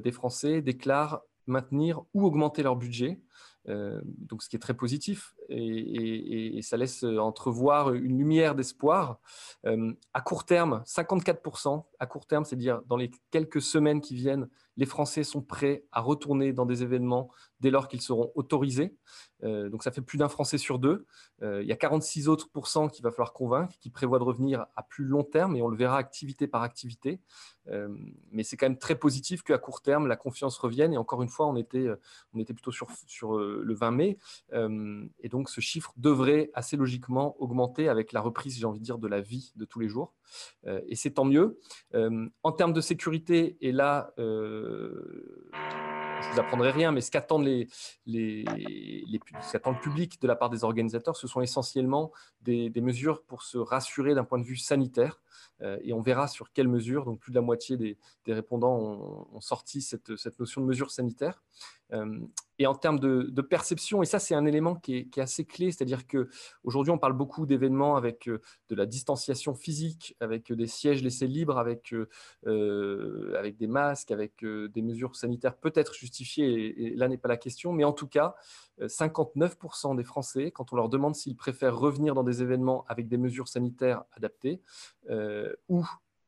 des 0.00 0.12
Français 0.12 0.62
déclarent 0.62 1.20
maintenir 1.48 2.02
ou 2.14 2.24
augmenter 2.24 2.62
leur 2.62 2.76
budget. 2.76 3.20
Euh, 3.68 4.00
donc, 4.04 4.42
ce 4.42 4.48
qui 4.48 4.56
est 4.56 4.60
très 4.60 4.74
positif 4.74 5.34
et, 5.48 6.60
ça 6.62 6.76
laisse 6.76 7.04
entrevoir 7.04 7.94
une 7.94 8.18
lumière 8.18 8.54
d'espoir. 8.54 9.20
Euh, 9.66 9.92
à 10.12 10.20
court 10.20 10.44
terme, 10.44 10.82
54%, 10.86 11.84
à 11.98 12.06
court 12.06 12.26
terme, 12.26 12.44
c'est-à-dire 12.44 12.82
dans 12.86 12.96
les 12.96 13.10
quelques 13.30 13.62
semaines 13.62 14.00
qui 14.00 14.14
viennent, 14.14 14.48
les 14.76 14.86
Français 14.86 15.24
sont 15.24 15.42
prêts 15.42 15.84
à 15.90 16.00
retourner 16.00 16.52
dans 16.52 16.64
des 16.64 16.84
événements 16.84 17.30
dès 17.58 17.70
lors 17.70 17.88
qu'ils 17.88 18.00
seront 18.00 18.30
autorisés. 18.36 18.96
Euh, 19.42 19.68
donc 19.70 19.82
ça 19.82 19.90
fait 19.90 20.02
plus 20.02 20.18
d'un 20.18 20.28
Français 20.28 20.58
sur 20.58 20.78
deux. 20.78 21.06
il 21.42 21.66
y 21.66 21.72
a 21.72 21.76
46 21.76 22.28
autres 22.28 22.48
pourcents 22.50 22.88
qu'il 22.88 23.02
va 23.02 23.10
falloir 23.10 23.32
convaincre, 23.32 23.74
qui 23.80 23.90
prévoient 23.90 24.18
de 24.18 24.24
revenir 24.24 24.66
à 24.76 24.82
plus 24.82 25.04
long 25.04 25.24
terme, 25.24 25.56
et 25.56 25.62
on 25.62 25.68
le 25.68 25.76
verra 25.76 25.96
activité 25.96 26.46
par 26.46 26.62
activité. 26.62 27.20
mais 28.30 28.42
c'est 28.44 28.56
quand 28.56 28.66
même 28.66 28.78
très 28.78 28.94
positif 28.94 29.42
qu'à 29.42 29.58
court 29.58 29.82
terme, 29.82 30.06
la 30.06 30.16
confiance 30.16 30.56
revienne. 30.58 30.92
Et 30.92 30.98
encore 30.98 31.22
une 31.22 31.28
fois, 31.28 31.46
on 31.46 31.56
était, 31.56 31.88
on 32.34 32.38
était 32.38 32.54
plutôt 32.54 32.72
sur, 32.72 32.88
sur 33.06 33.36
le 33.38 33.74
20 33.74 33.90
mai. 33.90 34.18
et 34.52 35.28
donc 35.28 35.37
ce 35.46 35.60
chiffre 35.60 35.92
devrait 35.96 36.50
assez 36.54 36.76
logiquement 36.76 37.36
augmenter 37.40 37.88
avec 37.88 38.12
la 38.12 38.20
reprise, 38.20 38.58
j'ai 38.58 38.66
envie 38.66 38.80
de 38.80 38.84
dire, 38.84 38.98
de 38.98 39.08
la 39.08 39.20
vie 39.20 39.52
de 39.56 39.64
tous 39.64 39.80
les 39.80 39.88
jours. 39.88 40.14
et 40.66 40.96
c'est 40.96 41.12
tant 41.12 41.24
mieux. 41.24 41.58
en 41.94 42.52
termes 42.52 42.72
de 42.72 42.80
sécurité, 42.80 43.56
et 43.60 43.72
là, 43.72 44.12
je 46.20 46.28
ne 46.28 46.32
vous 46.32 46.40
apprendrai 46.40 46.70
rien, 46.70 46.92
mais 46.92 47.00
ce 47.00 47.10
qu'attendent 47.10 47.44
les, 47.44 47.68
les, 48.06 48.44
les, 48.44 49.04
le 49.06 49.80
public 49.80 50.20
de 50.20 50.26
la 50.26 50.36
part 50.36 50.50
des 50.50 50.64
organisateurs, 50.64 51.16
ce 51.16 51.26
sont 51.26 51.40
essentiellement 51.40 52.12
des, 52.42 52.72
mesures 52.80 53.22
pour 53.22 53.42
se 53.42 53.58
rassurer 53.58 54.14
d'un 54.14 54.24
point 54.24 54.38
de 54.38 54.44
vue 54.44 54.56
sanitaire. 54.56 55.20
Euh, 55.62 55.78
et 55.82 55.92
on 55.92 56.00
verra 56.00 56.28
sur 56.28 56.52
quelles 56.52 56.68
mesures, 56.68 57.04
donc 57.04 57.20
plus 57.20 57.32
de 57.32 57.36
la 57.36 57.42
moitié 57.42 57.76
des, 57.76 57.96
répondants 58.26 59.26
ont, 59.32 59.40
sorti 59.40 59.80
cette, 59.80 60.16
cette, 60.16 60.38
notion 60.38 60.60
de 60.60 60.66
mesure 60.66 60.90
sanitaire. 60.90 61.42
Euh, 61.92 62.20
et 62.58 62.66
en 62.66 62.74
termes 62.74 62.98
de, 62.98 63.40
perception, 63.40 64.02
et 64.02 64.06
ça 64.06 64.18
c'est 64.18 64.34
un 64.34 64.44
élément 64.44 64.74
qui 64.74 64.96
est, 64.96 65.18
assez 65.18 65.44
clé, 65.44 65.70
c'est-à-dire 65.70 66.06
qu'aujourd'hui 66.06 66.90
on 66.90 66.98
parle 66.98 67.14
beaucoup 67.14 67.46
d'événements 67.46 67.96
avec 67.96 68.28
euh, 68.28 68.42
de 68.68 68.74
la 68.74 68.84
distanciation 68.84 69.54
physique, 69.54 70.16
avec 70.20 70.52
des 70.52 70.66
sièges 70.66 71.02
laissés 71.02 71.28
libres, 71.28 71.56
avec, 71.56 71.94
avec 72.44 73.56
des 73.56 73.66
masques, 73.66 74.10
avec 74.10 74.44
des 74.44 74.82
mesures 74.82 75.16
sanitaires 75.16 75.56
peut-être 75.56 75.94
justifiées, 75.94 76.88
et, 76.88 76.96
là 76.96 77.08
n'est 77.08 77.16
pas 77.16 77.28
la 77.28 77.36
question, 77.36 77.72
mais 77.72 77.84
en 77.84 77.92
tout 77.92 78.08
cas, 78.08 78.34
59% 78.80 79.96
des 79.96 80.04
Français, 80.04 80.50
quand 80.50 80.72
on 80.72 80.76
leur 80.76 80.88
demande 80.88 81.14
s'ils 81.14 81.36
préfèrent 81.36 81.76
revenir 81.76 82.14
dans 82.14 82.22
des 82.22 82.42
événements 82.42 82.84
avec 82.88 83.08
des 83.08 83.16
mesures 83.16 83.48
sanitaires 83.48 84.04
adaptées, 84.12 84.60
ou 85.68 85.84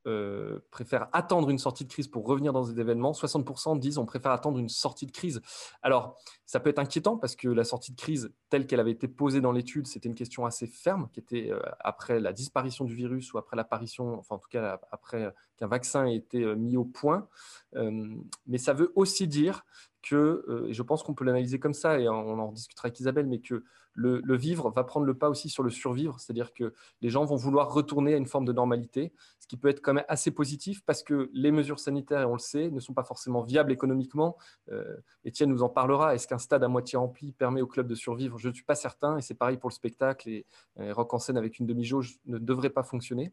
euh, 0.07 0.61
préfèrent 0.71 1.09
attendre 1.13 1.51
une 1.51 1.59
sortie 1.59 1.85
de 1.85 1.91
crise 1.91 2.09
pour 2.09 2.27
revenir 2.27 2.55
dans 2.55 2.65
des 2.65 2.81
événements, 2.81 3.13
60% 3.13 3.79
disent 3.79 3.99
on 3.99 4.07
préfère 4.07 4.33
attendre 4.33 4.59
une 4.59 4.71
sortie 4.71 5.05
de 5.05 5.11
crise. 5.11 5.43
Alors, 5.83 6.17
ça 6.47 6.59
peut 6.59 6.71
être 6.71 6.79
inquiétant 6.79 7.19
parce 7.19 7.37
que 7.37 7.49
la 7.49 7.65
sortie 7.65 7.93
de 7.93 8.01
crise, 8.01 8.33
telle 8.49 8.67
qu'elle 8.67 8.81
avait 8.81 8.93
été 8.93 9.09
posée 9.09 9.43
dans 9.43 9.53
l'étude, 9.53 9.87
c'était 9.87 10.09
une 10.09 10.15
question 10.15 10.47
assez 10.47 10.67
ferme, 10.67 11.11
qui 11.13 11.21
était 11.21 11.51
euh, 11.51 11.61
après 11.81 12.19
la 12.19 12.33
disparition 12.33 12.87
du 12.87 12.95
virus 12.95 13.35
ou 13.35 13.39
après 13.39 13.59
l'apparition, 13.59 14.19
enfin 14.19 14.37
en 14.37 14.39
tout 14.39 14.49
cas 14.49 14.81
après 14.91 15.35
qu'un 15.59 15.69
vaccin 15.69 16.07
ait 16.07 16.17
été 16.17 16.45
euh, 16.45 16.55
mis 16.55 16.79
au 16.79 16.87
point. 16.87 17.29
mais 17.75 18.57
ça 18.57 18.73
veut 18.73 18.93
aussi 18.95 19.29
dire 19.29 19.67
que, 20.03 20.67
et 20.69 20.73
je 20.73 20.83
pense 20.83 21.03
qu'on 21.03 21.15
peut 21.15 21.25
l'analyser 21.25 21.59
comme 21.59 21.75
ça, 21.75 21.99
et 21.99 22.09
on 22.09 22.39
en 22.39 22.53
discutera 22.53 22.87
avec 22.87 23.01
Isabelle, 23.01 23.27
mais 23.27 23.41
que 23.41 23.65
le, 23.95 24.37
vivre 24.37 24.71
va 24.71 24.85
prendre 24.85 25.07
le 25.07 25.15
pas 25.15 25.29
aussi 25.29 25.49
sur 25.49 25.63
le 25.63 25.71
survivre, 25.71 26.19
c'est-à-dire 26.19 26.53
que 26.53 26.73
les 27.01 27.11
gens 27.11 27.25
vont 27.25 27.37
vouloir 27.37 27.73
retourner 27.73 28.15
à 28.15 28.17
une 28.17 28.27
forme 28.27 28.45
de 28.45 28.53
normalité, 28.53 29.13
ce 29.39 29.47
qui 29.47 29.57
peut 29.57 29.69
être 29.69 29.81
quand 29.81 29.95
même 29.95 30.05
assez 30.09 30.31
positif 30.31 30.83
parce 30.85 31.03
que 31.03 31.31
les 31.33 31.51
mesures 31.51 31.81
sanitaires, 31.81 32.23
et 32.23 32.25
on 32.25 32.35
le 32.35 32.39
sait, 32.39 32.71
ne 32.71 32.81
sont 32.81 32.95
pas 32.95 33.03
forcément 33.03 33.43
viables 33.43 33.73
économiquement. 33.73 34.37
Euh, 34.71 34.97
Étienne 35.25 35.51
nous 35.51 35.63
en 35.63 35.69
parlera. 35.69 36.15
Est-ce 36.15 36.29
qu'un 36.29 36.39
stade 36.39 36.65
à 36.65 36.69
moitié 36.69 36.99
rempli 36.99 37.33
permet 37.33 37.61
au 37.61 37.67
club 37.67 37.87
de 37.87 37.95
survivre? 37.95 38.39
Je 38.39 38.49
ne 38.49 38.55
suis 38.55 38.65
pas 38.65 38.75
certain, 38.75 39.19
et 39.19 39.23
c'est 39.23 39.35
pareil 39.35 39.57
pour 39.57 39.71
le 39.71 39.75
spectacle, 39.75 40.29
et, 40.29 40.47
et 40.79 40.93
Rock 40.93 41.13
en 41.15 41.19
scène 41.19 41.37
avec 41.37 41.59
une 41.59 41.67
demi-jauge 41.67 42.19
ne 42.27 42.39
devrait 42.39 42.71
pas 42.71 42.83
fonctionner. 42.83 43.33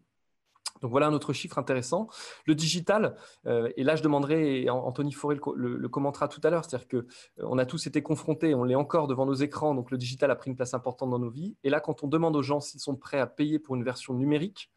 Donc 0.81 0.91
voilà 0.91 1.07
un 1.07 1.13
autre 1.13 1.33
chiffre 1.33 1.57
intéressant. 1.57 2.07
Le 2.45 2.55
digital, 2.55 3.15
euh, 3.45 3.69
et 3.77 3.83
là 3.83 3.95
je 3.95 4.03
demanderai, 4.03 4.63
et 4.63 4.69
Anthony 4.69 5.11
Forêt 5.11 5.37
le, 5.55 5.89
commentera 5.89 6.27
tout 6.27 6.41
à 6.43 6.49
l'heure, 6.49 6.65
c'est-à-dire 6.65 6.87
qu'on 6.87 6.97
euh, 6.97 7.47
on 7.49 7.57
a 7.57 7.65
tous 7.65 7.87
été 7.87 8.01
confrontés, 8.01 8.55
on 8.55 8.63
l'est 8.63 8.75
encore 8.75 9.07
devant 9.07 9.25
nos 9.25 9.33
écrans, 9.33 9.75
donc 9.75 9.91
le 9.91 9.97
digital 9.97 10.31
a 10.31 10.35
pris 10.35 10.49
une 10.49 10.55
place 10.55 10.73
importante 10.73 11.09
dans 11.09 11.19
nos 11.19 11.29
vies. 11.29 11.55
Et 11.63 11.69
là, 11.69 11.79
quand 11.79 12.03
on 12.03 12.07
demande 12.07 12.35
aux 12.35 12.41
gens 12.41 12.59
s'ils 12.59 12.79
sont 12.79 12.95
prêts 12.95 13.19
à 13.19 13.27
payer 13.27 13.59
pour 13.59 13.75
une 13.75 13.83
version 13.83 14.13
numérique, 14.13 14.69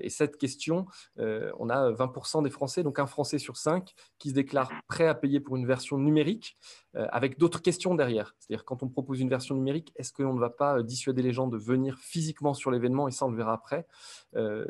et 0.00 0.10
cette 0.10 0.36
question, 0.36 0.86
on 1.16 1.70
a 1.70 1.90
20% 1.90 2.42
des 2.42 2.50
Français, 2.50 2.82
donc 2.82 2.98
un 2.98 3.06
Français 3.06 3.38
sur 3.38 3.56
cinq, 3.56 3.94
qui 4.18 4.30
se 4.30 4.34
déclarent 4.34 4.72
prêts 4.88 5.06
à 5.06 5.14
payer 5.14 5.40
pour 5.40 5.56
une 5.56 5.66
version 5.66 5.98
numérique, 5.98 6.56
avec 6.94 7.38
d'autres 7.38 7.62
questions 7.62 7.94
derrière. 7.94 8.34
C'est-à-dire 8.38 8.64
quand 8.64 8.82
on 8.82 8.88
propose 8.88 9.20
une 9.20 9.28
version 9.28 9.54
numérique, 9.54 9.92
est-ce 9.96 10.12
qu'on 10.12 10.34
ne 10.34 10.40
va 10.40 10.50
pas 10.50 10.82
dissuader 10.82 11.22
les 11.22 11.32
gens 11.32 11.46
de 11.46 11.56
venir 11.56 11.98
physiquement 11.98 12.54
sur 12.54 12.70
l'événement, 12.70 13.08
et 13.08 13.10
ça 13.10 13.26
on 13.26 13.30
le 13.30 13.36
verra 13.36 13.52
après? 13.52 13.86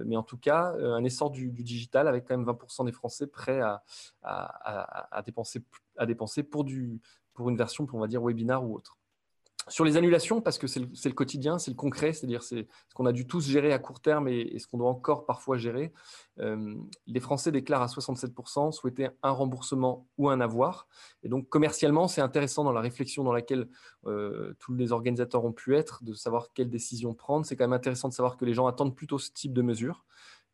mais 0.05 0.17
en 0.17 0.23
tout 0.23 0.39
cas, 0.39 0.75
euh, 0.77 0.95
un 0.95 1.05
essor 1.05 1.31
du, 1.31 1.51
digital 1.51 2.09
avec 2.09 2.27
quand 2.27 2.37
même 2.37 2.47
20% 2.47 2.85
des 2.85 2.93
Français 2.93 3.27
prêts 3.27 3.61
à, 3.61 5.23
dépenser, 5.25 5.63
pour 6.43 7.49
une 7.49 7.57
version, 7.57 7.87
on 7.93 7.99
va 7.99 8.07
dire, 8.07 8.23
webinar 8.23 8.65
ou 8.65 8.75
autre. 8.75 8.99
Sur 9.69 9.85
les 9.85 9.97
annulations, 9.97 10.41
parce 10.41 10.59
que 10.59 10.67
c'est 10.67 10.81
le, 10.81 11.13
quotidien, 11.13 11.59
c'est 11.59 11.71
le 11.71 11.77
concret, 11.77 12.13
c'est-à-dire 12.13 12.43
c'est 12.43 12.67
ce 12.89 12.95
qu'on 12.95 13.07
a 13.07 13.13
dû 13.13 13.27
tous 13.27 13.47
gérer 13.47 13.73
à 13.73 13.79
court 13.79 14.01
terme 14.01 14.27
et, 14.27 14.59
ce 14.59 14.67
qu'on 14.67 14.79
doit 14.79 14.89
encore 14.89 15.27
parfois 15.27 15.59
gérer. 15.59 15.93
Euh, 16.39 16.75
les 17.07 17.21
Français 17.21 17.53
déclarent 17.53 17.83
à 17.83 17.87
67% 17.87 18.73
souhaiter 18.73 19.09
un 19.23 19.31
remboursement 19.31 20.09
ou 20.17 20.31
un 20.31 20.41
avoir. 20.41 20.89
Et 21.23 21.29
donc 21.29 21.49
commercialement, 21.49 22.09
c'est 22.09 22.23
intéressant 22.23 22.65
dans 22.65 22.73
la 22.73 22.81
réflexion 22.81 23.23
dans 23.23 23.33
laquelle 23.33 23.69
euh, 24.07 24.55
tous 24.61 24.75
les 24.75 24.93
organisateurs 24.93 25.45
ont 25.45 25.53
pu 25.53 25.77
être, 25.77 26.03
de 26.05 26.15
savoir 26.15 26.53
quelle 26.55 26.71
décision 26.71 27.15
prendre. 27.15 27.45
C'est 27.45 27.57
quand 27.57 27.65
même 27.65 27.73
intéressant 27.73 28.09
de 28.09 28.15
savoir 28.15 28.37
que 28.37 28.45
les 28.45 28.55
gens 28.55 28.67
attendent 28.67 28.97
plutôt 28.97 29.19
ce 29.19 29.31
type 29.31 29.53
de 29.53 29.63
mesures 29.63 30.05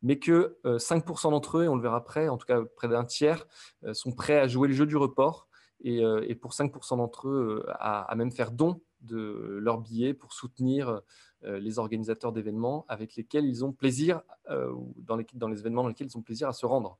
mais 0.03 0.19
que 0.19 0.59
5% 0.64 1.27
euh, 1.27 1.31
d'entre 1.31 1.59
eux, 1.59 1.64
et 1.64 1.69
on 1.69 1.75
le 1.75 1.81
verra 1.81 1.97
après, 1.97 2.29
en 2.29 2.37
tout 2.37 2.45
cas 2.45 2.61
près 2.77 2.87
d'un 2.87 3.05
tiers, 3.05 3.47
sont 3.92 4.12
prêts 4.12 4.38
à 4.38 4.47
jouer 4.47 4.69
le 4.69 4.75
jeu 4.75 4.85
du 4.85 4.97
report, 4.97 5.49
et, 5.83 6.35
pour 6.35 6.53
5% 6.53 6.99
d'entre 6.99 7.29
eux, 7.29 7.66
à, 7.81 8.14
même 8.14 8.31
faire 8.31 8.51
don 8.51 8.81
de 9.07 9.59
leurs 9.61 9.79
billets 9.79 10.14
pour 10.14 10.33
soutenir 10.33 11.01
les 11.42 11.79
organisateurs 11.79 12.33
d'événements 12.33 12.85
avec 12.88 13.14
lesquels 13.14 13.45
ils 13.45 13.64
ont 13.64 13.73
plaisir, 13.73 14.23
dans 14.49 15.16
les, 15.16 15.27
dans 15.35 15.49
les 15.49 15.61
événements 15.61 15.83
dans 15.83 15.88
lesquels 15.88 16.09
ils 16.09 16.19
ont 16.19 16.23
plaisir 16.23 16.49
à 16.49 16.53
se 16.53 16.66
rendre. 16.66 16.99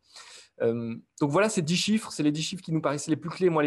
Euh, 0.63 0.97
donc 1.21 1.31
voilà, 1.31 1.49
ces 1.49 1.63
dix 1.63 1.77
chiffres, 1.77 2.11
c'est 2.13 2.23
les 2.23 2.33
dix 2.33 2.43
chiffres 2.43 2.63
qui 2.63 2.73
nous 2.73 2.81
paraissaient 2.81 3.11
les 3.11 3.17
plus 3.17 3.31
clés. 3.31 3.51
Moi, 3.51 3.65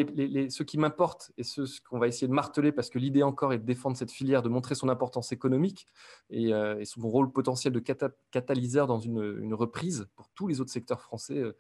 ceux 0.50 0.64
qui 0.64 0.78
m'importent 0.78 1.32
et 1.38 1.44
ceux 1.44 1.66
qu'on 1.88 2.00
va 2.00 2.08
essayer 2.08 2.28
de 2.28 2.34
marteler 2.34 2.72
parce 2.72 2.90
que 2.90 2.98
l'idée 2.98 3.24
encore 3.24 3.54
est 3.54 3.60
de 3.60 3.66
défendre 3.66 3.96
cette 3.96 4.12
filière, 4.12 4.42
de 4.42 4.50
montrer 4.50 4.76
son 4.76 4.90
importance 4.90 5.32
économique 5.32 5.86
et, 6.30 6.54
euh, 6.54 6.84
son 6.86 7.02
rôle 7.02 7.32
potentiel 7.32 7.74
de 7.74 7.80
catalyseur 7.80 8.88
dans 8.88 9.00
une, 9.00 9.54
reprise 9.54 10.08
pour 10.16 10.30
tous 10.30 10.48
les 10.48 10.62
autres 10.62 10.72
secteurs 10.72 11.02
français. 11.02 11.38
Euh, 11.38 11.54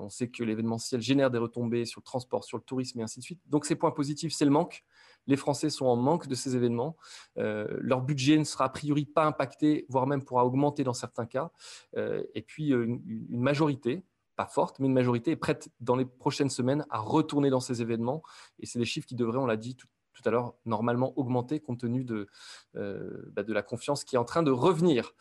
on 0.00 0.08
sait 0.08 0.28
que 0.28 0.42
l'événementiel 0.42 1.00
génère 1.00 1.30
des 1.30 1.38
retombées 1.38 1.84
sur 1.84 2.00
le 2.00 2.04
transport, 2.04 2.44
sur 2.44 2.56
le 2.56 2.62
tourisme 2.62 3.00
et 3.00 3.02
ainsi 3.02 3.18
de 3.18 3.24
suite. 3.24 3.40
Donc 3.46 3.66
ces 3.66 3.74
points 3.74 3.90
positifs, 3.90 4.32
c'est 4.32 4.44
le 4.44 4.50
manque. 4.50 4.84
Les 5.26 5.36
Français 5.36 5.70
sont 5.70 5.86
en 5.86 5.96
manque 5.96 6.26
de 6.26 6.34
ces 6.34 6.56
événements. 6.56 6.96
leur 7.36 8.02
budget 8.02 8.38
ne 8.38 8.44
sera 8.44 8.66
a 8.66 8.68
priori 8.68 9.04
pas 9.06 9.24
impacté, 9.24 9.86
voire 9.88 10.06
même 10.06 10.24
pourra 10.24 10.44
augmenter 10.44 10.84
dans 10.84 10.92
certains 10.92 11.26
cas. 11.26 11.50
et 11.96 12.42
puis 12.42 12.68
une 12.68 13.40
majorité, 13.40 14.04
pas 14.36 14.46
forte, 14.46 14.78
mais 14.78 14.86
une 14.86 14.92
majorité 14.92 15.32
est 15.32 15.36
prête 15.36 15.70
dans 15.80 15.96
les 15.96 16.04
prochaines 16.04 16.50
semaines 16.50 16.84
à 16.90 16.98
retourner 16.98 17.50
dans 17.50 17.60
ces 17.60 17.82
événements. 17.82 18.22
Et 18.58 18.66
c'est 18.66 18.78
des 18.78 18.84
chiffres 18.84 19.06
qui 19.06 19.14
devraient, 19.14 19.38
on 19.38 19.46
l'a 19.46 19.56
dit 19.56 19.76
tout, 19.76 19.86
à 20.24 20.30
l'heure, 20.30 20.54
normalement 20.64 21.12
augmenter 21.18 21.60
compte 21.60 21.80
tenu 21.80 22.04
de, 22.04 22.28
euh, 22.76 23.30
bah, 23.32 23.42
de 23.42 23.52
la 23.52 23.62
confiance 23.62 24.04
qui 24.04 24.14
est 24.14 24.18
en 24.18 24.24
train 24.24 24.42
de 24.42 24.50
revenir. 24.50 25.12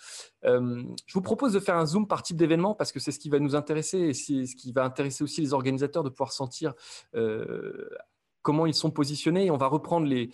Euh, 0.46 0.84
je 1.06 1.14
vous 1.14 1.22
propose 1.22 1.52
de 1.52 1.60
faire 1.60 1.76
un 1.76 1.86
zoom 1.86 2.08
par 2.08 2.24
type 2.24 2.38
d'événement 2.38 2.74
parce 2.74 2.94
que 2.94 3.00
c'est 3.00 3.12
ce 3.12 3.20
qui 3.20 3.30
va 3.30 3.40
nous 3.40 3.56
intéresser 3.56 4.00
et 4.00 4.14
c'est 4.14 4.46
ce 4.46 4.56
qui 4.56 4.72
va 4.72 4.86
intéresser 4.86 5.24
aussi 5.24 5.42
les 5.42 5.54
organisateurs 5.54 6.04
de 6.04 6.10
pouvoir 6.10 6.32
sentir 6.32 6.74
euh, 7.16 7.90
comment 8.44 8.68
ils 8.68 8.76
sont 8.76 8.92
positionnés. 8.92 9.46
Et 9.46 9.52
on 9.52 9.58
va 9.58 9.68
reprendre 9.68 10.06
les, 10.06 10.30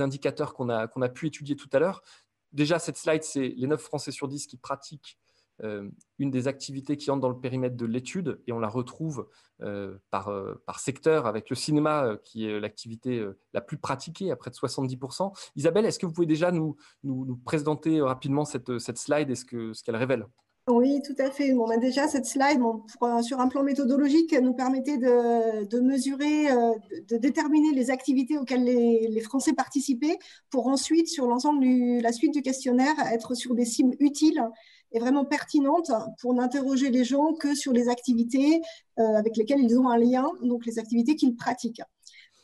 indicateurs 0.00 0.54
qu'on 0.54 0.68
a, 0.68 1.08
pu 1.08 1.26
étudier 1.26 1.56
tout 1.56 1.68
à 1.72 1.80
l'heure. 1.80 2.02
Déjà, 2.52 2.78
cette 2.78 2.96
slide, 2.96 3.24
c'est 3.24 3.48
les 3.48 3.66
9 3.66 3.80
Français 3.80 4.12
sur 4.12 4.28
10 4.28 4.46
qui 4.46 4.56
pratiquent 4.56 5.18
euh, 5.62 5.88
une 6.18 6.32
des 6.32 6.48
activités 6.48 6.96
qui 6.96 7.12
entre 7.12 7.20
dans 7.20 7.28
le 7.28 7.38
périmètre 7.38 7.76
de 7.76 7.86
l'étude 7.86 8.40
et 8.48 8.52
on 8.52 8.58
la 8.58 8.68
retrouve 8.68 9.28
euh, 9.62 9.96
par, 10.10 10.26
euh, 10.28 10.60
par, 10.66 10.80
secteur 10.80 11.26
avec 11.26 11.48
le 11.48 11.54
cinéma 11.54 12.16
qui 12.24 12.46
est 12.46 12.58
l'activité 12.58 13.24
la 13.52 13.60
plus 13.60 13.78
pratiquée 13.78 14.32
à 14.32 14.36
près 14.36 14.50
de 14.50 14.56
70%. 14.56 15.32
Isabelle, 15.54 15.86
est-ce 15.86 16.00
que 16.00 16.06
vous 16.06 16.12
pouvez 16.12 16.26
déjà 16.26 16.50
nous, 16.50 16.76
présenter 17.44 18.00
rapidement 18.00 18.44
cette, 18.44 18.98
slide 18.98 19.30
et 19.30 19.36
ce 19.36 19.44
qu'elle 19.82 19.96
révèle? 19.96 20.26
Oui, 20.66 21.02
tout 21.04 21.14
à 21.18 21.30
fait. 21.30 21.52
On 21.52 21.68
a 21.68 21.76
déjà 21.76 22.08
cette 22.08 22.24
slide 22.24 22.60
sur 23.22 23.40
un 23.40 23.48
plan 23.48 23.62
méthodologique, 23.62 24.34
nous 24.40 24.54
permettait 24.54 24.96
de, 24.96 25.80
mesurer, 25.80 26.46
de, 27.08 27.16
déterminer 27.18 27.72
les 27.72 27.90
activités 27.90 28.38
auxquelles 28.38 28.64
les, 28.64 29.20
Français 29.20 29.52
participaient 29.52 30.18
pour 30.50 30.66
ensuite, 30.66 31.08
sur 31.08 31.26
l'ensemble 31.26 31.64
de 31.64 32.02
la 32.02 32.12
suite 32.12 32.32
du 32.32 32.40
questionnaire, 32.40 32.94
être 33.12 33.34
sur 33.34 33.54
des 33.54 33.66
cibles 33.66 33.94
utiles 34.00 34.42
est 34.94 35.00
vraiment 35.00 35.24
pertinente 35.24 35.90
pour 36.20 36.34
n'interroger 36.34 36.90
les 36.90 37.04
gens 37.04 37.34
que 37.34 37.54
sur 37.54 37.72
les 37.72 37.88
activités 37.88 38.62
euh, 38.98 39.16
avec 39.16 39.36
lesquelles 39.36 39.60
ils 39.60 39.78
ont 39.78 39.88
un 39.88 39.98
lien, 39.98 40.30
donc 40.42 40.64
les 40.66 40.78
activités 40.78 41.16
qu'ils 41.16 41.34
pratiquent. 41.34 41.82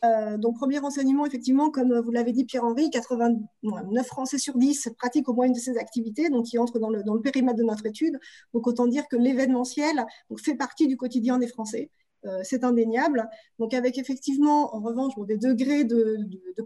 Euh, 0.03 0.37
donc, 0.37 0.57
premier 0.57 0.79
renseignement, 0.79 1.25
effectivement, 1.25 1.69
comme 1.69 1.99
vous 1.99 2.11
l'avez 2.11 2.31
dit, 2.31 2.45
Pierre-Henri, 2.45 2.89
89 2.89 4.07
Français 4.07 4.37
sur 4.37 4.57
10 4.57 4.89
pratiquent 4.97 5.29
au 5.29 5.33
moins 5.33 5.45
une 5.45 5.53
de 5.53 5.59
ces 5.59 5.77
activités, 5.77 6.29
donc 6.29 6.45
qui 6.45 6.57
entrent 6.57 6.79
dans 6.79 6.89
le, 6.89 7.03
dans 7.03 7.13
le 7.13 7.21
périmètre 7.21 7.57
de 7.57 7.63
notre 7.63 7.85
étude. 7.85 8.19
Donc, 8.53 8.65
autant 8.67 8.87
dire 8.87 9.07
que 9.07 9.15
l'événementiel 9.15 10.05
fait 10.43 10.55
partie 10.55 10.87
du 10.87 10.97
quotidien 10.97 11.37
des 11.37 11.47
Français. 11.47 11.91
Euh, 12.25 12.41
c'est 12.43 12.63
indéniable. 12.63 13.27
Donc 13.57 13.73
avec 13.73 13.97
effectivement, 13.97 14.75
en 14.75 14.79
revanche, 14.79 15.13
des 15.27 15.37
degrés 15.37 15.83
de, 15.83 16.17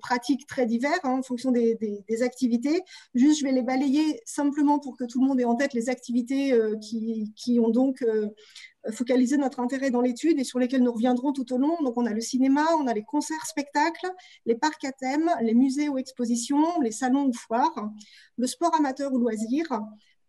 pratique 0.02 0.46
très 0.48 0.66
divers 0.66 1.00
hein, 1.04 1.20
en 1.20 1.24
fonction 1.24 1.52
des, 1.52 1.78
activités. 2.22 2.82
Juste, 3.14 3.40
je 3.40 3.46
vais 3.46 3.54
les 3.54 3.62
balayer 3.62 4.20
simplement 4.26 4.80
pour 4.80 4.98
que 4.98 5.06
tout 5.06 5.22
le 5.22 5.28
monde 5.28 5.40
ait 5.40 5.46
en 5.46 5.56
tête 5.56 5.74
les 5.74 5.90
activités 5.90 6.54
euh, 6.54 6.76
qui, 6.78 7.60
ont 7.60 7.70
donc 7.70 8.02
euh, 8.02 8.30
focalisé 8.92 9.38
notre 9.38 9.62
intérêt 9.62 9.92
dans 9.92 10.02
l'étude 10.02 10.40
et 10.40 10.44
sur 10.44 10.60
lesquelles 10.60 10.84
nous 10.84 10.92
reviendrons 10.92 11.32
tout 11.32 11.54
au 11.54 11.58
long. 11.58 11.82
Donc 11.82 11.96
on 11.98 12.06
a 12.06 12.14
le 12.14 12.22
cinéma, 12.22 12.66
on 12.78 12.88
a 12.88 12.94
les 12.94 13.04
concerts, 13.04 13.46
spectacles, 13.46 14.12
les 14.46 14.56
parcs 14.56 14.84
à 14.84 14.92
thème, 14.92 15.32
les 15.42 15.54
musées 15.54 15.88
ou 15.88 15.98
expositions, 15.98 16.82
les 16.82 16.92
salons 16.92 17.28
ou 17.28 17.34
foires, 17.34 17.90
le 18.38 18.48
sport 18.48 18.76
amateur 18.76 19.14
ou 19.14 19.20
loisir, 19.20 19.66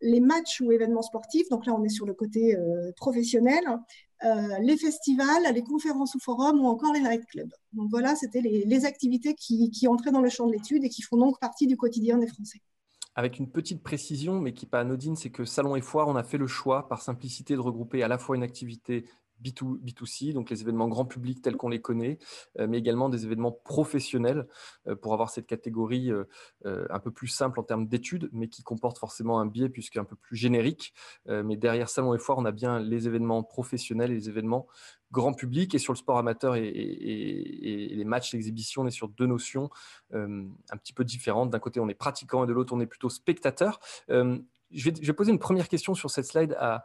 les 0.01 0.21
matchs 0.21 0.61
ou 0.61 0.73
événements 0.73 1.03
sportifs, 1.03 1.49
donc 1.49 1.67
là 1.67 1.75
on 1.75 1.83
est 1.85 1.89
sur 1.89 2.07
le 2.07 2.15
côté 2.15 2.57
professionnel, 2.97 3.65
euh, 4.25 4.59
les 4.61 4.79
festivals, 4.79 5.53
les 5.53 5.63
conférences 5.63 6.15
ou 6.15 6.19
forums 6.19 6.61
ou 6.61 6.67
encore 6.67 6.93
les 6.95 7.01
nightclubs. 7.01 7.53
Donc 7.75 7.91
voilà, 7.91 8.17
c'était 8.17 8.41
les, 8.41 8.85
activités 8.87 9.35
qui, 9.35 9.87
entraient 9.89 10.11
dans 10.11 10.23
le 10.23 10.31
champ 10.31 10.47
de 10.47 10.53
l'étude 10.53 10.85
et 10.85 10.89
qui 10.89 11.03
font 11.03 11.19
donc 11.19 11.39
partie 11.39 11.67
du 11.67 11.77
quotidien 11.77 12.17
des 12.17 12.27
Français. 12.27 12.63
Avec 13.15 13.39
une 13.39 13.51
petite 13.51 13.83
précision, 13.83 14.41
mais 14.41 14.53
qui 14.53 14.65
n'est 14.65 14.71
pas 14.71 14.81
anodine, 14.81 15.17
c'est 15.17 15.31
que 15.31 15.45
Salon 15.45 15.77
et 15.77 15.81
Foire, 15.81 16.09
on 16.09 16.17
a 16.17 16.23
fait 16.23 16.39
le 16.39 16.47
choix, 16.47 16.89
par 16.89 17.03
simplicité, 17.03 17.55
de 17.55 17.61
regrouper 17.61 18.03
à 18.03 18.09
la 18.09 18.19
fois 18.19 18.37
une 18.37 18.43
activité 18.43 19.07
B2, 19.43 20.07
c 20.07 20.33
donc 20.33 20.51
les 20.51 20.63
événements 20.63 20.89
grand 20.89 21.05
public 21.05 21.43
tels 21.43 21.57
qu'on 21.57 21.69
les 21.69 21.81
connaît, 21.81 22.19
euh, 22.59 22.67
mais 22.69 22.79
également 22.79 23.09
des 23.09 23.25
événements 23.25 23.53
professionnels 23.53 24.47
euh, 24.87 24.97
pour 24.97 25.13
avoir 25.13 25.31
cette 25.31 25.47
catégorie 25.47 26.11
euh, 26.11 26.25
un 26.65 26.99
peu 26.99 27.11
plus 27.11 27.29
simple 27.29 27.61
en 27.61 27.63
termes 27.63 27.87
d'études, 27.87 28.29
mais 28.33 28.49
qui 28.49 28.63
comporte 28.63 28.99
forcément 28.99 29.41
un 29.41 29.47
biais 29.47 29.69
puisqu'un 29.69 30.05
peu 30.05 30.17
plus 30.17 30.37
générique. 30.37 30.95
mais 31.27 31.57
derrière 31.57 31.89
Salon 31.89 32.15
et 32.15 32.19
Foire, 32.19 32.39
on 32.39 32.45
a 32.45 32.53
bien 32.53 32.81
les 32.81 33.07
événements 33.07 33.43
professionnels 33.43 34.11
et 34.11 34.15
les 34.15 34.29
événements 34.29 34.67
grand 35.13 35.33
public. 35.33 35.75
Et 35.75 35.79
sur 35.79 35.93
le 35.93 35.99
sport 35.99 36.19
amateur 36.19 36.57
et, 36.57 36.65
les 36.71 38.05
matchs 38.05 38.33
d'exhibition, 38.33 38.83
on 38.83 38.87
est 38.87 38.91
sur 38.91 39.09
deux 39.09 39.27
notions 39.27 39.71
un 40.13 40.77
petit 40.77 40.93
peu 40.93 41.05
différentes. 41.05 41.51
D'un 41.51 41.59
côté, 41.59 41.81
on 41.81 41.89
est 41.89 41.95
pratiquant 41.95 42.45
et 42.45 42.47
de 42.47 42.53
l'autre, 42.53 42.73
on 42.73 42.81
est 42.81 42.87
plutôt 42.87 43.11
spectateur 43.11 43.81
je 44.71 44.91
vais, 44.91 45.13
poser 45.13 45.33
une 45.33 45.39
première 45.39 45.69
question 45.69 45.95
sur 45.95 46.11
cette 46.11 46.25
slide 46.25 46.57
à, 46.59 46.83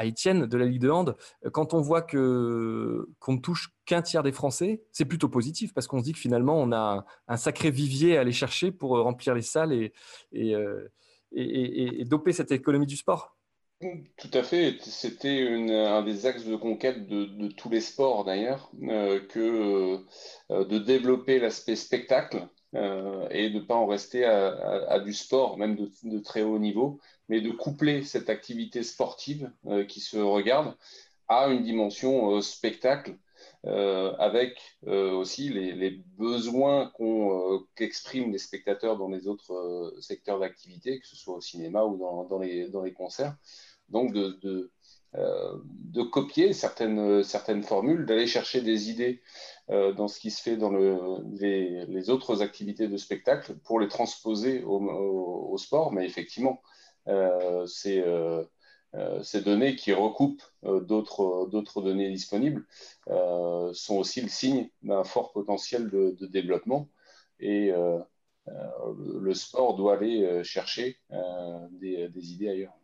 Étienne 0.00 0.46
de 0.46 0.56
la 0.56 0.64
Ligue 0.64 0.80
de 0.80 0.90
Hand. 0.90 1.16
Quand 1.52 1.74
on 1.74 1.80
voit 1.80 2.02
que, 2.02 3.08
qu'on 3.18 3.34
ne 3.34 3.40
touche 3.40 3.70
qu'un 3.84 4.02
tiers 4.02 4.22
des 4.22 4.32
Français, 4.32 4.82
c'est 4.90 5.04
plutôt 5.04 5.28
positif 5.28 5.72
parce 5.74 5.86
qu'on 5.86 5.98
se 5.98 6.04
dit 6.04 6.12
que 6.12 6.18
finalement, 6.18 6.56
on 6.58 6.72
a 6.72 7.04
un, 7.28 7.36
sacré 7.36 7.70
vivier 7.70 8.16
à 8.16 8.20
aller 8.20 8.32
chercher 8.32 8.72
pour 8.72 8.90
remplir 8.90 9.34
les 9.34 9.42
salles 9.42 9.90
euh, 10.34 10.88
et, 11.32 12.04
doper 12.04 12.32
cette 12.32 12.52
économie 12.52 12.86
du 12.86 12.96
sport. 12.96 13.36
Tout 14.16 14.30
à 14.32 14.44
fait. 14.44 14.76
C'était 14.80 15.48
un 15.48 16.02
des 16.02 16.26
axes 16.26 16.44
de 16.44 16.54
conquête 16.54 17.06
de, 17.08 17.48
tous 17.48 17.68
les 17.68 17.80
sports 17.80 18.24
d'ailleurs, 18.24 18.70
euh, 18.84 19.20
que 19.26 19.98
euh, 20.50 20.64
de 20.64 20.78
développer 20.78 21.40
l'aspect 21.40 21.74
spectacle 21.74 22.46
euh, 22.74 23.28
et 23.30 23.50
de 23.50 23.58
ne 23.58 23.64
pas 23.64 23.74
en 23.74 23.86
rester 23.86 24.24
à, 24.24 24.98
du 25.00 25.12
sport, 25.12 25.58
même 25.58 25.76
de, 25.76 26.18
très 26.20 26.42
haut 26.42 26.58
niveau, 26.58 27.00
mais 27.28 27.40
de 27.40 27.50
coupler 27.50 28.02
cette 28.02 28.30
activité 28.30 28.82
sportive 28.82 29.50
euh, 29.66 29.84
qui 29.84 30.00
se 30.00 30.16
regarde 30.16 30.74
à 31.28 31.48
une 31.48 31.62
dimension 31.62 32.36
euh, 32.36 32.40
spectacle, 32.40 33.16
avec 33.64 34.60
aussi 34.86 35.48
les, 35.48 35.90
besoins 36.16 36.92
qu'expriment 37.74 38.30
les 38.30 38.38
spectateurs 38.38 38.96
dans 38.96 39.08
les 39.08 39.26
autres 39.26 39.94
secteurs 40.00 40.38
d'activité, 40.38 41.00
que 41.00 41.06
ce 41.06 41.16
soit 41.16 41.36
au 41.36 41.40
cinéma 41.40 41.84
ou 41.84 41.96
dans, 41.96 42.38
les, 42.38 42.92
concerts. 42.92 43.36
Donc 43.88 44.12
de, 44.12 44.70
copier 46.12 46.52
certaines, 46.52 47.62
formules, 47.64 48.06
d'aller 48.06 48.28
chercher 48.28 48.60
des 48.62 48.90
idées 48.90 49.22
dans 49.96 50.08
ce 50.08 50.20
qui 50.20 50.30
se 50.30 50.42
fait 50.42 50.56
dans 50.56 50.70
les, 50.70 52.10
autres 52.10 52.42
activités 52.42 52.88
de 52.88 52.96
spectacle 52.96 53.54
pour 53.64 53.80
les 53.80 53.88
transposer 53.88 54.62
au, 54.64 55.56
sport. 55.58 55.92
Mais 55.92 56.06
effectivement, 56.06 56.62
euh, 57.08 57.66
euh, 58.94 59.22
ces 59.22 59.40
données 59.40 59.76
qui 59.76 59.92
recoupent 59.92 60.42
d'autres 60.62 61.82
données 61.82 62.10
disponibles 62.10 62.66
sont 63.06 63.96
aussi 63.96 64.20
le 64.20 64.28
signe 64.28 64.68
d'un 64.82 65.04
fort 65.04 65.32
potentiel 65.32 65.88
de, 65.88 66.26
développement. 66.26 66.88
Et 67.40 67.72
le 68.46 69.34
sport 69.34 69.76
doit 69.76 69.94
aller 69.94 70.44
chercher 70.44 70.98
des 71.80 72.32
idées 72.32 72.48
ailleurs. 72.48 72.81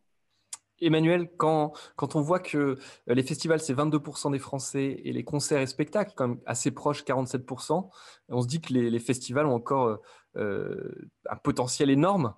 Emmanuel, 0.81 1.29
quand, 1.37 1.73
on 2.15 2.21
voit 2.21 2.41
que 2.41 2.59
euh, 2.59 2.77
les 3.07 3.23
festivals, 3.23 3.61
c'est 3.61 3.75
22% 3.75 4.33
des 4.33 4.39
Français 4.39 5.01
et 5.05 5.13
les 5.13 5.25
concerts 5.25 5.61
et 5.61 5.67
spectacles, 5.67 6.13
quand 6.17 6.29
même 6.29 6.41
assez 6.47 6.71
proches, 6.71 7.05
47%, 7.05 7.89
on 8.29 8.43
se 8.43 8.47
dit 8.47 8.61
que 8.61 8.73
les, 8.73 8.99
festivals 8.99 9.47
ont 9.47 9.55
encore 9.55 9.87
euh, 9.87 9.97
euh, 10.37 11.09
un 11.29 11.37
potentiel 11.37 11.91
énorme. 11.91 12.35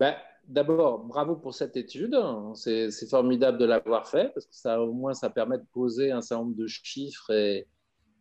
Ben, 0.00 0.14
D'abord, 0.48 1.04
bravo 1.04 1.36
pour 1.36 1.54
cette 1.54 1.76
étude. 1.76 2.16
C'est 2.54 3.08
formidable 3.08 3.58
de 3.58 3.64
l'avoir 3.64 4.08
fait 4.08 4.34
parce 4.34 4.46
que 4.46 4.54
ça, 4.54 4.82
au 4.82 4.92
moins, 4.92 5.14
ça 5.14 5.30
permet 5.30 5.56
de 5.56 5.64
poser 5.72 6.10
un 6.10 6.20
certain 6.20 6.42
nombre 6.42 6.56
de 6.56 6.66
chiffres 6.66 7.30
et, 7.30 7.68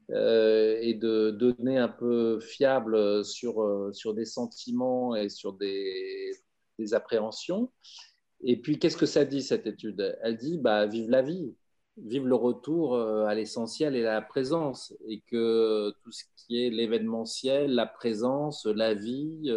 de 0.07 1.31
données 1.31 1.79
un 1.79 1.87
peu 1.87 2.39
fiables 2.39 3.25
sur, 3.25 3.91
des 4.13 4.25
sentiments 4.25 5.15
et 5.15 5.29
sur 5.29 5.53
des 5.53 6.31
appréhensions. 6.91 7.71
Et 8.43 8.57
puis, 8.59 8.79
qu'est-ce 8.79 8.97
que 8.97 9.05
ça 9.05 9.25
dit, 9.25 9.41
cette 9.41 9.67
étude? 9.67 10.17
Elle 10.21 10.37
dit, 10.37 10.57
bah, 10.57 10.85
vive 10.85 11.09
la 11.09 11.21
vie, 11.21 11.55
vive 11.97 12.27
le 12.27 12.35
retour 12.35 12.95
euh, 12.95 13.25
à 13.25 13.35
l'essentiel 13.35 13.95
et 13.95 14.05
à 14.05 14.13
la 14.13 14.21
présence, 14.21 14.93
et 15.07 15.21
que 15.21 15.93
tout 16.03 16.11
ce 16.11 16.23
qui 16.35 16.63
est 16.63 16.69
l'événementiel, 16.69 17.73
la 17.73 17.85
présence, 17.85 18.65
la 18.65 18.93
vie, 18.93 19.51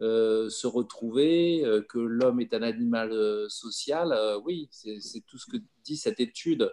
euh, 0.00 0.48
se 0.48 0.66
retrouver, 0.66 1.62
que 1.88 1.98
l'homme 1.98 2.40
est 2.40 2.54
un 2.54 2.62
animal 2.62 3.12
social. 3.48 4.14
oui, 4.44 4.68
c'est 4.70 5.24
tout 5.26 5.38
ce 5.38 5.46
que 5.46 5.58
dit 5.84 5.96
cette 5.96 6.20
étude 6.20 6.70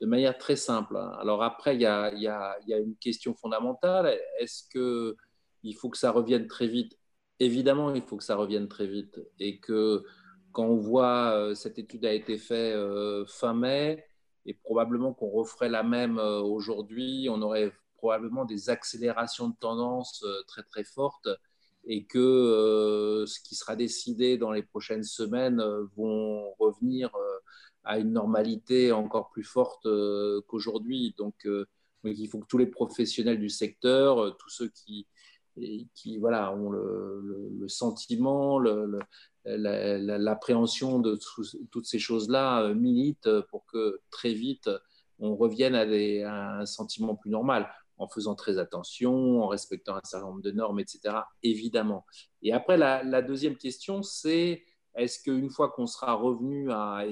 de 0.00 0.06
manière 0.06 0.36
très 0.38 0.56
simple. 0.56 0.96
Hein. 0.96 1.12
Alors 1.20 1.42
après, 1.42 1.74
il 1.74 1.80
y 1.80 1.86
a, 1.86 2.12
y 2.14 2.28
a, 2.28 2.78
une 2.78 2.96
question 2.96 3.34
fondamentale. 3.34 4.18
Est-ce 4.38 4.68
qu'il 4.70 5.74
faut 5.76 5.90
que 5.90 5.98
ça 5.98 6.10
revienne 6.10 6.46
très 6.46 6.66
vite? 6.68 6.96
Évidemment, 7.40 7.94
il 7.94 8.02
faut 8.02 8.16
que 8.16 8.24
ça 8.24 8.36
revienne 8.36 8.68
très 8.68 8.86
vite. 8.86 9.20
Et 9.38 9.58
que 9.58 10.04
quand 10.58 10.64
on 10.64 10.76
voit, 10.76 11.34
euh, 11.36 11.54
cette 11.54 11.78
étude 11.78 12.04
a 12.04 12.12
été 12.12 12.36
faite 12.36 12.74
euh, 12.74 13.24
fin 13.28 13.54
mai, 13.54 14.04
et 14.44 14.54
probablement 14.54 15.14
qu'on 15.14 15.30
referait 15.30 15.68
la 15.68 15.84
même 15.84 16.18
euh, 16.18 16.40
aujourd'hui, 16.40 17.28
on 17.30 17.40
aurait 17.42 17.72
probablement 17.96 18.44
des 18.44 18.68
accélérations 18.68 19.50
de 19.50 19.54
tendance 19.60 20.24
très 20.48 20.64
très 20.64 20.82
fortes 20.82 21.28
et 21.84 22.06
que 22.06 23.24
ce 23.26 23.40
qui 23.40 23.54
sera 23.54 23.76
décidé 23.76 24.36
dans 24.36 24.50
les 24.50 24.64
prochaines 24.64 25.04
semaines 25.04 25.62
vont 25.96 26.52
revenir 26.58 27.10
à 27.84 27.98
une 27.98 28.12
normalité 28.12 28.92
encore 28.92 29.30
plus 29.30 29.42
forte 29.42 29.88
qu'aujourd'hui. 30.46 31.14
Donc, 31.18 31.34
il 32.04 32.28
faut 32.28 32.38
que 32.38 32.46
tous 32.46 32.58
les 32.58 32.66
professionnels 32.66 33.40
du 33.40 33.48
secteur, 33.48 34.36
tous 34.36 34.50
ceux 34.50 34.68
qui, 34.68 36.18
voilà, 36.18 36.52
ont 36.54 36.70
le, 36.70 37.66
sentiment, 37.66 38.60
l'appréhension 39.56 40.98
de 40.98 41.18
toutes 41.70 41.86
ces 41.86 41.98
choses-là 41.98 42.72
militent 42.74 43.30
pour 43.50 43.64
que 43.66 44.00
très 44.10 44.32
vite 44.32 44.68
on 45.18 45.36
revienne 45.36 45.74
à, 45.74 46.60
un 46.60 46.66
sentiment 46.66 47.16
plus 47.16 47.30
normal, 47.30 47.68
en 47.96 48.08
faisant 48.08 48.34
très 48.34 48.58
attention, 48.58 49.42
en 49.42 49.48
respectant 49.48 49.96
un 49.96 50.00
certain 50.04 50.26
nombre 50.26 50.42
de 50.42 50.52
normes, 50.52 50.80
etc. 50.80 51.16
Évidemment. 51.42 52.06
Et 52.42 52.52
après, 52.52 52.76
la, 52.76 53.22
deuxième 53.22 53.56
question, 53.56 54.02
c'est 54.02 54.62
est-ce 54.94 55.22
qu'une 55.22 55.50
fois 55.50 55.70
qu'on 55.70 55.86
sera 55.86 56.14
revenu 56.14 56.70
à, 56.70 57.04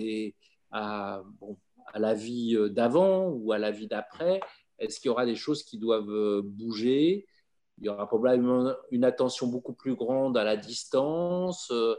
à, 0.70 1.22
la 1.94 2.14
vie 2.14 2.56
euh, 2.56 2.68
d'avant 2.68 3.28
ou 3.28 3.52
à 3.52 3.58
la 3.58 3.70
vie 3.70 3.86
d'après 3.86 4.40
Est-ce 4.78 5.00
qu'il 5.00 5.08
y 5.08 5.12
aura 5.12 5.26
des 5.26 5.36
choses 5.36 5.62
qui 5.62 5.78
doivent 5.78 6.10
euh, 6.10 6.42
bouger? 6.44 7.26
Il 7.78 7.84
y 7.84 7.88
aura 7.88 8.06
probablement 8.06 8.72
une 8.90 9.04
attention 9.04 9.46
beaucoup 9.46 9.74
plus 9.74 9.94
grande 9.94 10.36
à 10.36 10.44
la 10.44 10.56
distance, 10.56 11.70
euh, 11.70 11.94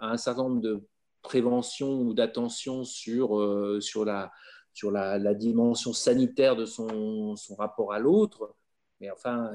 un 0.00 0.16
certain 0.16 0.44
nombre 0.44 0.60
de 0.60 0.82
préventions 1.22 2.00
ou 2.02 2.14
d'attention 2.14 2.84
sur, 2.84 3.80
sur, 3.80 4.04
la, 4.04 4.30
sur 4.72 4.90
la, 4.90 5.34
dimension 5.34 5.92
sanitaire 5.92 6.56
de 6.56 6.64
son, 6.64 7.34
son 7.36 7.54
rapport 7.56 7.92
à 7.92 7.98
l'autre. 7.98 8.54
Mais 9.00 9.10
enfin, 9.10 9.50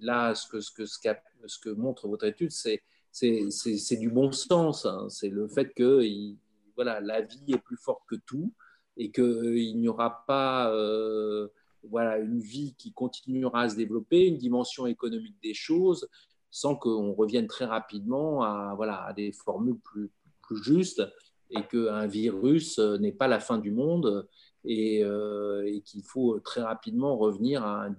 là, 0.00 0.34
ce 0.34 0.46
que, 0.48 0.60
ce 0.60 0.70
que, 0.70 0.86
ce 0.86 1.58
que 1.58 1.70
montre 1.70 2.08
votre 2.08 2.24
étude, 2.24 2.50
c'est 2.50 3.96
du 3.98 4.10
bon 4.10 4.32
sens. 4.32 4.86
Hein. 4.86 5.08
C'est 5.08 5.28
le 5.28 5.46
fait 5.48 5.72
qu'il 5.74 6.38
voilà, 6.74 7.00
la 7.00 7.20
vie 7.20 7.44
est 7.48 7.58
plus 7.58 7.76
forte 7.76 8.02
que 8.08 8.16
tout 8.16 8.52
et 8.96 9.10
qu'il 9.10 9.24
euh, 9.24 9.72
n'y 9.74 9.88
aura 9.88 10.24
pas 10.26 10.72
euh, 10.72 11.48
voilà, 11.84 12.18
une 12.18 12.40
vie 12.40 12.74
qui 12.76 12.92
continuera 12.92 13.62
à 13.62 13.68
se 13.68 13.76
développer, 13.76 14.26
une 14.26 14.38
dimension 14.38 14.86
économique 14.86 15.36
des 15.42 15.54
choses, 15.54 16.08
sans 16.54 16.76
qu'on 16.76 17.14
revienne 17.14 17.48
très 17.48 17.64
rapidement 17.64 18.44
à, 18.44 18.74
voilà, 18.76 19.12
des 19.16 19.32
formules 19.32 19.80
plus, 19.80 20.12
plus 20.40 20.62
justes 20.62 21.02
et 21.50 21.66
qu'un 21.66 22.06
virus 22.06 22.78
euh, 22.78 22.96
n'est 22.96 23.10
pas 23.10 23.26
la 23.26 23.40
fin 23.40 23.58
du 23.58 23.72
monde 23.72 24.28
et, 24.64 25.00
et 25.00 25.82
qu'il 25.82 26.02
faut 26.04 26.38
très 26.40 26.62
rapidement 26.62 27.18
revenir 27.18 27.66
à 27.66 27.90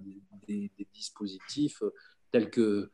des, 0.48 0.72
des, 0.76 0.88
dispositifs 0.92 1.82
tels 2.32 2.50
que 2.50 2.90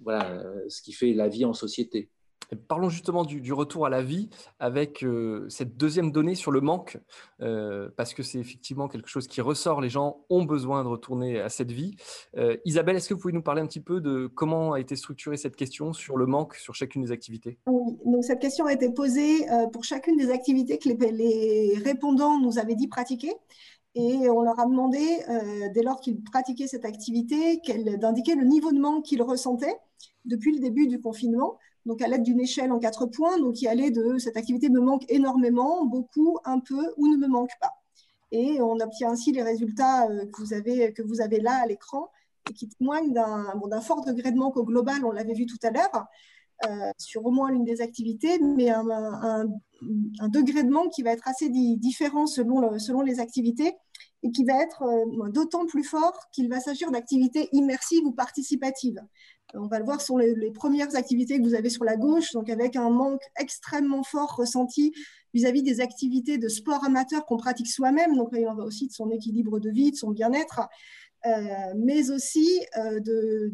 voilà, 0.00 0.42
ce 0.68 0.82
qui 0.82 0.92
fait 0.92 1.12
la 1.12 1.28
vie 1.28 1.44
en 1.44 1.52
société. 1.52 2.10
Parlons 2.56 2.88
justement 2.88 3.24
du, 3.24 3.52
retour 3.52 3.86
à 3.86 3.90
la 3.90 4.02
vie 4.02 4.30
avec 4.58 5.02
euh, 5.02 5.46
cette 5.48 5.76
deuxième 5.76 6.10
donnée 6.12 6.34
sur 6.34 6.50
le 6.50 6.60
manque, 6.60 6.98
euh, 7.40 7.88
parce 7.96 8.14
que 8.14 8.22
c'est 8.22 8.38
effectivement 8.38 8.88
quelque 8.88 9.08
chose 9.08 9.26
qui 9.26 9.40
ressort. 9.40 9.80
Les 9.80 9.88
gens 9.88 10.24
ont 10.30 10.44
besoin 10.44 10.82
de 10.82 10.88
retourner 10.88 11.40
à 11.40 11.48
cette 11.48 11.70
vie. 11.70 11.96
Euh, 12.36 12.56
Isabelle, 12.64 12.96
est-ce 12.96 13.08
que 13.08 13.14
vous 13.14 13.20
pouvez 13.20 13.32
nous 13.32 13.42
parler 13.42 13.62
un 13.62 13.66
petit 13.66 13.80
peu 13.80 14.00
de 14.00 14.26
comment 14.26 14.72
a 14.72 14.80
été 14.80 14.96
structurée 14.96 15.36
cette 15.36 15.56
question 15.56 15.92
sur 15.92 16.16
le 16.16 16.26
manque 16.26 16.54
sur 16.54 16.74
chacune 16.74 17.02
des 17.02 17.12
activités? 17.12 17.58
Oui, 17.66 17.96
donc 18.04 18.24
cette 18.24 18.40
question 18.40 18.66
a 18.66 18.72
été 18.72 18.90
posée 18.90 19.46
pour 19.72 19.84
chacune 19.84 20.16
des 20.16 20.30
activités 20.30 20.78
que 20.78 20.88
les, 20.88 21.12
les 21.12 21.78
répondants 21.84 22.38
nous 22.40 22.58
avaient 22.58 22.74
dit 22.74 22.88
pratiquer. 22.88 23.32
Et 23.96 24.28
on 24.28 24.42
leur 24.42 24.58
a 24.58 24.66
demandé, 24.66 24.98
dès 25.72 25.82
lors 25.82 26.00
qu'ils 26.00 26.20
pratiquaient 26.20 26.66
cette 26.66 26.84
activité, 26.84 27.60
d'indiquer 27.96 28.34
le 28.34 28.44
niveau 28.44 28.72
de 28.72 28.78
manque 28.80 29.04
qu'ils 29.04 29.22
ressentaient 29.22 29.76
depuis 30.24 30.54
le 30.54 30.60
début 30.60 30.86
du 30.88 31.00
confinement 31.00 31.58
donc 31.86 32.02
à 32.02 32.08
l'aide 32.08 32.22
d'une 32.22 32.40
échelle 32.40 32.72
en 32.72 32.78
quatre 32.78 33.06
points, 33.06 33.38
donc 33.38 33.54
qui 33.54 33.68
allait 33.68 33.90
de 33.90 34.18
cette 34.18 34.36
activité 34.36 34.68
me 34.68 34.80
manque 34.80 35.04
énormément, 35.08 35.84
beaucoup, 35.84 36.38
un 36.44 36.60
peu 36.60 36.94
ou 36.96 37.08
ne 37.08 37.16
me 37.16 37.26
manque 37.26 37.52
pas. 37.60 37.72
Et 38.30 38.60
on 38.60 38.80
obtient 38.80 39.10
ainsi 39.10 39.32
les 39.32 39.42
résultats 39.42 40.08
euh, 40.08 40.26
que 40.26 41.02
vous 41.02 41.20
avez, 41.20 41.40
là 41.40 41.62
à 41.62 41.66
l'écran 41.66 42.10
et 42.50 42.52
qui 42.52 42.68
témoignent 42.68 43.12
d'un 43.12 43.80
fort 43.80 44.04
degré 44.04 44.32
de 44.32 44.36
manque 44.36 44.56
au 44.56 44.64
global, 44.64 45.04
on 45.04 45.12
l'avait 45.12 45.32
vu 45.32 45.46
tout 45.46 45.58
à 45.62 45.70
l'heure, 45.70 46.06
euh, 46.66 46.90
sur 46.98 47.24
au 47.24 47.30
moins 47.30 47.50
l'une 47.50 47.64
des 47.64 47.80
activités, 47.80 48.38
mais 48.38 48.70
un, 48.70 48.84
degré 50.28 50.62
de 50.62 50.70
manque 50.70 50.92
qui 50.92 51.02
va 51.02 51.12
être 51.12 51.26
assez 51.26 51.48
différent 51.48 52.26
selon, 52.26 52.78
selon 52.78 53.02
les 53.02 53.20
activités 53.20 53.72
et 54.22 54.30
qui 54.30 54.44
va 54.44 54.62
être 54.62 54.82
euh, 54.82 55.30
d'autant 55.30 55.66
plus 55.66 55.84
fort 55.84 56.18
qu'il 56.32 56.48
va 56.48 56.60
s'agir 56.60 56.90
d'activités 56.90 57.48
immersives 57.52 58.04
ou 58.04 58.12
participatives. 58.12 59.00
On 59.52 59.66
va 59.66 59.78
le 59.78 59.84
voir 59.84 60.00
sur 60.00 60.18
les, 60.18 60.50
premières 60.50 60.96
activités 60.96 61.38
que 61.38 61.46
vous 61.46 61.54
avez 61.54 61.70
sur 61.70 61.84
la 61.84 61.96
gauche, 61.96 62.32
donc 62.32 62.48
avec 62.48 62.76
un 62.76 62.90
manque 62.90 63.22
extrêmement 63.38 64.02
fort 64.02 64.34
ressenti 64.36 64.92
vis-à-vis 65.32 65.62
des 65.62 65.80
activités 65.80 66.38
de 66.38 66.48
sport 66.48 66.82
amateur 66.84 67.26
qu'on 67.26 67.36
pratique 67.36 67.68
soi-même. 67.68 68.16
Donc 68.16 68.30
il 68.32 68.48
en 68.48 68.54
va 68.54 68.64
aussi 68.64 68.88
de 68.88 68.92
son 68.92 69.10
équilibre 69.10 69.60
de 69.60 69.70
vie, 69.70 69.90
de 69.90 69.96
son 69.96 70.10
bien-être, 70.10 70.60
euh, 71.26 71.72
mais 71.76 72.10
aussi 72.10 72.48
euh, 72.78 73.00
de 73.00 73.52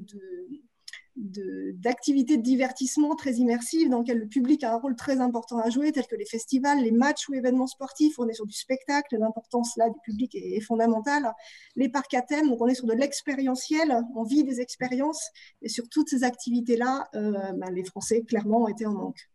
d'activités 1.17 2.37
de, 2.37 2.43
divertissement 2.43 3.15
très 3.15 3.35
immersives 3.35 3.89
dans 3.89 4.01
lesquelles 4.01 4.19
le 4.19 4.29
public 4.29 4.65
a 4.65 4.73
un 4.73 4.79
rôle 4.79 4.97
très 4.97 5.21
important 5.21 5.59
à 5.59 5.71
jouer, 5.71 5.93
tels 5.93 6.07
que 6.07 6.17
les 6.17 6.25
festivals, 6.25 6.83
les 6.83 6.91
matchs 6.91 7.29
ou 7.29 7.35
événements 7.35 7.67
sportifs. 7.67 8.19
On 8.19 8.29
est 8.29 8.35
sur 8.35 8.47
du 8.47 8.55
spectacle, 8.55 9.17
l'importance 9.19 9.77
là 9.77 9.89
du 9.89 9.99
public 10.01 10.35
est, 10.35 10.61
fondamentale. 10.61 11.33
Les 11.77 11.89
parcs 11.89 12.15
à 12.15 12.23
thème, 12.23 12.49
donc 12.49 12.61
on 12.61 12.67
est 12.67 12.75
sur 12.75 12.87
de 12.87 12.95
l'expérientiel, 12.95 14.03
on 14.15 14.25
vit 14.25 14.45
des 14.45 14.61
expériences. 14.61 15.31
Et 15.63 15.69
sur 15.69 15.89
toutes 15.89 16.09
ces 16.09 16.25
activités-là, 16.25 17.09
euh, 17.15 17.53
ben, 17.53 17.71
les 17.71 17.85
Français, 17.85 18.23
clairement, 18.23 18.63
ont 18.63 18.69
été 18.69 18.87
en 18.87 18.93
manque. 18.93 19.30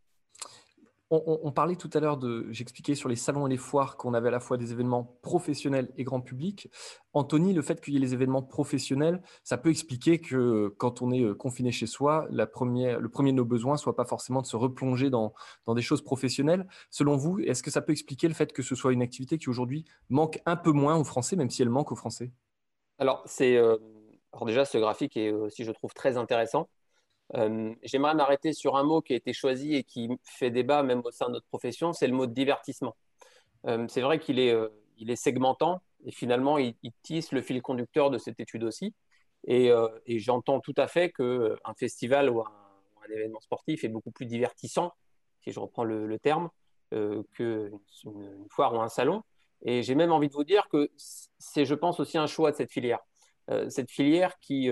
On, 1.10 1.52
parlait 1.52 1.76
tout 1.76 1.90
à 1.94 2.00
l'heure 2.00 2.16
de, 2.16 2.48
j'expliquais 2.50 2.96
sur 2.96 3.08
les 3.08 3.14
salons 3.14 3.46
et 3.46 3.50
les 3.50 3.56
foires 3.56 3.96
qu'on 3.96 4.12
avait 4.12 4.26
à 4.26 4.32
la 4.32 4.40
fois 4.40 4.56
des 4.56 4.72
événements 4.72 5.16
professionnels 5.22 5.92
et 5.96 6.02
grand 6.02 6.20
public. 6.20 6.68
Anthony, 7.12 7.54
le 7.54 7.62
fait 7.62 7.80
qu'il 7.80 7.94
y 7.94 7.96
ait 7.96 8.00
les 8.00 8.12
événements 8.12 8.42
professionnels, 8.42 9.22
ça 9.44 9.56
peut 9.56 9.70
expliquer 9.70 10.20
que 10.20 10.74
quand 10.78 11.02
on 11.02 11.12
est 11.12 11.22
euh, 11.22 11.32
confiné 11.32 11.70
chez 11.70 11.86
soi, 11.86 12.26
le 12.32 12.44
premier 12.46 12.96
de 12.96 13.36
nos 13.36 13.44
besoins 13.44 13.76
soit 13.76 13.94
pas 13.94 14.04
forcément 14.04 14.42
de 14.42 14.46
se 14.46 14.56
replonger 14.56 15.08
dans, 15.08 15.32
des 15.68 15.82
choses 15.82 16.02
professionnelles. 16.02 16.66
Selon 16.90 17.16
vous, 17.16 17.38
est-ce 17.38 17.62
que 17.62 17.70
ça 17.70 17.82
peut 17.82 17.92
expliquer 17.92 18.26
le 18.26 18.34
fait 18.34 18.52
que 18.52 18.62
ce 18.62 18.74
soit 18.74 18.92
une 18.92 19.02
activité 19.02 19.38
qui 19.38 19.48
aujourd'hui 19.48 19.84
manque 20.08 20.42
un 20.44 20.56
peu 20.56 20.72
moins 20.72 20.96
aux 20.96 21.04
Français, 21.04 21.36
même 21.36 21.50
si 21.50 21.62
elle 21.62 21.70
manque 21.70 21.92
aux 21.92 21.96
Français? 21.96 22.32
Alors, 22.98 23.22
c'est, 23.26 23.56
euh, 23.56 23.76
alors 24.32 24.46
déjà, 24.46 24.64
ce 24.64 24.78
graphique 24.78 25.16
est 25.16 25.30
aussi, 25.30 25.62
je 25.62 25.70
trouve, 25.70 25.94
très 25.94 26.16
intéressant. 26.16 26.68
Euh, 27.34 27.74
j'aimerais 27.82 28.14
m'arrêter 28.14 28.52
sur 28.52 28.76
un 28.76 28.84
mot 28.84 29.02
qui 29.02 29.12
a 29.12 29.16
été 29.16 29.32
choisi 29.32 29.74
et 29.74 29.82
qui 29.82 30.08
fait 30.22 30.50
débat 30.50 30.82
même 30.82 31.02
au 31.04 31.10
sein 31.10 31.26
de 31.26 31.32
notre 31.32 31.46
profession, 31.46 31.92
c'est 31.92 32.06
le 32.06 32.14
mot 32.14 32.26
de 32.26 32.32
divertissement. 32.32 32.96
Euh, 33.66 33.86
c'est 33.88 34.00
vrai 34.00 34.18
qu'il 34.20 34.38
est, 34.38 34.52
euh, 34.52 34.68
il 34.98 35.10
est 35.10 35.16
segmentant 35.16 35.82
et 36.04 36.12
finalement 36.12 36.58
il, 36.58 36.74
tisse 37.02 37.32
le 37.32 37.42
fil 37.42 37.60
conducteur 37.62 38.10
de 38.10 38.18
cette 38.18 38.38
étude 38.38 38.64
aussi. 38.64 38.94
Et, 39.48 39.70
j'entends 40.06 40.60
tout 40.60 40.74
à 40.76 40.88
fait 40.88 41.12
qu'un 41.12 41.74
festival 41.76 42.30
ou 42.30 42.40
un, 42.40 42.52
événement 43.14 43.38
sportif 43.38 43.84
est 43.84 43.88
beaucoup 43.88 44.10
plus 44.10 44.26
divertissant, 44.26 44.92
si 45.40 45.52
je 45.52 45.60
reprends 45.60 45.84
le, 45.84 46.18
terme, 46.18 46.50
qu'une 46.90 47.78
une 48.04 48.46
foire 48.50 48.74
ou 48.74 48.80
un 48.80 48.88
salon. 48.88 49.22
Et 49.62 49.84
j'ai 49.84 49.94
même 49.94 50.10
envie 50.10 50.26
de 50.28 50.32
vous 50.32 50.42
dire 50.42 50.68
que 50.68 50.90
c'est, 51.38 51.64
je 51.64 51.74
pense, 51.74 52.00
aussi 52.00 52.18
un 52.18 52.26
choix 52.26 52.50
de 52.50 52.56
cette 52.56 52.72
filière. 52.72 52.98
cette 53.68 53.92
filière 53.92 54.36
qui, 54.40 54.68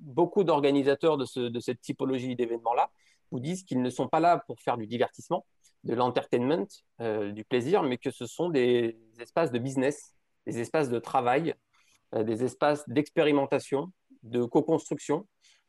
beaucoup 0.00 0.44
d'organisateurs 0.44 1.16
de, 1.18 1.60
cette 1.60 1.80
typologie 1.80 2.36
d'événements-là 2.36 2.90
vous 3.30 3.40
disent 3.40 3.64
qu'ils 3.64 3.82
ne 3.82 3.90
sont 3.90 4.08
pas 4.08 4.20
là 4.20 4.42
pour 4.46 4.60
faire 4.60 4.76
du 4.76 4.86
divertissement, 4.86 5.44
de 5.84 5.94
l'entertainment, 5.94 6.66
euh, 7.00 7.32
du 7.32 7.44
plaisir, 7.44 7.82
mais 7.82 7.98
que 7.98 8.10
ce 8.10 8.26
sont 8.26 8.48
des 8.48 8.98
espaces 9.20 9.52
de 9.52 9.58
business, 9.58 10.14
des 10.46 10.60
espaces 10.60 10.88
de 10.88 10.98
travail, 10.98 11.54
euh, 12.14 12.24
des 12.24 12.44
espaces 12.44 12.88
d'expérimentation, 12.88 13.92
de 14.22 14.44
co-construction, 14.44 15.26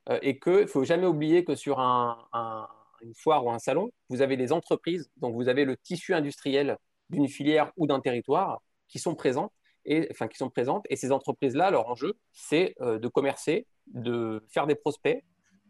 euh, 0.10 0.20
et 0.22 0.40
qu'il 0.40 0.54
ne 0.54 0.66
faut 0.66 0.84
jamais 0.84 1.06
oublier 1.06 1.44
que 1.44 1.56
sur 1.56 1.80
une 1.80 3.14
foire 3.16 3.46
ou 3.46 3.52
un 3.52 3.60
salon, 3.60 3.92
vous 4.10 4.22
avez 4.22 4.38
des 4.38 4.52
entreprises, 4.52 5.10
donc 5.18 5.36
vous 5.36 5.50
avez 5.50 5.66
le 5.66 5.78
tissu 5.78 6.14
industriel 6.14 6.78
d'une 7.10 7.28
filière 7.28 7.72
ou 7.78 7.88
d'un 7.88 8.00
territoire 8.00 8.62
qui 8.88 9.00
sont 9.00 9.16
présents 9.16 9.52
et, 9.86 10.08
enfin, 10.12 10.28
qui 10.28 10.38
sont 10.38 10.50
présentes. 10.50 10.86
Et 10.90 10.96
ces 10.96 11.12
entreprises-là, 11.12 11.72
leur 11.72 11.88
enjeu, 11.88 12.14
c'est 12.32 12.76
de 12.80 13.08
commercer, 13.08 13.66
de 13.90 14.44
faire 14.50 14.68
des 14.68 14.76
prospects, 14.76 15.24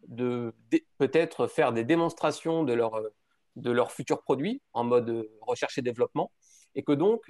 de, 0.08 0.54
peut-être 0.98 1.48
faire 1.48 1.74
des 1.74 1.84
démonstrations 1.84 2.64
de 2.64 2.74
leur, 2.74 3.02
de 3.56 3.72
leurs 3.72 3.92
futurs 3.92 4.22
produits 4.22 4.62
en 4.74 4.84
mode 4.84 5.30
recherche 5.42 5.78
et 5.78 5.82
développement, 5.82 6.32
et 6.76 6.84
que 6.84 6.92
donc 6.92 7.22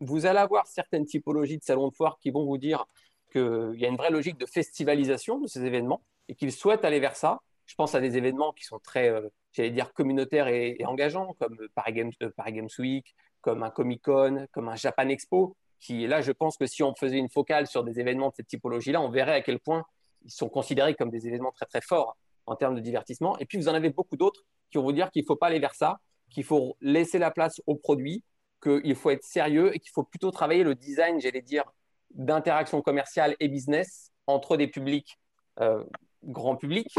vous 0.00 0.26
allez 0.26 0.38
avoir 0.38 0.66
certaines 0.66 1.04
typologies 1.04 1.58
de 1.58 1.64
salons 1.64 1.88
de 1.88 1.94
foire 1.94 2.18
qui 2.20 2.30
vont 2.30 2.44
vous 2.44 2.58
dire 2.58 2.86
qu'il 3.32 3.74
y 3.76 3.84
a 3.84 3.88
une 3.88 3.96
vraie 3.96 4.10
logique 4.10 4.38
de 4.38 4.46
festivalisation 4.46 5.38
de 5.38 5.46
ces 5.46 5.64
événements 5.64 6.02
et 6.28 6.34
qu'ils 6.34 6.52
souhaitent 6.52 6.84
aller 6.84 7.00
vers 7.00 7.16
ça. 7.16 7.40
Je 7.66 7.74
pense 7.74 7.94
à 7.94 8.00
des 8.00 8.16
événements 8.16 8.52
qui 8.52 8.64
sont 8.64 8.78
très, 8.78 9.10
euh, 9.10 9.28
j'allais 9.52 9.70
dire, 9.70 9.92
communautaires 9.92 10.48
et, 10.48 10.78
engageants, 10.86 11.34
comme 11.38 11.56
euh, 11.60 11.68
Paris 11.74 11.92
Games 11.92 12.68
Week, 12.78 13.14
comme 13.42 13.62
un 13.62 13.70
Comic 13.70 14.02
Con, 14.02 14.46
comme 14.52 14.68
un 14.68 14.76
Japan 14.76 15.08
Expo, 15.08 15.56
qui 15.78 16.06
là, 16.06 16.22
je 16.22 16.32
pense 16.32 16.56
que 16.56 16.66
si 16.66 16.82
on 16.82 16.94
faisait 16.94 17.18
une 17.18 17.28
focale 17.28 17.66
sur 17.66 17.84
des 17.84 18.00
événements 18.00 18.30
de 18.30 18.34
cette 18.36 18.46
typologie-là, 18.46 19.00
on 19.00 19.10
verrait 19.10 19.34
à 19.34 19.40
quel 19.42 19.60
point 19.60 19.84
ils 20.24 20.30
sont 20.30 20.48
considérés 20.48 20.94
comme 20.94 21.10
des 21.10 21.26
événements 21.26 21.52
très 21.52 21.66
très 21.66 21.80
forts 21.80 22.16
en 22.46 22.56
termes 22.56 22.74
de 22.74 22.80
divertissement. 22.80 23.38
Et 23.38 23.46
puis 23.46 23.58
vous 23.58 23.68
en 23.68 23.74
avez 23.74 23.90
beaucoup 23.90 24.16
d'autres 24.16 24.42
qui 24.70 24.78
vont 24.78 24.84
vous 24.84 24.92
dire 24.92 25.10
qu'il 25.10 25.22
ne 25.22 25.26
faut 25.26 25.36
pas 25.36 25.46
aller 25.46 25.58
vers 25.58 25.74
ça, 25.74 25.98
qu'il 26.30 26.44
faut 26.44 26.76
laisser 26.80 27.18
la 27.18 27.30
place 27.30 27.60
aux 27.66 27.76
produits, 27.76 28.22
qu'il 28.62 28.94
faut 28.94 29.10
être 29.10 29.24
sérieux 29.24 29.74
et 29.74 29.78
qu'il 29.78 29.90
faut 29.94 30.02
plutôt 30.02 30.30
travailler 30.30 30.64
le 30.64 30.74
design, 30.74 31.20
j'allais 31.20 31.42
dire, 31.42 31.64
d'interaction 32.10 32.82
commerciale 32.82 33.36
et 33.40 33.48
business 33.48 34.10
entre 34.26 34.56
des 34.56 34.66
publics 34.66 35.18
euh, 35.60 35.84
grand 36.24 36.56
public 36.56 36.92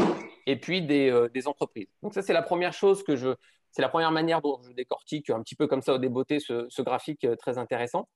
et 0.46 0.58
puis 0.58 0.86
euh, 1.10 1.28
des, 1.28 1.46
entreprises. 1.46 1.88
Donc 2.02 2.14
ça, 2.14 2.22
c'est 2.22 2.32
la 2.32 2.42
première 2.42 2.72
chose 2.72 3.02
que 3.02 3.16
je... 3.16 3.30
C'est 3.72 3.82
la 3.82 3.88
première 3.88 4.10
manière 4.10 4.40
dont 4.40 4.60
je 4.62 4.72
décortique 4.72 5.30
un 5.30 5.42
petit 5.42 5.54
peu 5.54 5.68
comme 5.68 5.80
ça 5.80 5.94
au 5.94 5.98
débeauté 5.98 6.40
ce, 6.40 6.82
graphique 6.82 7.24
euh, 7.24 7.36
très 7.36 7.56
intéressant. 7.56 8.08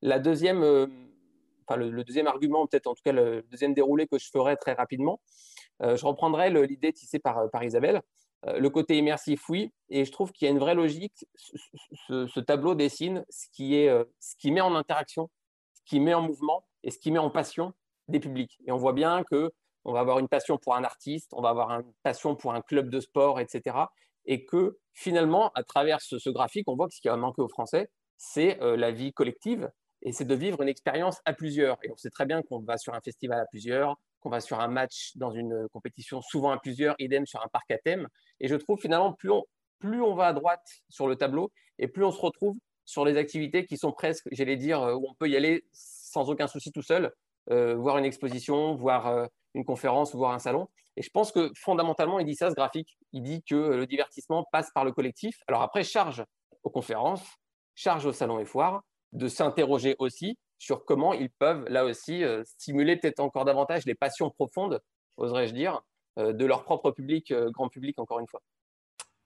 La 0.00 0.18
deuxième, 0.18 0.62
enfin 1.66 1.78
le, 1.78 2.04
deuxième 2.04 2.26
argument, 2.26 2.66
peut-être 2.66 2.86
en 2.86 2.94
tout 2.94 3.02
cas 3.04 3.12
le 3.12 3.42
deuxième 3.50 3.74
déroulé 3.74 4.06
que 4.06 4.18
je 4.18 4.28
ferai 4.30 4.56
très 4.56 4.72
rapidement, 4.72 5.20
je 5.80 6.04
reprendrai 6.04 6.50
l'idée 6.50 6.92
tissée 6.92 7.18
par, 7.18 7.50
par 7.50 7.64
Isabelle. 7.64 8.02
le 8.46 8.68
côté 8.70 8.96
immersif, 8.96 9.48
oui, 9.48 9.72
et 9.88 10.04
je 10.04 10.12
trouve 10.12 10.30
qu'il 10.30 10.46
y 10.46 10.48
a 10.48 10.52
une 10.52 10.60
vraie 10.60 10.76
logique. 10.76 11.26
Ce, 11.34 12.26
ce, 12.28 12.40
tableau 12.40 12.74
dessine 12.76 13.24
ce 13.30 13.46
qui, 13.52 13.74
est, 13.74 13.88
ce 14.20 14.36
qui 14.36 14.52
met 14.52 14.60
en 14.60 14.76
interaction 14.76 15.28
qui 15.84 16.00
met 16.00 16.14
en 16.14 16.22
mouvement 16.22 16.64
et 16.82 16.90
ce 16.90 16.98
qui 16.98 17.10
met 17.10 17.18
en 17.18 17.30
passion 17.30 17.72
des 18.08 18.20
publics. 18.20 18.58
Et 18.66 18.72
on 18.72 18.76
voit 18.76 18.92
bien 18.92 19.24
que 19.24 19.52
on 19.84 19.92
va 19.92 20.00
avoir 20.00 20.20
une 20.20 20.28
passion 20.28 20.58
pour 20.58 20.76
un 20.76 20.84
artiste, 20.84 21.32
on 21.32 21.42
va 21.42 21.48
avoir 21.48 21.70
une 21.72 21.92
passion 22.04 22.36
pour 22.36 22.54
un 22.54 22.60
club 22.60 22.88
de 22.88 23.00
sport, 23.00 23.40
etc. 23.40 23.76
Et 24.26 24.44
que 24.44 24.78
finalement, 24.92 25.50
à 25.54 25.64
travers 25.64 26.00
ce, 26.00 26.30
graphique, 26.30 26.68
on 26.68 26.76
voit 26.76 26.88
que 26.88 26.94
ce 26.94 27.00
qui 27.00 27.08
a 27.08 27.16
manqué 27.16 27.42
aux 27.42 27.48
Français, 27.48 27.90
c'est 28.16 28.62
euh, 28.62 28.76
la 28.76 28.92
vie 28.92 29.12
collective 29.12 29.70
et 30.02 30.12
c'est 30.12 30.24
de 30.24 30.34
vivre 30.34 30.60
une 30.62 30.68
expérience 30.68 31.20
à 31.24 31.32
plusieurs. 31.32 31.78
Et 31.84 31.90
on 31.90 31.96
sait 31.96 32.10
très 32.10 32.26
bien 32.26 32.42
qu'on 32.42 32.60
va 32.60 32.76
sur 32.76 32.94
un 32.94 33.00
festival 33.00 33.40
à 33.40 33.46
plusieurs, 33.46 33.96
qu'on 34.20 34.30
va 34.30 34.40
sur 34.40 34.60
un 34.60 34.68
match 34.68 35.12
dans 35.16 35.30
une 35.30 35.68
compétition 35.72 36.20
souvent 36.20 36.50
à 36.50 36.58
plusieurs, 36.58 36.94
idem 36.98 37.24
sur 37.24 37.42
un 37.42 37.48
parc 37.48 37.70
à 37.70 37.78
thème. 37.78 38.08
Et 38.40 38.48
je 38.48 38.56
trouve 38.56 38.80
finalement, 38.80 39.12
plus 39.12 39.30
on, 40.02 40.14
va 40.14 40.28
à 40.28 40.32
droite 40.32 40.66
sur 40.88 41.06
le 41.06 41.16
tableau 41.16 41.52
et 41.78 41.88
plus 41.88 42.04
on 42.04 42.10
se 42.10 42.20
retrouve 42.20 42.56
sur 42.84 43.04
les 43.04 43.16
activités 43.16 43.64
qui 43.64 43.76
sont 43.76 43.92
presque, 43.92 44.26
j'allais 44.32 44.56
dire, 44.56 44.82
euh, 44.82 44.94
où 44.94 45.06
on 45.08 45.14
peut 45.14 45.28
y 45.28 45.36
aller 45.36 45.64
sans 45.72 46.30
aucun 46.30 46.48
souci 46.48 46.72
tout 46.72 46.82
seul, 46.82 47.12
euh, 47.50 47.76
voir 47.76 47.96
une 47.98 48.04
exposition, 48.04 48.74
voir 48.74 49.06
euh, 49.06 49.26
une 49.54 49.64
conférence, 49.64 50.14
voir 50.14 50.32
un 50.32 50.40
salon. 50.40 50.68
Et 50.96 51.02
je 51.02 51.10
pense 51.10 51.30
que 51.30 51.50
fondamentalement, 51.56 52.18
il 52.18 52.26
dit 52.26 52.34
ça, 52.34 52.50
ce 52.50 52.54
graphique. 52.54 52.98
Il 53.12 53.22
dit 53.22 53.42
que 53.42 53.54
le 53.54 53.86
divertissement 53.86 54.44
passe 54.50 54.70
par 54.74 54.84
le 54.84 54.92
collectif. 54.92 55.36
Alors 55.46 55.62
après, 55.62 55.84
charge 55.84 56.24
aux 56.64 56.70
conférences, 56.70 57.24
charge 57.74 58.04
aux 58.04 58.12
salons 58.12 58.40
et 58.40 58.44
foires 58.44 58.82
de 59.12 59.28
s'interroger 59.28 59.96
aussi 59.98 60.38
sur 60.58 60.84
comment 60.84 61.12
ils 61.12 61.30
peuvent, 61.30 61.64
là 61.68 61.84
aussi, 61.84 62.22
stimuler 62.44 62.96
peut-être 62.96 63.20
encore 63.20 63.44
davantage 63.44 63.84
les 63.84 63.94
passions 63.94 64.30
profondes, 64.30 64.80
oserais-je 65.16 65.52
dire, 65.52 65.82
de 66.16 66.44
leur 66.44 66.62
propre 66.62 66.92
public, 66.92 67.34
grand 67.52 67.68
public, 67.68 67.98
encore 67.98 68.20
une 68.20 68.28
fois. 68.28 68.40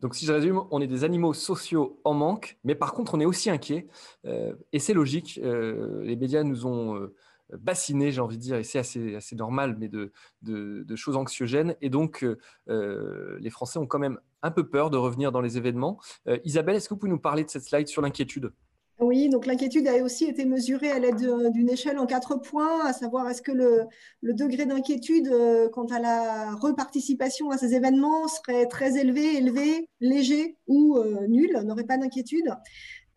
Donc, 0.00 0.14
si 0.14 0.26
je 0.26 0.32
résume, 0.32 0.62
on 0.70 0.80
est 0.80 0.86
des 0.86 1.04
animaux 1.04 1.32
sociaux 1.32 2.00
en 2.04 2.12
manque, 2.12 2.58
mais 2.64 2.74
par 2.74 2.92
contre, 2.92 3.14
on 3.14 3.20
est 3.20 3.24
aussi 3.24 3.48
inquiets. 3.48 3.86
Euh, 4.26 4.54
et 4.72 4.78
c'est 4.78 4.92
logique. 4.92 5.40
Euh, 5.42 6.02
les 6.04 6.16
médias 6.16 6.42
nous 6.42 6.66
ont 6.66 6.96
euh, 6.96 7.14
bassinés, 7.56 8.12
j'ai 8.12 8.20
envie 8.20 8.36
de 8.36 8.42
dire, 8.42 8.56
et 8.56 8.64
c'est 8.64 8.78
assez, 8.78 9.14
assez 9.14 9.36
normal, 9.36 9.76
mais 9.78 9.88
de, 9.88 10.12
de, 10.42 10.96
choses 10.96 11.16
anxiogènes. 11.16 11.76
Et 11.80 11.88
donc, 11.88 12.26
les 12.66 13.50
Français 13.50 13.78
ont 13.78 13.86
quand 13.86 13.98
même 13.98 14.18
un 14.42 14.50
peu 14.50 14.68
peur 14.68 14.90
de 14.90 14.96
revenir 14.96 15.32
dans 15.32 15.40
les 15.40 15.56
événements. 15.56 15.98
Isabelle, 16.44 16.76
est-ce 16.76 16.88
que 16.88 16.94
vous 16.94 17.00
pouvez 17.00 17.12
nous 17.12 17.20
parler 17.20 17.44
de 17.44 17.50
cette 17.50 17.62
slide 17.62 17.88
sur 17.88 18.02
l'inquiétude? 18.02 18.52
Oui, 18.98 19.28
donc 19.28 19.44
l'inquiétude 19.44 19.86
a 19.88 20.02
aussi 20.02 20.24
été 20.24 20.46
mesurée 20.46 20.90
à 20.90 20.98
l'aide 20.98 21.16
d'une 21.52 21.68
échelle 21.68 21.98
en 21.98 22.06
quatre 22.06 22.36
points, 22.36 22.86
à 22.86 22.94
savoir 22.94 23.28
est-ce 23.28 23.42
que 23.42 23.52
le, 23.52 23.86
degré 24.22 24.64
d'inquiétude 24.64 25.28
euh, 25.28 25.68
quant 25.68 25.84
à 25.86 25.98
la 25.98 26.52
reparticipation 26.54 27.50
à 27.50 27.58
ces 27.58 27.74
événements 27.74 28.26
serait 28.26 28.64
très 28.66 28.96
élevé, 28.96 29.36
élevé, 29.36 29.90
léger 30.00 30.56
ou 30.66 30.96
euh, 30.96 31.26
nul, 31.28 31.60
n'aurait 31.64 31.84
pas 31.84 31.98
d'inquiétude. 31.98 32.54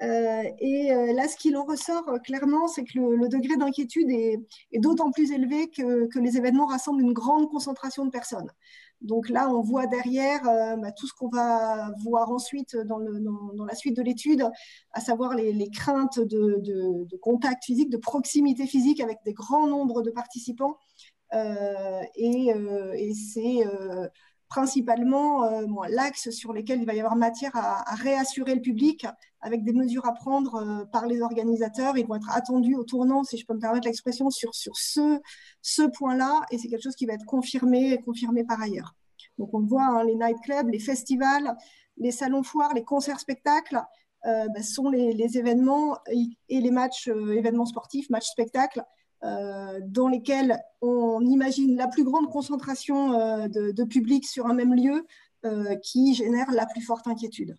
Euh, 0.02 0.44
et 0.60 0.92
là, 1.14 1.28
ce 1.28 1.38
qu'il 1.38 1.56
en 1.56 1.64
ressort 1.64 2.10
clairement, 2.24 2.68
c'est 2.68 2.84
que 2.84 3.00
le, 3.00 3.30
degré 3.30 3.56
d'inquiétude 3.56 4.10
est, 4.10 4.40
d'autant 4.80 5.12
plus 5.12 5.32
élevé 5.32 5.70
que, 5.70 6.08
que, 6.08 6.20
les 6.20 6.38
événements 6.38 6.68
rassemblent 6.68 7.02
une 7.02 7.14
grande 7.14 7.50
concentration 7.50 8.06
de 8.06 8.10
personnes. 8.10 8.50
Donc 9.02 9.30
là, 9.30 9.50
on 9.50 9.62
voit 9.62 9.88
derrière 9.88 10.48
euh, 10.48 10.76
bah, 10.76 10.92
tout 10.92 11.08
ce 11.08 11.14
qu'on 11.14 11.30
va 11.30 11.92
voir 12.04 12.30
ensuite 12.32 12.76
dans, 12.76 13.00
la 13.00 13.76
suite 13.76 13.96
de 13.96 14.02
l'étude, 14.02 14.44
à 14.92 15.00
savoir 15.00 15.34
les, 15.36 15.70
craintes 15.70 16.20
de, 16.20 17.18
contact 17.22 17.64
physique, 17.66 17.90
de 17.90 17.98
proximité 17.98 18.68
physique 18.68 19.00
avec 19.00 19.20
des 19.26 19.34
grands 19.34 19.68
nombres 19.68 20.02
de 20.02 20.12
participants. 20.12 20.78
Euh, 21.34 22.02
et, 22.16 22.54
euh, 22.54 22.96
c'est 23.14 23.64
principalement 24.50 25.50
l'axe 25.88 26.32
sur 26.32 26.54
lequel 26.54 26.82
il 26.82 26.86
va 26.86 26.94
y 26.94 27.00
avoir 27.00 27.16
matière 27.16 27.52
à, 27.56 27.96
réassurer 27.96 28.56
le 28.56 28.62
public 28.62 29.06
avec 29.42 29.64
des 29.64 29.74
mesures 29.74 30.06
à 30.08 30.14
prendre 30.14 30.86
par 30.92 31.06
les 31.06 31.22
organisateurs. 31.22 31.98
Ils 31.98 32.06
vont 32.06 32.16
être 32.16 32.30
attendus 32.32 32.76
au 32.76 32.84
tournant, 32.84 33.24
si 33.24 33.38
je 33.38 33.46
peux 33.46 33.54
me 33.54 33.60
permettre 33.60 33.88
l'expression, 33.88 34.30
sur, 34.30 34.54
sur 34.54 34.76
ce, 34.76 35.22
ce 35.62 35.84
point-là. 35.84 36.42
Et 36.52 36.58
c'est 36.58 36.68
quelque 36.68 36.84
chose 36.84 36.96
qui 36.96 37.06
va 37.06 37.14
être 37.14 37.26
confirmé, 37.26 38.00
confirmé 38.02 38.44
par 38.44 38.62
ailleurs. 38.62 38.96
Donc 39.38 39.54
on 39.54 39.66
voit, 39.66 39.86
hein, 39.86 40.04
les 40.04 40.16
nightclubs, 40.16 40.70
les 40.70 40.80
festivals, 40.80 41.56
les 41.98 42.12
salons 42.12 42.44
foires, 42.44 42.74
les 42.74 42.84
concerts 42.84 43.20
spectacles 43.20 43.82
euh, 44.26 44.48
bah, 44.54 44.64
sont 44.64 44.90
les, 44.90 45.38
événements 45.38 45.98
et 46.10 46.60
les 46.60 46.72
matchs, 46.72 47.08
euh, 47.08 47.38
événements 47.38 47.66
sportifs, 47.66 48.10
matchs 48.10 48.28
spectacles, 48.28 48.80
euh, 48.80 48.84
dans 49.22 50.08
lesquels 50.08 50.58
on 50.82 51.22
imagine 51.26 51.76
la 51.76 51.88
plus 51.88 52.04
grande 52.04 52.30
concentration 52.30 53.48
de, 53.48 53.84
public 53.84 54.26
sur 54.26 54.48
un 54.48 54.54
même 54.54 54.74
lieu 54.74 55.06
qui 55.82 56.14
génère 56.14 56.52
la 56.52 56.66
plus 56.66 56.82
forte 56.82 57.08
inquiétude. 57.08 57.58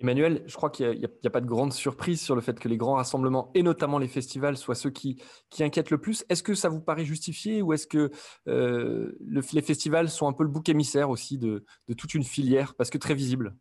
Emmanuel, 0.00 0.42
je 0.46 0.54
crois 0.56 0.70
qu'il 0.70 0.90
n'y 0.90 1.04
a, 1.04 1.30
pas 1.30 1.40
de 1.40 1.46
grande 1.46 1.72
surprise 1.72 2.20
sur 2.20 2.34
le 2.34 2.40
fait 2.40 2.58
que 2.58 2.68
les 2.68 2.76
grands 2.76 2.94
rassemblements, 2.94 3.52
et 3.54 3.62
notamment 3.62 3.98
les 3.98 4.08
festivals, 4.08 4.56
soient 4.56 4.74
ceux 4.74 4.90
qui, 4.90 5.22
inquiètent 5.60 5.90
le 5.90 5.98
plus. 5.98 6.24
Est-ce 6.28 6.42
que 6.42 6.54
ça 6.54 6.68
vous 6.68 6.80
paraît 6.80 7.04
justifié 7.04 7.62
ou 7.62 7.72
est-ce 7.72 7.86
que 7.86 8.10
euh, 8.48 9.16
les 9.20 9.62
festivals 9.62 10.10
sont 10.10 10.26
un 10.26 10.32
peu 10.32 10.42
le 10.42 10.50
bouc 10.50 10.68
émissaire 10.68 11.10
aussi 11.10 11.38
de, 11.38 11.64
toute 11.96 12.14
une 12.14 12.24
filière, 12.24 12.74
parce 12.74 12.90
que 12.90 12.98
très 12.98 13.14
visible? 13.14 13.56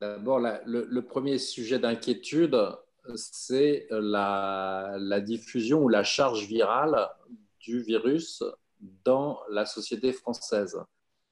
D'abord, 0.00 0.38
le, 0.38 1.00
premier 1.00 1.38
sujet 1.38 1.80
d'inquiétude, 1.80 2.56
c'est 3.16 3.86
la, 3.90 5.20
diffusion 5.24 5.82
ou 5.82 5.88
la 5.88 6.04
charge 6.04 6.46
virale 6.46 7.08
du 7.60 7.82
virus 7.82 8.42
dans 9.04 9.40
la 9.50 9.66
société 9.66 10.12
française. 10.12 10.78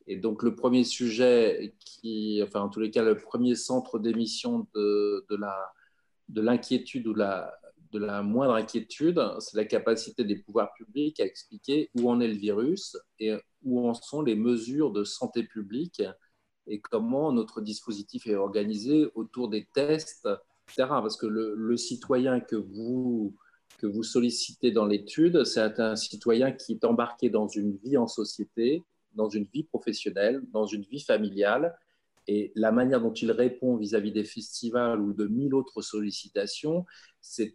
Et 0.06 0.16
donc, 0.16 0.42
le 0.42 0.54
premier 0.54 0.84
sujet, 0.84 1.74
qui, 1.80 2.40
enfin, 2.42 2.60
en 2.60 2.68
tous 2.68 2.80
les 2.80 2.90
cas, 2.90 3.02
le 3.02 3.16
premier 3.16 3.54
centre 3.54 3.98
d'émission 3.98 4.66
de, 4.74 5.26
l'inquiétude 6.28 7.06
ou 7.06 7.14
de 7.14 7.98
la 7.98 8.22
moindre 8.22 8.54
inquiétude, 8.54 9.20
c'est 9.40 9.56
la 9.56 9.64
capacité 9.64 10.24
des 10.24 10.36
pouvoirs 10.36 10.72
publics 10.74 11.20
à 11.20 11.24
expliquer 11.24 11.90
où 11.94 12.10
en 12.10 12.20
est 12.20 12.28
le 12.28 12.36
virus 12.36 12.96
et 13.18 13.34
où 13.62 13.88
en 13.88 13.94
sont 13.94 14.22
les 14.22 14.36
mesures 14.36 14.92
de 14.92 15.04
santé 15.04 15.42
publique 15.42 16.02
et 16.66 16.80
comment 16.80 17.32
notre 17.32 17.60
dispositif 17.60 18.26
est 18.26 18.34
organisé 18.34 19.08
autour 19.14 19.48
des 19.48 19.66
tests, 19.72 20.28
etc. 20.68 20.88
Parce 20.88 21.16
que 21.16 21.26
le, 21.26 21.54
le 21.56 21.76
citoyen 21.76 22.40
que 22.40 22.56
vous, 22.56 23.34
que 23.78 23.86
vous 23.86 24.02
sollicitez 24.02 24.70
dans 24.70 24.86
l'étude, 24.86 25.44
c'est 25.44 25.80
un 25.80 25.96
citoyen 25.96 26.52
qui 26.52 26.72
est 26.72 26.84
embarqué 26.84 27.30
dans 27.30 27.48
une 27.48 27.76
vie 27.76 27.96
en 27.96 28.06
société, 28.06 28.84
dans 29.14 29.28
une 29.28 29.44
vie 29.52 29.64
professionnelle, 29.64 30.42
dans 30.52 30.66
une 30.66 30.82
vie 30.82 31.00
familiale. 31.00 31.76
Et 32.28 32.52
la 32.56 32.72
manière 32.72 33.00
dont 33.00 33.12
il 33.12 33.30
répond 33.30 33.76
vis-à-vis 33.76 34.10
des 34.10 34.24
festivals 34.24 35.00
ou 35.00 35.12
de 35.12 35.26
mille 35.26 35.54
autres 35.54 35.80
sollicitations, 35.80 36.84
c'est 37.20 37.54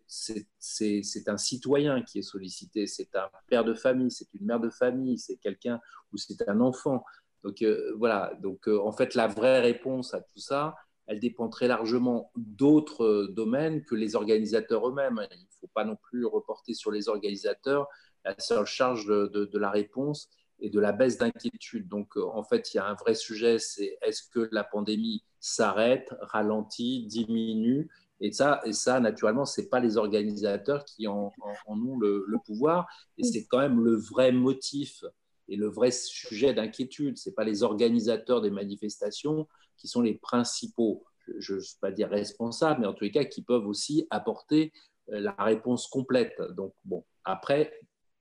un 1.28 1.38
citoyen 1.38 2.02
qui 2.02 2.20
est 2.20 2.24
sollicité, 2.24 2.88
c'est 2.88 3.14
un 3.16 3.30
père 3.48 3.66
de 3.66 3.74
famille, 3.74 4.12
c'est 4.12 4.34
une 4.34 4.46
mère 4.46 4.62
de 4.62 4.70
famille, 4.70 5.18
c'est 5.18 5.36
quelqu'un 5.36 5.82
ou 6.14 6.18
c'est 6.18 6.48
un 6.48 6.62
enfant. 6.62 7.04
Donc 7.44 7.62
euh, 7.64 7.94
voilà, 7.98 8.34
donc 8.42 8.68
euh, 8.70 8.80
en 8.80 8.92
fait 8.94 9.16
la 9.16 9.28
vraie 9.28 9.60
réponse 9.60 10.14
à 10.14 10.22
tout 10.22 10.40
ça, 10.40 10.76
elle 11.12 11.20
dépend 11.20 11.50
très 11.50 11.68
largement 11.68 12.32
d'autres 12.38 13.28
domaines 13.32 13.84
que 13.84 13.96
les 13.96 14.16
organisateurs 14.16 14.88
eux-mêmes. 14.88 15.20
Il 15.32 15.40
ne 15.40 15.46
faut 15.60 15.70
pas 15.74 15.84
non 15.84 15.98
plus 15.98 16.26
reporter 16.26 16.74
sur 16.74 16.90
les 16.90 17.10
organisateurs 17.10 17.90
la 18.24 18.34
seule 18.40 18.66
charge 18.66 19.06
de, 19.08 19.28
de 19.28 19.60
la 19.60 19.70
réponse 19.70 20.30
et 20.62 20.70
de 20.70 20.80
la 20.80 20.94
baisse 20.94 21.18
d'inquiétude. 21.18 21.90
Donc, 21.90 22.16
en 22.16 22.44
fait, 22.44 22.74
il 22.74 22.78
y 22.78 22.80
a 22.80 22.86
un 22.86 22.94
vrai 22.94 23.14
sujet, 23.14 23.60
c'est 23.60 23.98
est-ce 24.02 24.24
que 24.30 24.48
la 24.54 24.64
pandémie 24.64 25.26
s'arrête, 25.42 26.16
ralentit, 26.22 27.06
diminue? 27.08 27.90
Et 28.22 28.32
ça, 28.32 28.62
et 28.64 28.72
ça 28.72 29.02
naturellement, 29.02 29.46
ce 29.46 29.60
n'est 29.60 29.68
pas 29.68 29.82
les 29.82 29.98
organisateurs 29.98 30.86
qui 30.86 31.08
en, 31.08 31.34
ont 31.68 31.98
le, 32.00 32.38
pouvoir. 32.46 32.88
Et 33.18 33.26
c'est 33.26 33.46
quand 33.48 33.58
même 33.58 33.84
le 33.84 33.98
vrai 33.98 34.32
motif 34.32 35.04
et 35.52 35.58
le 35.58 35.68
vrai 35.68 35.92
sujet 35.92 36.54
d'inquiétude. 36.54 37.18
Ce 37.18 37.30
n'est 37.30 37.36
pas 37.36 37.44
les 37.44 37.62
organisateurs 37.62 38.42
des 38.42 38.50
manifestations 38.50 39.48
qui 39.78 39.90
sont 39.90 40.02
les 40.02 40.14
principaux, 40.14 41.04
je 41.40 41.54
ne 41.54 41.60
veux 41.60 41.66
pas 41.82 41.92
dire 41.92 42.10
responsables, 42.10 42.82
mais 42.82 42.88
en 42.88 42.94
tous 42.94 43.04
les 43.04 43.12
cas, 43.12 43.26
qui 43.26 43.42
peuvent 43.42 43.68
aussi 43.68 44.08
apporter 44.10 44.72
euh, 45.12 45.20
la 45.20 45.34
réponse 45.34 45.88
complète. 45.88 46.42
Donc, 46.56 46.74
bon, 46.86 47.04
après, 47.26 47.78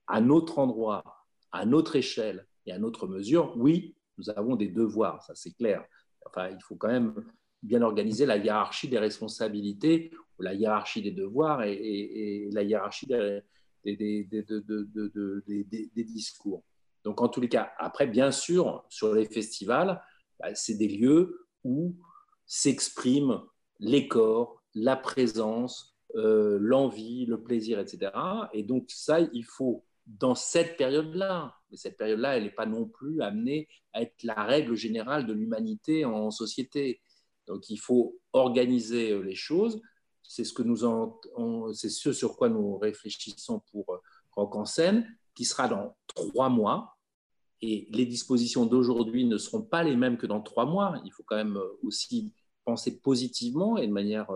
à 0.07 0.19
notre 0.19 0.59
endroit, 0.59 1.03
à 1.53 1.65
notre 1.65 1.95
échelle 1.95 2.45
et 2.65 2.73
à 2.73 2.79
notre 2.79 3.07
mesure, 3.07 3.53
oui, 3.55 3.95
nous 4.17 4.29
avons 4.29 4.57
des 4.57 4.67
devoirs, 4.67 5.23
ça 5.23 5.33
c'est 5.33 5.53
clair. 5.53 5.85
Enfin, 6.25 6.49
il 6.49 6.61
faut 6.61 6.75
quand 6.75 6.89
même 6.89 7.13
bien 7.63 7.81
organiser 7.81 8.25
la 8.25 8.37
hiérarchie 8.37 8.89
des 8.89 8.99
responsabilités, 8.99 10.11
la 10.37 10.53
hiérarchie 10.53 11.01
des 11.01 11.11
devoirs 11.11 11.63
et, 11.63 12.49
la 12.51 12.63
hiérarchie 12.63 13.07
des, 13.07 13.41
des, 13.85 16.03
discours. 16.03 16.63
Donc, 17.03 17.21
en 17.21 17.29
tous 17.29 17.41
les 17.41 17.49
cas, 17.49 17.71
après, 17.77 18.07
bien 18.07 18.31
sûr, 18.31 18.85
sur 18.89 19.13
les 19.13 19.25
festivals, 19.25 20.01
bah, 20.39 20.53
c'est 20.53 20.75
des 20.75 20.87
lieux 20.87 21.47
où 21.63 21.95
s'expriment 22.45 23.43
les 23.79 24.07
corps, 24.07 24.61
la 24.75 24.95
présence, 24.95 25.97
euh, 26.15 26.57
l'envie, 26.59 27.25
le 27.25 27.41
plaisir, 27.41 27.79
etc. 27.79 28.11
Et 28.53 28.63
donc, 28.63 28.85
ça, 28.89 29.19
il 29.19 29.45
faut, 29.45 29.83
dans 30.05 30.35
cette 30.35 30.77
période-là, 30.77 31.55
mais 31.69 31.77
cette 31.77 31.97
période-là, 31.97 32.37
elle 32.37 32.43
n'est 32.43 32.49
pas 32.51 32.65
non 32.65 32.85
plus 32.85 33.21
amenée 33.21 33.67
à 33.93 34.01
être 34.01 34.23
la 34.23 34.43
règle 34.43 34.75
générale 34.75 35.25
de 35.25 35.33
l'humanité 35.33 36.05
en 36.05 36.29
société. 36.29 37.01
Donc 37.47 37.69
il 37.69 37.77
faut 37.77 38.19
organiser 38.33 39.11
euh, 39.11 39.21
les 39.21 39.35
choses. 39.35 39.81
C'est 40.23 40.43
ce, 40.43 40.53
que 40.53 40.63
nous 40.63 40.77
ce 41.73 42.13
sur 42.13 42.37
quoi 42.37 42.49
nous 42.49 42.77
réfléchissons 42.77 43.61
pour 43.71 43.93
euh, 43.93 43.97
Rock 44.33 44.55
en 44.55 44.65
scène, 44.65 45.05
qui 45.35 45.45
sera 45.45 45.67
dans 45.67 45.95
trois 46.07 46.49
mois. 46.49 46.97
Et 47.61 47.87
les 47.91 48.05
dispositions 48.05 48.65
d'aujourd'hui 48.65 49.25
ne 49.25 49.37
seront 49.37 49.61
pas 49.61 49.83
les 49.83 49.95
mêmes 49.95 50.17
que 50.17 50.25
dans 50.25 50.41
trois 50.41 50.65
mois. 50.65 50.99
Il 51.05 51.11
faut 51.11 51.23
quand 51.23 51.35
même 51.35 51.57
euh, 51.57 51.79
aussi 51.83 52.33
penser 52.65 52.99
positivement 52.99 53.77
et 53.77 53.87
de 53.87 53.91
manière 53.91 54.29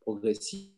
progressive. 0.00 0.70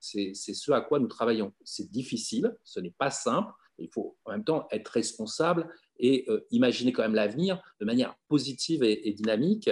C'est 0.00 0.34
ce 0.34 0.72
à 0.72 0.80
quoi 0.80 1.00
nous 1.00 1.08
travaillons. 1.08 1.52
C'est 1.64 1.90
difficile, 1.90 2.56
ce 2.62 2.78
n'est 2.80 2.94
pas 2.96 3.10
simple. 3.10 3.52
Il 3.78 3.88
faut 3.92 4.16
en 4.24 4.32
même 4.32 4.44
temps 4.44 4.66
être 4.70 4.88
responsable 4.88 5.68
et 5.98 6.24
euh, 6.28 6.46
imaginer 6.50 6.92
quand 6.92 7.02
même 7.02 7.14
l'avenir 7.14 7.62
de 7.80 7.84
manière 7.84 8.16
positive 8.28 8.82
et, 8.82 9.12
dynamique. 9.12 9.70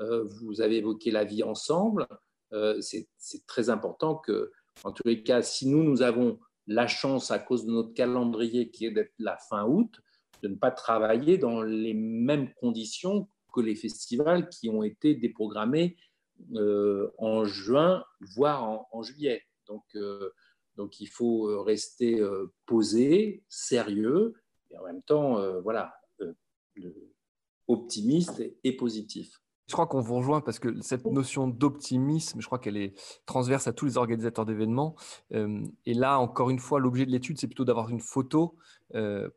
Euh, 0.00 0.24
vous 0.24 0.60
avez 0.60 0.76
évoqué 0.78 1.10
la 1.10 1.24
vie 1.24 1.42
ensemble. 1.42 2.06
Euh, 2.52 2.80
c'est 2.80 3.08
très 3.46 3.70
important 3.70 4.16
que, 4.16 4.52
en 4.84 4.92
tous 4.92 5.06
les 5.06 5.22
cas, 5.22 5.42
si 5.42 5.66
nous, 5.66 5.82
nous 5.82 6.02
avons 6.02 6.38
la 6.68 6.86
chance, 6.86 7.30
à 7.30 7.38
cause 7.38 7.66
de 7.66 7.72
notre 7.72 7.94
calendrier 7.94 8.70
qui 8.70 8.86
est 8.86 8.90
d'être 8.90 9.14
la 9.18 9.36
fin 9.36 9.66
août, 9.66 10.00
de 10.42 10.48
ne 10.48 10.54
pas 10.54 10.70
travailler 10.70 11.36
dans 11.36 11.62
les 11.62 11.94
mêmes 11.94 12.52
conditions 12.54 13.28
que 13.52 13.60
les 13.60 13.74
festivals 13.74 14.48
qui 14.48 14.68
ont 14.68 14.84
été 14.84 15.14
déprogrammés 15.14 15.96
en 17.18 17.44
juin, 17.44 18.04
voire 18.20 18.86
en, 18.92 19.02
juillet. 19.02 19.42
Donc, 19.66 19.82
donc, 20.76 21.00
il 21.00 21.08
faut 21.08 21.64
rester 21.64 22.22
posé, 22.66 23.42
sérieux, 23.48 24.34
et 24.70 24.78
en 24.78 24.84
même 24.84 25.02
temps, 25.02 25.38
euh, 25.38 25.60
voilà, 25.60 25.94
euh, 26.20 26.34
optimiste 27.66 28.42
et 28.64 28.76
positif. 28.76 29.40
Je 29.68 29.74
crois 29.74 29.86
qu'on 29.86 30.00
vous 30.00 30.16
rejoint 30.16 30.40
parce 30.40 30.58
que 30.58 30.80
cette 30.80 31.04
notion 31.04 31.46
d'optimisme, 31.46 32.40
je 32.40 32.46
crois 32.46 32.58
qu'elle 32.58 32.76
est 32.76 32.94
transverse 33.26 33.66
à 33.68 33.72
tous 33.72 33.84
les 33.84 33.96
organisateurs 33.98 34.46
d'événements. 34.46 34.96
Euh, 35.32 35.62
et 35.84 35.94
là, 35.94 36.18
encore 36.18 36.50
une 36.50 36.58
fois, 36.58 36.80
l'objet 36.80 37.06
de 37.06 37.10
l'étude, 37.10 37.38
c'est 37.38 37.46
plutôt 37.46 37.64
d'avoir 37.64 37.90
une 37.90 38.00
photo 38.00 38.56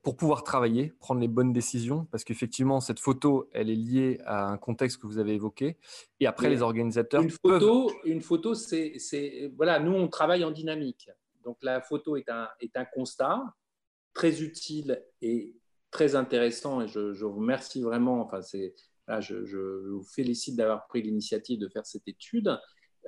pour 0.01 0.15
pouvoir 0.15 0.45
travailler, 0.45 0.93
prendre 1.01 1.19
les 1.19 1.27
bonnes 1.27 1.51
décisions, 1.51 2.07
parce 2.09 2.23
qu'effectivement, 2.23 2.79
cette 2.79 3.01
photo, 3.01 3.49
elle 3.51 3.69
est 3.69 3.75
liée 3.75 4.21
à 4.25 4.47
un 4.47 4.57
contexte 4.57 5.01
que 5.01 5.07
vous 5.07 5.17
avez 5.17 5.33
évoqué. 5.33 5.75
Et 6.21 6.25
après, 6.25 6.49
les 6.49 6.61
organisateurs. 6.61 7.21
Une 7.21 7.29
photo, 7.29 7.91
une 8.05 8.21
photo 8.21 8.55
c'est. 8.55 9.51
Voilà, 9.57 9.81
nous, 9.81 9.91
on 9.91 10.07
travaille 10.07 10.45
en 10.45 10.51
dynamique. 10.51 11.09
Donc, 11.43 11.57
la 11.61 11.81
photo 11.81 12.15
est 12.15 12.29
un, 12.29 12.47
est 12.61 12.77
un 12.77 12.85
constat 12.85 13.43
très 14.13 14.41
utile 14.41 15.03
et 15.21 15.55
très 15.89 16.15
intéressant 16.15 16.81
et 16.81 16.87
je, 16.87 17.25
vous 17.25 17.39
remercie 17.39 17.81
vraiment. 17.81 18.21
Enfin, 18.21 18.41
c'est, 18.41 18.73
je, 19.19 19.89
vous 19.89 20.03
félicite 20.03 20.55
d'avoir 20.55 20.87
pris 20.87 21.01
l'initiative 21.01 21.59
de 21.59 21.67
faire 21.67 21.85
cette 21.85 22.07
étude. 22.07 22.57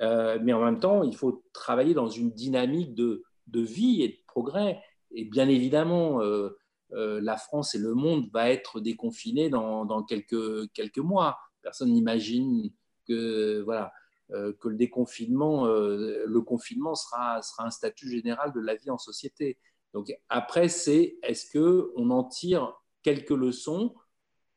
Euh, 0.02 0.38
mais 0.42 0.52
en 0.52 0.64
même 0.64 0.80
temps, 0.80 1.02
il 1.04 1.16
faut 1.16 1.44
travailler 1.52 1.94
dans 1.94 2.08
une 2.08 2.32
dynamique 2.32 2.94
de, 2.94 3.22
de 3.46 3.60
vie 3.60 4.02
et 4.02 4.08
de 4.08 4.18
progrès. 4.26 4.82
Et 5.12 5.24
bien 5.24 5.48
évidemment, 5.48 6.20
euh, 6.20 6.50
euh, 6.92 7.20
la 7.22 7.36
France 7.36 7.74
et 7.74 7.78
le 7.78 7.94
monde 7.94 8.28
va 8.32 8.50
être 8.50 8.80
déconfinés 8.80 9.48
dans, 9.48 9.84
dans 9.84 10.02
quelques, 10.02 10.70
quelques 10.72 10.98
mois. 10.98 11.38
Personne 11.62 11.92
n'imagine 11.92 12.70
que, 13.08 13.62
voilà, 13.62 13.92
que 14.30 14.68
le 14.68 14.76
déconfinement, 14.76 15.66
le 15.66 16.40
confinement 16.40 16.94
sera, 16.94 17.40
sera 17.42 17.66
un 17.66 17.70
statut 17.70 18.10
général 18.10 18.52
de 18.52 18.60
la 18.60 18.74
vie 18.74 18.90
en 18.90 18.98
société. 18.98 19.58
Donc 19.92 20.12
après, 20.28 20.68
c'est 20.68 21.18
est-ce 21.22 21.56
qu'on 21.56 22.10
en 22.10 22.24
tire 22.24 22.74
quelques 23.02 23.30
leçons 23.30 23.94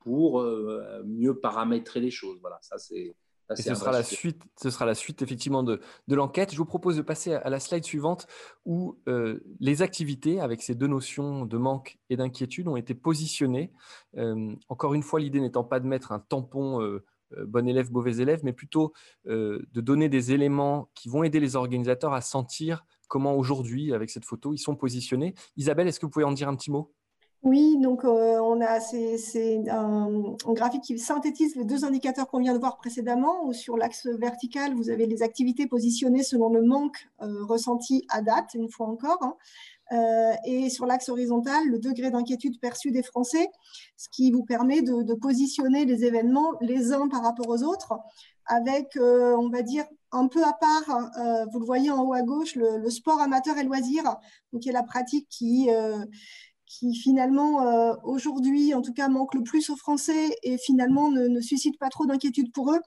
pour 0.08 0.40
euh, 0.40 1.04
mieux 1.06 1.38
paramétrer 1.38 2.00
les 2.00 2.12
choses 2.12 2.38
Voilà, 2.40 2.58
ça 2.62 2.78
c'est. 2.78 3.14
ce 3.54 3.76
sera, 3.76 3.92
la 3.92 4.04
suite, 4.04 4.42
ce 4.56 4.70
sera 4.70 4.86
la 4.86 4.96
suite 4.96 5.22
effectivement 5.22 5.64
de, 5.64 5.82
de 6.08 6.16
l'enquête. 6.16 6.54
Je 6.54 6.58
vous 6.58 6.66
propose 6.66 6.96
de 6.96 7.02
passer 7.02 7.34
à 7.34 7.50
la 7.50 7.60
slide 7.60 7.84
suivante 7.84 8.26
où 8.66 8.98
euh, 9.10 9.42
les 9.60 9.82
activités 9.82 10.40
avec 10.40 10.62
ces 10.62 10.76
deux 10.76 10.88
notions 10.88 11.46
de 11.46 11.58
manque 11.58 12.00
et 12.10 12.16
d'inquiétude 12.16 12.70
ont 12.70 12.78
été 12.78 12.94
positionnées. 12.94 13.74
Euh, 14.16 14.56
encore 14.70 14.94
une 14.94 15.04
fois, 15.04 15.20
l'idée 15.20 15.42
n'étant 15.42 15.66
pas 15.66 15.82
de 15.82 15.88
mettre 15.88 16.14
un 16.14 16.20
tampon 16.20 16.80
bon 17.46 17.68
élève, 17.68 17.92
mauvais 17.92 18.20
élève, 18.20 18.40
mais 18.46 18.54
plutôt 18.54 18.94
de 19.26 19.82
donner 19.82 20.08
des 20.08 20.32
éléments 20.32 20.90
qui 20.96 21.10
vont 21.10 21.24
aider 21.24 21.42
les 21.42 21.58
organisateurs 21.58 22.14
à 22.14 22.22
sentir 22.22 22.86
comment 23.10 23.36
aujourd'hui, 23.36 23.94
avec 23.94 24.10
cette 24.10 24.26
photo, 24.26 24.54
ils 24.54 24.58
sont 24.58 24.78
positionnés. 24.78 25.34
Isabelle, 25.58 25.90
est-ce 25.90 26.00
que 26.00 26.06
vous 26.06 26.12
pouvez 26.12 26.26
en 26.26 26.32
dire 26.32 26.48
un 26.48 26.56
petit 26.56 26.72
mot? 26.72 26.94
Oui, 27.48 27.78
donc 27.80 28.04
euh, 28.04 28.40
on 28.42 28.60
a 28.60 28.82
c'est 28.82 29.70
un, 29.70 30.36
graphique 30.48 30.84
qui 30.84 31.00
synthétise 31.00 31.56
les 31.56 31.64
deux 31.64 31.86
indicateurs 31.86 32.28
qu'on 32.28 32.40
vient 32.40 32.54
de 32.54 32.60
voir 32.60 32.76
précédemment. 32.76 33.54
Sur 33.54 33.78
l'axe 33.78 34.06
vertical, 34.06 34.76
vous 34.76 34.90
avez 34.90 35.06
les 35.06 35.24
activités 35.24 35.66
positionnées 35.66 36.24
selon 36.24 36.50
le 36.50 36.62
manque 36.62 37.08
euh, 37.22 37.46
ressenti 37.46 38.06
à 38.10 38.22
date, 38.22 38.54
une 38.54 38.70
fois 38.70 38.88
encore. 38.88 39.20
Hein. 39.22 39.36
Euh, 39.94 40.34
et 40.44 40.70
sur 40.70 40.86
l'axe 40.86 41.08
horizontal, 41.08 41.66
le 41.70 41.80
degré 41.80 42.12
d'inquiétude 42.12 42.60
perçu 42.60 42.92
des 42.92 43.02
Français, 43.02 43.48
ce 43.96 44.10
qui 44.10 44.30
vous 44.30 44.44
permet 44.44 44.82
de, 44.82 45.14
positionner 45.14 45.86
les 45.86 46.04
événements 46.04 46.52
les 46.60 46.92
uns 46.92 47.08
par 47.08 47.24
rapport 47.24 47.48
aux 47.48 47.64
autres, 47.64 47.94
avec, 48.46 48.98
on 49.00 49.50
va 49.50 49.62
dire, 49.62 49.86
un 50.12 50.28
peu 50.28 50.44
à 50.44 50.54
part, 50.54 51.12
euh, 51.18 51.46
vous 51.52 51.60
le 51.60 51.66
voyez 51.66 51.92
en 51.92 52.04
haut 52.04 52.14
à 52.14 52.22
gauche, 52.22 52.56
le, 52.56 52.90
sport 52.90 53.20
amateur 53.20 53.58
et 53.58 53.64
loisir, 53.64 54.04
donc 54.52 54.62
qui 54.62 54.70
est 54.70 54.74
la 54.74 54.84
pratique 54.84 55.28
qui, 55.30 55.70
qui 56.68 56.94
finalement 56.94 57.66
euh, 57.66 57.94
aujourd'hui 58.04 58.74
en 58.74 58.82
tout 58.82 58.94
cas 58.94 59.08
manque 59.08 59.34
le 59.34 59.42
plus 59.42 59.70
aux 59.70 59.76
Français 59.76 60.38
et 60.44 60.58
finalement 60.58 61.10
ne, 61.10 61.42
suscite 61.42 61.80
pas 61.80 61.90
trop 61.90 62.06
d'inquiétude 62.06 62.52
pour 62.52 62.72
eux. 62.74 62.82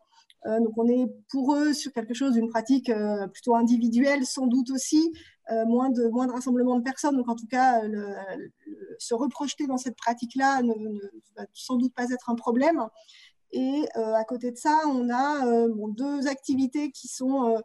donc 0.44 0.72
on 0.76 0.86
est 0.88 1.06
pour 1.30 1.54
eux 1.54 1.72
sur 1.72 1.92
quelque 1.92 2.14
chose 2.14 2.34
d'une 2.34 2.48
pratique 2.48 2.90
plutôt 3.32 3.56
individuelle, 3.56 4.24
sans 4.24 4.46
doute 4.46 4.70
aussi, 4.70 5.12
moins, 5.66 5.90
de, 5.90 6.08
moins 6.08 6.26
de 6.26 6.32
rassemblement 6.32 6.76
de 6.76 6.82
personnes. 6.82 7.16
Donc 7.16 7.28
en 7.28 7.36
tout 7.36 7.46
cas, 7.46 7.82
se 8.98 9.14
reprojeter 9.14 9.66
dans 9.66 9.76
cette 9.76 9.96
pratique-là 9.96 10.62
ne, 10.62 10.72
ne, 10.72 10.98
va 11.36 11.44
sans 11.52 11.76
doute 11.76 11.94
pas 11.94 12.10
être 12.10 12.30
un 12.30 12.36
problème. 12.36 12.86
Et 13.52 13.84
euh, 13.96 14.14
à 14.14 14.24
côté 14.24 14.52
de 14.52 14.56
ça, 14.56 14.80
on 14.86 15.10
a 15.10 15.46
euh, 15.46 15.68
deux 15.96 16.28
activités 16.28 16.90
qui 16.92 17.08
sont 17.08 17.56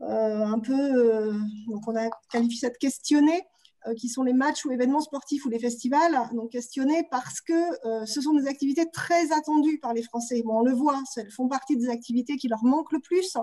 euh, 0.00 0.44
un 0.44 0.58
peu, 0.58 1.32
donc 1.68 1.86
on 1.86 1.94
a 1.94 2.08
qualifié 2.30 2.58
ça 2.58 2.70
de 2.70 2.76
questionner, 2.76 3.36
euh, 3.36 3.59
qui 3.96 4.08
sont 4.08 4.22
les 4.22 4.32
matchs 4.32 4.64
ou 4.64 4.70
événements 4.70 5.00
sportifs 5.00 5.44
ou 5.44 5.48
les 5.48 5.58
festivals, 5.58 6.18
donc 6.32 6.50
questionnés 6.50 7.06
parce 7.10 7.40
que 7.40 7.52
euh, 7.86 8.04
ce 8.06 8.20
sont 8.20 8.34
des 8.34 8.46
activités 8.46 8.86
très 8.90 9.32
attendues 9.32 9.78
par 9.78 9.94
les 9.94 10.02
Français. 10.02 10.42
Bon, 10.44 10.58
on 10.60 10.62
le 10.62 10.72
voit, 10.72 11.00
elles 11.16 11.30
font 11.30 11.48
partie 11.48 11.76
des 11.76 11.88
activités 11.88 12.36
qui 12.36 12.48
leur 12.48 12.64
manquent 12.64 12.92
le 12.92 13.00
plus. 13.00 13.36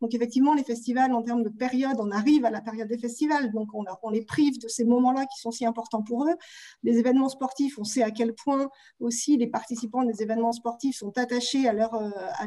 Donc 0.00 0.14
effectivement, 0.14 0.54
les 0.54 0.64
festivals, 0.64 1.12
en 1.12 1.22
termes 1.22 1.42
de 1.42 1.48
période, 1.48 1.96
on 1.98 2.10
arrive 2.10 2.44
à 2.44 2.50
la 2.50 2.60
période 2.60 2.88
des 2.88 2.98
festivals, 2.98 3.52
donc 3.52 3.68
on, 3.72 4.10
les 4.10 4.24
prive 4.24 4.58
de 4.60 4.68
ces 4.68 4.84
moments-là 4.84 5.26
qui 5.26 5.40
sont 5.40 5.50
si 5.50 5.64
importants 5.64 6.02
pour 6.02 6.26
eux. 6.26 6.34
Les 6.82 6.98
événements 6.98 7.28
sportifs, 7.28 7.78
on 7.78 7.84
sait 7.84 8.02
à 8.02 8.10
quel 8.10 8.34
point 8.34 8.68
aussi 9.00 9.36
les 9.36 9.46
participants 9.46 10.04
des 10.04 10.22
événements 10.22 10.52
sportifs 10.52 10.96
sont 10.96 11.16
attachés 11.16 11.68
à 11.68 11.72
leur, 11.72 11.94
euh, 11.94 12.10
à. 12.38 12.46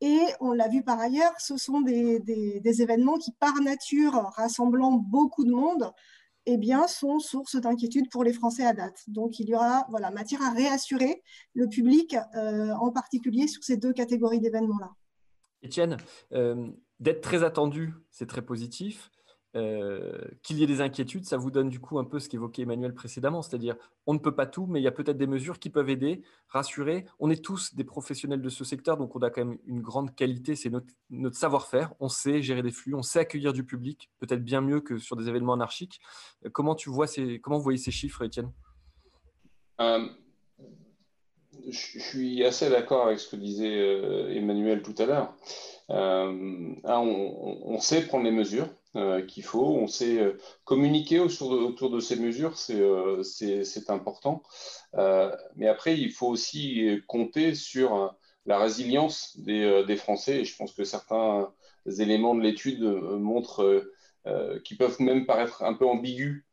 Et 0.00 0.20
on 0.40 0.52
l'a 0.52 0.68
vu 0.68 0.82
par 0.82 0.98
ailleurs, 0.98 1.32
ce 1.38 1.56
sont 1.56 1.80
des, 1.82 2.82
événements 2.82 3.18
qui, 3.18 3.32
par 3.32 3.54
nature, 3.60 4.14
rassemblant 4.34 4.92
beaucoup 4.92 5.44
de 5.44 5.50
monde, 5.50 5.92
eh 6.46 6.56
bien, 6.56 6.86
sont 6.86 7.18
source 7.18 7.56
d'inquiétude 7.56 8.08
pour 8.10 8.24
les 8.24 8.32
Français 8.32 8.64
à 8.64 8.72
date. 8.72 8.98
Donc, 9.08 9.38
il 9.38 9.48
y 9.48 9.54
aura 9.54 9.86
voilà, 9.90 10.10
matière 10.10 10.42
à 10.42 10.52
réassurer 10.52 11.22
le 11.54 11.68
public, 11.68 12.16
euh, 12.34 12.72
en 12.80 12.90
particulier 12.90 13.46
sur 13.46 13.62
ces 13.62 13.76
deux 13.76 13.92
catégories 13.92 14.40
d'événements-là. 14.40 14.90
Étienne, 15.62 15.98
euh, 16.32 16.70
d'être 16.98 17.20
très 17.20 17.44
attendu, 17.44 17.92
c'est 18.10 18.26
très 18.26 18.42
positif. 18.42 19.10
Euh, 19.56 20.16
qu'il 20.44 20.58
y 20.58 20.62
ait 20.62 20.68
des 20.68 20.80
inquiétudes, 20.80 21.24
ça 21.24 21.36
vous 21.36 21.50
donne 21.50 21.70
du 21.70 21.80
coup 21.80 21.98
un 21.98 22.04
peu 22.04 22.20
ce 22.20 22.28
qu'évoquait 22.28 22.62
Emmanuel 22.62 22.94
précédemment, 22.94 23.42
c'est-à-dire 23.42 23.74
on 24.06 24.14
ne 24.14 24.20
peut 24.20 24.34
pas 24.34 24.46
tout, 24.46 24.66
mais 24.66 24.80
il 24.80 24.84
y 24.84 24.86
a 24.86 24.92
peut-être 24.92 25.18
des 25.18 25.26
mesures 25.26 25.58
qui 25.58 25.70
peuvent 25.70 25.90
aider, 25.90 26.22
rassurer. 26.46 27.04
On 27.18 27.30
est 27.30 27.44
tous 27.44 27.74
des 27.74 27.82
professionnels 27.82 28.42
de 28.42 28.48
ce 28.48 28.62
secteur, 28.62 28.96
donc 28.96 29.16
on 29.16 29.20
a 29.20 29.30
quand 29.30 29.44
même 29.44 29.58
une 29.66 29.80
grande 29.80 30.14
qualité, 30.14 30.54
c'est 30.54 30.70
notre, 30.70 31.36
savoir-faire. 31.36 31.92
On 31.98 32.08
sait 32.08 32.42
gérer 32.42 32.62
des 32.62 32.70
flux, 32.70 32.94
on 32.94 33.02
sait 33.02 33.18
accueillir 33.18 33.52
du 33.52 33.64
public, 33.64 34.08
peut-être 34.20 34.44
bien 34.44 34.60
mieux 34.60 34.80
que 34.80 34.98
sur 34.98 35.16
des 35.16 35.28
événements 35.28 35.54
anarchiques. 35.54 36.00
Euh, 36.46 36.50
comment 36.50 36.76
tu 36.76 36.88
vois 36.88 37.08
ces, 37.08 37.40
comment 37.40 37.56
vous 37.56 37.64
voyez 37.64 37.78
ces 37.78 37.90
chiffres, 37.90 38.22
Étienne? 38.22 38.52
Euh, 39.80 40.06
Je 41.68 41.98
suis 41.98 42.44
assez 42.44 42.70
d'accord 42.70 43.06
avec 43.06 43.18
ce 43.18 43.28
que 43.28 43.36
disait 43.36 44.36
Emmanuel 44.36 44.82
tout 44.82 44.94
à 44.98 45.06
l'heure. 45.06 45.34
on, 45.88 47.78
sait 47.80 48.06
prendre 48.06 48.24
les 48.24 48.30
mesures. 48.30 48.68
Euh, 48.96 49.24
qu'il 49.24 49.44
faut. 49.44 49.66
On 49.66 49.86
sait 49.86 50.18
euh, 50.18 50.36
communiquer 50.64 51.20
autour 51.20 51.90
de, 51.90 52.00
ces 52.00 52.16
mesures, 52.16 52.58
c'est 52.58 52.80
euh, 52.80 53.22
important. 53.88 54.42
mais 55.54 55.68
après, 55.68 55.96
il 55.96 56.10
faut 56.10 56.26
aussi 56.26 57.00
compter 57.06 57.54
sur 57.54 58.12
la 58.46 58.58
résilience 58.58 59.38
des, 59.38 59.96
Français. 59.96 60.40
Et 60.40 60.44
je 60.44 60.56
pense 60.56 60.72
que 60.72 60.82
certains 60.82 61.52
éléments 62.00 62.34
de 62.34 62.40
l'étude 62.40 62.82
montrent 62.82 63.84
qui 64.64 64.74
peuvent 64.76 65.00
même 65.00 65.24
paraître 65.24 65.62
un 65.62 65.74
peu 65.74 65.86
ambigus 65.86 66.44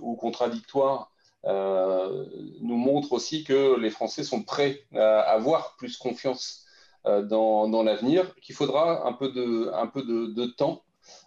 ou 0.00 0.16
contradictoires, 0.16 1.11
nous 1.44 2.76
montrent 2.76 3.12
aussi 3.12 3.44
que 3.44 3.78
les 3.78 3.90
Français 3.90 4.22
sont 4.24 4.42
prêts 4.42 4.84
à 4.94 5.20
avoir 5.20 5.76
plus 5.76 5.96
confiance 5.96 6.62
euh, 7.06 7.22
dans, 7.22 7.82
l'avenir, 7.82 8.32
qu'il 8.36 8.54
faudra 8.54 9.06
un 9.06 9.12
peu 9.12 9.32
de, 9.32 10.46
temps 10.46 10.84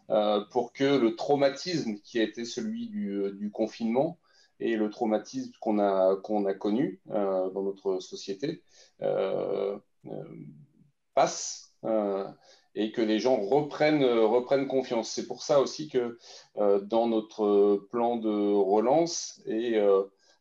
euh, 0.10 0.40
pour 0.52 0.72
que 0.72 0.86
le 0.86 1.18
traumatisme 1.18 1.96
qui 1.96 2.18
a 2.20 2.24
été 2.24 2.46
celui 2.46 2.88
du, 2.88 3.10
euh, 3.10 3.50
confinement 3.52 4.18
et 4.62 4.78
le 4.78 4.90
traumatisme 4.90 5.52
qu'on 5.60 5.80
a, 5.80 6.16
connu 6.60 7.02
euh, 7.12 7.50
dans 7.50 7.64
notre 7.64 8.00
société 8.00 8.64
euh, 9.02 9.78
passe 11.14 11.74
et 12.76 12.92
que 12.92 13.02
les 13.02 13.20
gens 13.20 13.38
reprennent, 13.38 14.04
reprennent 14.04 14.68
confiance. 14.68 15.10
C'est 15.10 15.28
pour 15.28 15.44
ça 15.44 15.60
aussi 15.60 15.90
que 15.90 16.18
dans 16.56 17.08
notre 17.08 17.88
plan 17.90 18.18
de 18.18 18.54
relance 18.54 19.42
et 19.46 19.80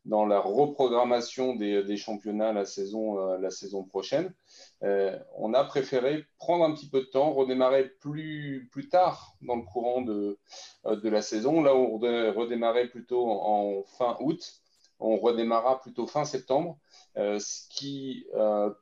dans 0.05 0.27
la 0.27 0.41
reprogrammation 0.41 1.55
des, 1.55 1.97
championnats 1.97 2.53
la 2.53 2.67
saison, 2.67 3.37
la 3.39 3.51
saison 3.51 3.85
prochaine, 3.85 4.35
euh, 4.83 5.19
on 5.37 5.55
a 5.55 5.65
préféré 5.65 6.25
prendre 6.39 6.65
un 6.65 6.75
petit 6.75 6.89
peu 6.89 7.01
de 7.01 7.07
temps, 7.07 7.33
redémarrer 7.33 7.89
plus, 8.01 8.69
plus 8.71 8.89
tard 8.89 9.35
dans 9.41 9.57
le 9.57 9.63
courant 9.63 10.03
de, 10.03 10.39
euh, 10.87 10.97
de 10.97 11.09
la 11.09 11.23
saison. 11.23 11.63
Là, 11.63 11.75
on 11.75 11.97
redémarrait 11.99 12.89
plutôt 12.89 13.27
en 13.31 13.83
fin 13.85 14.17
août, 14.21 14.61
on 15.01 15.17
redémarrera 15.17 15.81
plutôt 15.81 16.07
fin 16.07 16.25
septembre, 16.25 16.79
euh, 17.17 17.39
ce 17.39 17.67
qui 17.71 18.27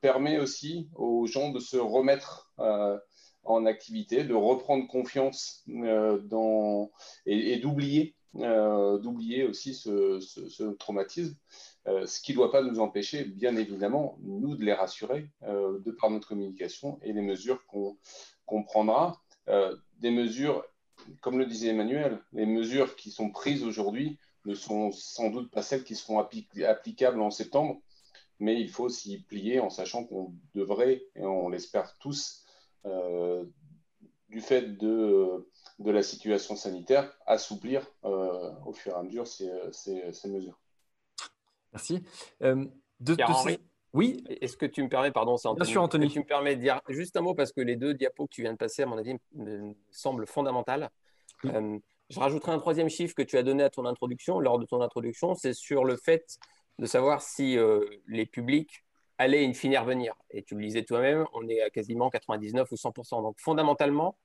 permet 0.01 0.39
aussi 0.39 0.89
aux 0.95 1.25
gens 1.25 1.49
de 1.49 1.59
se 1.59 1.77
remettre 1.77 2.51
en 3.43 3.65
activité, 3.65 4.23
de 4.23 4.33
reprendre 4.33 4.87
confiance 4.87 5.63
dans, 5.67 6.91
et, 7.25 7.57
d'oublier 7.57 8.15
d'oublier 8.33 9.43
aussi 9.45 9.73
ce, 9.73 10.71
traumatisme. 10.73 11.35
Euh, 11.87 12.05
ce 12.05 12.21
qui 12.21 12.31
ne 12.31 12.37
doit 12.37 12.51
pas 12.51 12.61
nous 12.61 12.79
empêcher, 12.79 13.25
bien 13.25 13.55
évidemment, 13.55 14.17
nous, 14.21 14.55
de 14.55 14.63
les 14.63 14.73
rassurer 14.73 15.29
euh, 15.43 15.79
de 15.79 15.91
par 15.91 16.09
notre 16.09 16.27
communication 16.27 16.99
et 17.01 17.13
les 17.13 17.21
mesures 17.21 17.65
qu'on 17.65 18.63
prendra. 18.63 19.21
Euh, 19.49 19.75
des 19.99 20.11
mesures, 20.11 20.63
comme 21.21 21.37
le 21.37 21.45
disait 21.45 21.69
Emmanuel, 21.69 22.19
les 22.31 22.45
mesures 22.45 22.95
qui 22.95 23.11
sont 23.11 23.29
prises 23.29 23.63
aujourd'hui 23.63 24.17
ne 24.45 24.55
sont 24.55 24.91
sans 24.91 25.29
doute 25.29 25.51
pas 25.51 25.61
celles 25.61 25.83
qui 25.83 25.95
seront 25.95 26.19
applicables 26.19 27.21
en 27.21 27.31
septembre, 27.31 27.81
mais 28.39 28.59
il 28.59 28.69
faut 28.69 28.89
s'y 28.89 29.21
plier 29.23 29.59
en 29.59 29.69
sachant 29.69 30.05
qu'on 30.05 30.33
devrait, 30.55 31.03
et 31.15 31.25
on 31.25 31.49
l'espère 31.49 31.97
tous, 31.99 32.42
du 32.83 34.41
fait 34.41 34.77
de, 34.77 35.47
de, 35.79 35.91
la 35.91 36.03
situation 36.03 36.55
sanitaire, 36.55 37.13
assouplir 37.25 37.85
au 38.03 38.73
fur 38.73 38.93
et 38.93 38.95
à 38.95 39.03
mesure 39.03 39.27
ces, 39.27 39.49
ces 39.71 40.29
mesures. 40.29 40.59
Merci. 41.73 42.03
Euh, 42.43 42.65
de, 42.99 43.15
oui. 43.93 44.23
Est-ce 44.41 44.57
que 44.57 44.65
tu 44.65 44.81
me 44.81 44.89
permets, 44.89 45.11
pardon, 45.11 45.37
c'est 45.37 45.53
Bien 45.53 45.65
sûr, 45.65 45.81
Anthony. 45.81 46.09
Tu 46.09 46.19
me 46.19 46.25
permets 46.25 46.55
de 46.55 46.61
dire 46.61 46.81
juste 46.89 47.17
un 47.17 47.21
mot 47.21 47.33
parce 47.33 47.51
que 47.51 47.61
les 47.61 47.75
deux 47.75 47.93
diapos 47.93 48.27
que 48.27 48.33
tu 48.33 48.41
viens 48.41 48.53
de 48.53 48.57
passer, 48.57 48.83
à 48.83 48.85
mon 48.85 48.97
avis, 48.97 49.15
me 49.33 49.73
semblent 49.91 50.25
fondamentales. 50.25 50.89
Euh, 51.45 51.77
je 52.09 52.19
rajouterai 52.19 52.51
un 52.51 52.59
troisième 52.59 52.89
chiffre 52.89 53.13
que 53.15 53.21
tu 53.21 53.37
as 53.37 53.43
donné 53.43 53.63
à 53.63 53.69
ton 53.69 53.85
introduction, 53.85 54.39
lors 54.39 54.59
de 54.59 54.65
ton 54.65 54.81
introduction, 54.81 55.35
c'est 55.35 55.53
sur 55.53 55.83
le 55.83 55.97
fait 55.97 56.37
de 56.79 56.85
savoir 56.85 57.21
si 57.21 57.57
euh, 57.57 57.85
les 58.07 58.25
publics 58.25 58.83
allaient 59.23 59.45
in 59.45 59.53
fine 59.53 59.77
revenir. 59.77 60.13
Et 60.29 60.43
tu 60.43 60.55
le 60.55 60.61
disais 60.61 60.83
toi-même, 60.83 61.25
on 61.33 61.47
est 61.47 61.61
à 61.61 61.69
quasiment 61.69 62.09
99 62.09 62.71
ou 62.71 62.75
100%. 62.75 63.21
Donc 63.21 63.39
fondamentalement, 63.39 64.17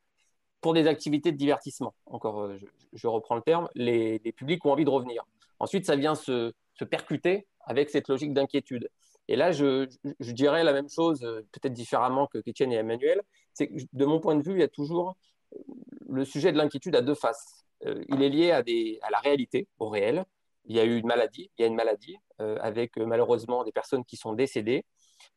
pour 0.61 0.75
des 0.75 0.87
activités 0.87 1.33
de 1.33 1.37
divertissement, 1.37 1.95
encore, 2.07 2.51
je, 2.93 3.07
reprends 3.07 3.37
le 3.37 3.43
terme, 3.43 3.69
les, 3.75 4.21
les, 4.25 4.33
publics 4.33 4.65
ont 4.67 4.73
envie 4.73 4.85
de 4.85 4.91
revenir. 4.91 5.25
Ensuite, 5.61 5.87
ça 5.87 5.97
vient 5.97 6.15
se, 6.15 6.53
se 6.75 6.85
percuter 6.85 7.47
avec 7.61 7.91
cette 7.91 8.09
logique 8.09 8.33
d'inquiétude. 8.33 8.91
Et 9.29 9.37
là, 9.37 9.53
je, 9.53 9.87
dirais 10.21 10.65
la 10.65 10.73
même 10.73 10.89
chose, 10.89 11.23
euh, 11.23 11.47
peut-être 11.53 11.75
différemment 11.75 12.27
que 12.27 12.39
Kétienne 12.39 12.73
et 12.73 12.77
Emmanuel. 12.77 13.21
C'est 13.53 13.69
que 13.69 13.75
de 13.93 14.05
mon 14.07 14.21
point 14.21 14.37
de 14.37 14.43
vue, 14.43 14.55
il 14.55 14.61
y 14.61 14.63
a 14.63 14.69
toujours 14.69 15.17
euh, 15.55 15.59
le 16.09 16.25
sujet 16.25 16.51
de 16.51 16.57
l'inquiétude 16.57 16.97
à 16.97 17.03
deux 17.03 17.15
faces. 17.15 17.65
Euh, 17.87 18.03
il 18.09 18.23
est 18.23 18.31
lié 18.31 18.51
à, 18.53 18.63
des, 18.63 18.99
à, 19.03 19.11
la 19.11 19.19
réalité, 19.19 19.69
au 19.79 19.89
réel. 19.91 20.25
Il 20.69 20.77
y 20.77 20.81
a 20.81 20.85
eu 20.85 20.99
une 20.99 21.07
maladie, 21.07 21.51
il 21.59 21.63
y 21.63 21.65
a 21.65 21.69
une 21.69 21.75
maladie 21.75 22.19
avec 22.39 22.97
malheureusement 22.99 23.65
des 23.65 23.73
personnes 23.73 24.05
qui 24.05 24.17
sont 24.17 24.33
décédées, 24.33 24.85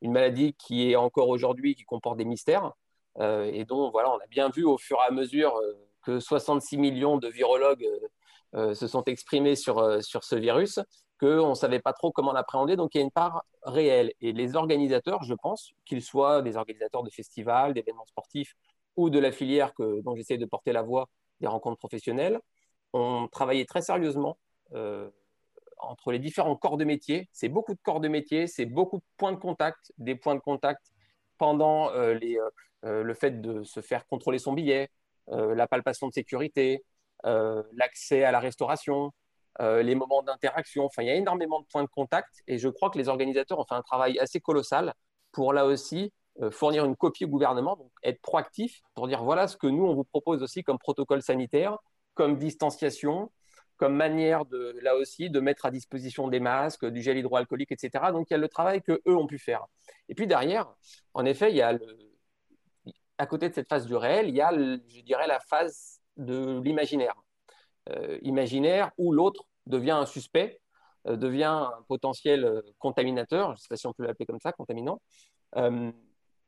une 0.01 0.11
maladie 0.11 0.53
qui 0.53 0.91
est 0.91 0.95
encore 0.95 1.29
aujourd'hui, 1.29 1.73
qui 1.73 1.83
comporte 1.83 2.17
des 2.17 2.25
mystères, 2.25 2.73
et 3.19 3.65
dont 3.65 3.89
voilà, 3.91 4.11
on 4.11 4.17
a 4.17 4.27
bien 4.29 4.49
vu 4.49 4.65
au 4.65 4.77
fur 4.77 4.97
et 4.97 5.07
à 5.07 5.11
mesure 5.11 5.59
que 6.03 6.19
66 6.19 6.77
millions 6.77 7.17
de 7.17 7.27
virologues 7.27 7.87
se 8.53 8.87
sont 8.87 9.03
exprimés 9.05 9.55
sur, 9.55 10.03
sur 10.03 10.23
ce 10.23 10.35
virus, 10.35 10.79
qu'on 11.21 11.49
ne 11.49 11.55
savait 11.55 11.79
pas 11.79 11.93
trop 11.93 12.11
comment 12.11 12.33
l'appréhender. 12.33 12.75
Donc, 12.75 12.95
il 12.95 12.97
y 12.97 13.01
a 13.01 13.03
une 13.03 13.11
part 13.11 13.45
réelle. 13.63 14.11
Et 14.21 14.33
les 14.33 14.55
organisateurs, 14.55 15.23
je 15.23 15.35
pense, 15.35 15.71
qu'ils 15.85 16.01
soient 16.01 16.41
des 16.41 16.57
organisateurs 16.57 17.03
de 17.03 17.11
festivals, 17.11 17.73
d'événements 17.73 18.05
sportifs 18.07 18.55
ou 18.95 19.09
de 19.09 19.19
la 19.19 19.31
filière 19.31 19.73
que, 19.75 20.01
dont 20.01 20.15
j'essaie 20.15 20.37
de 20.37 20.45
porter 20.45 20.73
la 20.73 20.81
voix 20.81 21.09
des 21.39 21.47
rencontres 21.47 21.77
professionnelles, 21.77 22.39
ont 22.93 23.27
travaillé 23.31 23.65
très 23.65 23.81
sérieusement 23.81 24.37
euh, 24.73 25.09
entre 25.81 26.11
les 26.11 26.19
différents 26.19 26.55
corps 26.55 26.77
de 26.77 26.85
métier. 26.85 27.29
C'est 27.31 27.49
beaucoup 27.49 27.73
de 27.73 27.79
corps 27.83 27.99
de 27.99 28.07
métier, 28.07 28.47
c'est 28.47 28.65
beaucoup 28.65 28.97
de 28.97 29.03
points 29.17 29.31
de 29.31 29.37
contact, 29.37 29.91
des 29.97 30.15
points 30.15 30.35
de 30.35 30.39
contact 30.39 30.91
pendant 31.37 31.91
euh, 31.91 32.13
les, 32.13 32.37
euh, 32.85 33.03
le 33.03 33.13
fait 33.13 33.41
de 33.41 33.63
se 33.63 33.81
faire 33.81 34.05
contrôler 34.07 34.39
son 34.39 34.53
billet, 34.53 34.89
la 35.27 35.65
palpation 35.65 36.07
de 36.09 36.13
sécurité, 36.13 36.83
l'accès 37.23 38.23
à 38.25 38.31
la 38.31 38.41
restauration, 38.41 39.13
euh, 39.59 39.83
les 39.83 39.95
moments 39.95 40.23
d'interaction. 40.23 40.85
Enfin, 40.85 41.03
il 41.03 41.07
y 41.07 41.11
a 41.11 41.15
énormément 41.15 41.59
de 41.59 41.65
points 41.65 41.83
de 41.83 41.89
contact 41.89 42.41
et 42.47 42.57
je 42.57 42.69
crois 42.69 42.89
que 42.89 42.97
les 42.97 43.09
organisateurs 43.09 43.59
ont 43.59 43.65
fait 43.65 43.75
un 43.75 43.81
travail 43.81 44.17
assez 44.17 44.39
colossal 44.39 44.93
pour 45.33 45.51
là 45.51 45.65
aussi 45.65 46.13
euh, 46.41 46.51
fournir 46.51 46.85
une 46.85 46.95
copie 46.95 47.25
au 47.25 47.27
gouvernement, 47.27 47.77
être 48.03 48.21
proactif 48.21 48.79
pour 48.95 49.09
dire 49.09 49.23
voilà 49.23 49.47
ce 49.47 49.57
que 49.57 49.67
nous 49.67 49.85
on 49.85 49.93
vous 49.93 50.05
propose 50.05 50.41
aussi 50.41 50.63
comme 50.63 50.79
protocole 50.79 51.21
sanitaire, 51.21 51.77
comme 52.13 52.37
distanciation, 52.37 53.29
comme 53.81 53.95
manière 53.95 54.45
de 54.45 54.77
là 54.83 54.95
aussi 54.95 55.31
de 55.31 55.39
mettre 55.39 55.65
à 55.65 55.71
disposition 55.71 56.27
des 56.27 56.39
masques, 56.39 56.85
du 56.85 57.01
gel 57.01 57.17
hydroalcoolique, 57.17 57.71
etc. 57.71 58.11
Donc 58.11 58.29
il 58.29 58.33
y 58.33 58.35
a 58.35 58.37
le 58.37 58.47
travail 58.47 58.83
que 58.83 59.01
eux 59.07 59.17
ont 59.17 59.25
pu 59.25 59.39
faire. 59.39 59.65
Et 60.07 60.13
puis 60.13 60.27
derrière, 60.27 60.71
en 61.15 61.25
effet, 61.25 61.49
il 61.49 61.55
y 61.55 61.63
a 61.63 61.75
à 63.17 63.25
côté 63.25 63.49
de 63.49 63.55
cette 63.55 63.67
phase 63.67 63.87
du 63.87 63.95
réel, 63.95 64.29
il 64.29 64.35
y 64.35 64.41
a, 64.41 64.51
je 64.53 65.01
dirais, 65.01 65.25
la 65.25 65.39
phase 65.39 65.99
de 66.15 66.61
l'imaginaire. 66.63 67.15
Euh, 67.89 68.19
imaginaire 68.21 68.91
où 68.99 69.11
l'autre 69.13 69.45
devient 69.65 69.97
un 70.03 70.05
suspect, 70.05 70.61
euh, 71.07 71.15
devient 71.15 71.45
un 71.45 71.83
potentiel 71.87 72.45
euh, 72.45 72.61
contaminateur, 72.77 73.47
je 73.47 73.53
ne 73.53 73.57
sais 73.57 73.67
pas 73.67 73.77
si 73.77 73.87
on 73.87 73.93
peut 73.93 74.03
l'appeler 74.03 74.27
comme 74.27 74.39
ça, 74.39 74.51
contaminant. 74.51 75.01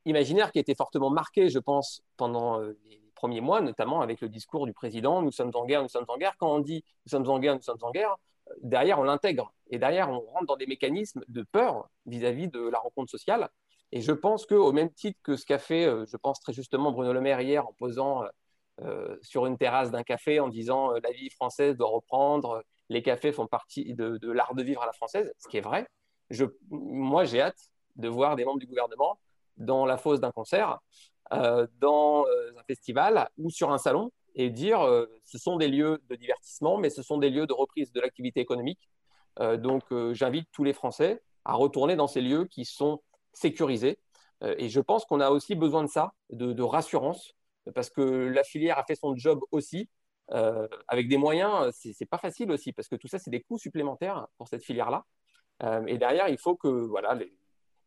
imaginaire 0.06 0.52
qui 0.52 0.60
a 0.60 0.62
été 0.62 0.76
fortement 0.76 1.10
marqué, 1.10 1.50
je 1.50 1.58
pense, 1.58 2.04
pendant 2.16 2.60
les 2.60 3.03
premiers 3.24 3.40
mois, 3.40 3.62
notamment 3.62 4.02
avec 4.02 4.20
le 4.20 4.28
discours 4.28 4.66
du 4.66 4.74
président 4.74 5.22
Nous 5.22 5.32
sommes 5.32 5.52
en 5.54 5.66
guerre, 5.66 5.82
nous 5.82 5.88
sommes 5.88 6.04
en 6.10 6.18
guerre. 6.18 6.36
Quand 6.38 6.54
on 6.54 6.60
dit 6.60 6.84
Nous 7.06 7.10
sommes 7.10 7.30
en 7.30 7.40
guerre, 7.40 7.56
nous 7.56 7.62
sommes 7.62 7.82
en 7.82 7.92
guerre, 7.92 8.18
derrière, 8.62 9.00
on 9.00 9.04
l'intègre. 9.04 9.54
Et 9.70 9.80
derrière, 9.80 10.10
on 10.10 10.20
rentre 10.20 10.46
dans 10.46 10.58
des 10.58 10.66
mécanismes 10.66 11.24
de 11.30 11.42
peur 11.50 11.88
vis-à-vis 12.06 12.50
de 12.50 12.60
la 12.60 12.80
rencontre 12.80 13.10
sociale. 13.10 13.48
Et 13.94 14.02
je 14.02 14.12
pense 14.12 14.46
qu'au 14.46 14.74
même 14.74 14.92
titre 14.92 15.18
que 15.24 15.38
ce 15.38 15.46
qu'a 15.46 15.58
fait, 15.58 15.86
je 16.06 16.18
pense 16.18 16.42
très 16.42 16.52
justement, 16.52 16.92
Bruno 16.92 17.14
Le 17.14 17.22
Maire 17.22 17.40
hier 17.40 17.66
en 17.66 17.72
posant 17.72 18.24
sur 19.22 19.46
une 19.46 19.58
terrasse 19.58 19.90
d'un 19.90 20.04
café 20.04 20.42
en 20.42 20.50
disant 20.50 20.92
la 20.92 21.12
vie 21.12 21.30
française 21.30 21.78
doit 21.78 21.88
reprendre, 21.88 22.62
les 22.90 23.02
cafés 23.02 23.32
font 23.32 23.48
partie 23.48 23.94
de, 23.94 24.32
l'art 24.34 24.54
de 24.54 24.64
vivre 24.64 24.82
à 24.82 24.86
la 24.86 24.94
française, 24.94 25.32
ce 25.40 25.48
qui 25.48 25.56
est 25.56 25.62
vrai. 25.62 25.88
Moi, 26.72 27.24
j'ai 27.24 27.40
hâte 27.40 27.70
de 27.96 28.10
voir 28.10 28.36
des 28.36 28.44
membres 28.44 28.60
du 28.60 28.68
gouvernement 28.68 29.18
dans 29.56 29.86
la 29.86 29.98
fosse 29.98 30.20
d'un 30.20 30.32
concert, 30.32 30.80
dans 31.32 32.26
un 32.58 32.64
festival 32.68 33.30
ou 33.38 33.50
sur 33.50 33.72
un 33.72 33.78
salon 33.78 34.12
et 34.36 34.50
dire 34.50 34.80
ce 35.24 35.38
sont 35.38 35.58
des 35.58 35.68
lieux 35.68 36.02
de 36.10 36.16
divertissement, 36.16 36.78
mais 36.78 36.90
ce 36.90 37.02
sont 37.02 37.18
des 37.18 37.30
lieux 37.30 37.48
de 37.48 37.54
reprise 37.54 37.92
de 37.92 38.02
l'activité 38.02 38.40
économique. 38.40 38.90
donc, 39.40 39.84
j'invite 40.12 40.48
tous 40.52 40.64
les 40.64 40.74
Français 40.74 41.24
à 41.46 41.54
retourner 41.54 41.96
dans 41.96 42.08
ces 42.08 42.22
lieux 42.22 42.46
qui 42.46 42.66
sont 42.66 43.02
sécurisés. 43.34 44.00
et 44.42 44.70
je 44.70 44.80
pense 44.80 45.06
qu'on 45.06 45.22
a 45.22 45.30
aussi 45.30 45.56
besoin 45.56 45.84
de 45.84 45.90
ça, 45.90 46.14
de, 46.30 46.54
de 46.54 46.64
rassurance, 46.64 47.34
parce 47.74 47.90
que 47.90 48.02
la 48.02 48.44
filière 48.44 48.78
a 48.78 48.84
fait 48.84 48.96
son 48.96 49.16
job 49.16 49.40
aussi. 49.52 49.90
Euh, 50.32 50.68
avec 50.88 51.08
des 51.10 51.18
moyens, 51.18 51.72
c'est 51.74 52.06
pas 52.06 52.18
facile 52.18 52.52
aussi, 52.52 52.74
parce 52.74 52.88
que 52.88 52.96
tout 52.96 53.08
ça, 53.08 53.20
c'est 53.20 53.32
des 53.32 53.42
coûts 53.42 53.58
supplémentaires 53.58 54.28
pour 54.38 54.48
cette 54.48 54.64
filière-là. 54.64 55.06
Euh, 55.64 55.86
et 55.86 55.98
derrière, 55.98 56.30
il 56.30 56.38
faut 56.38 56.56
que, 56.56 56.68
voilà, 56.68 57.18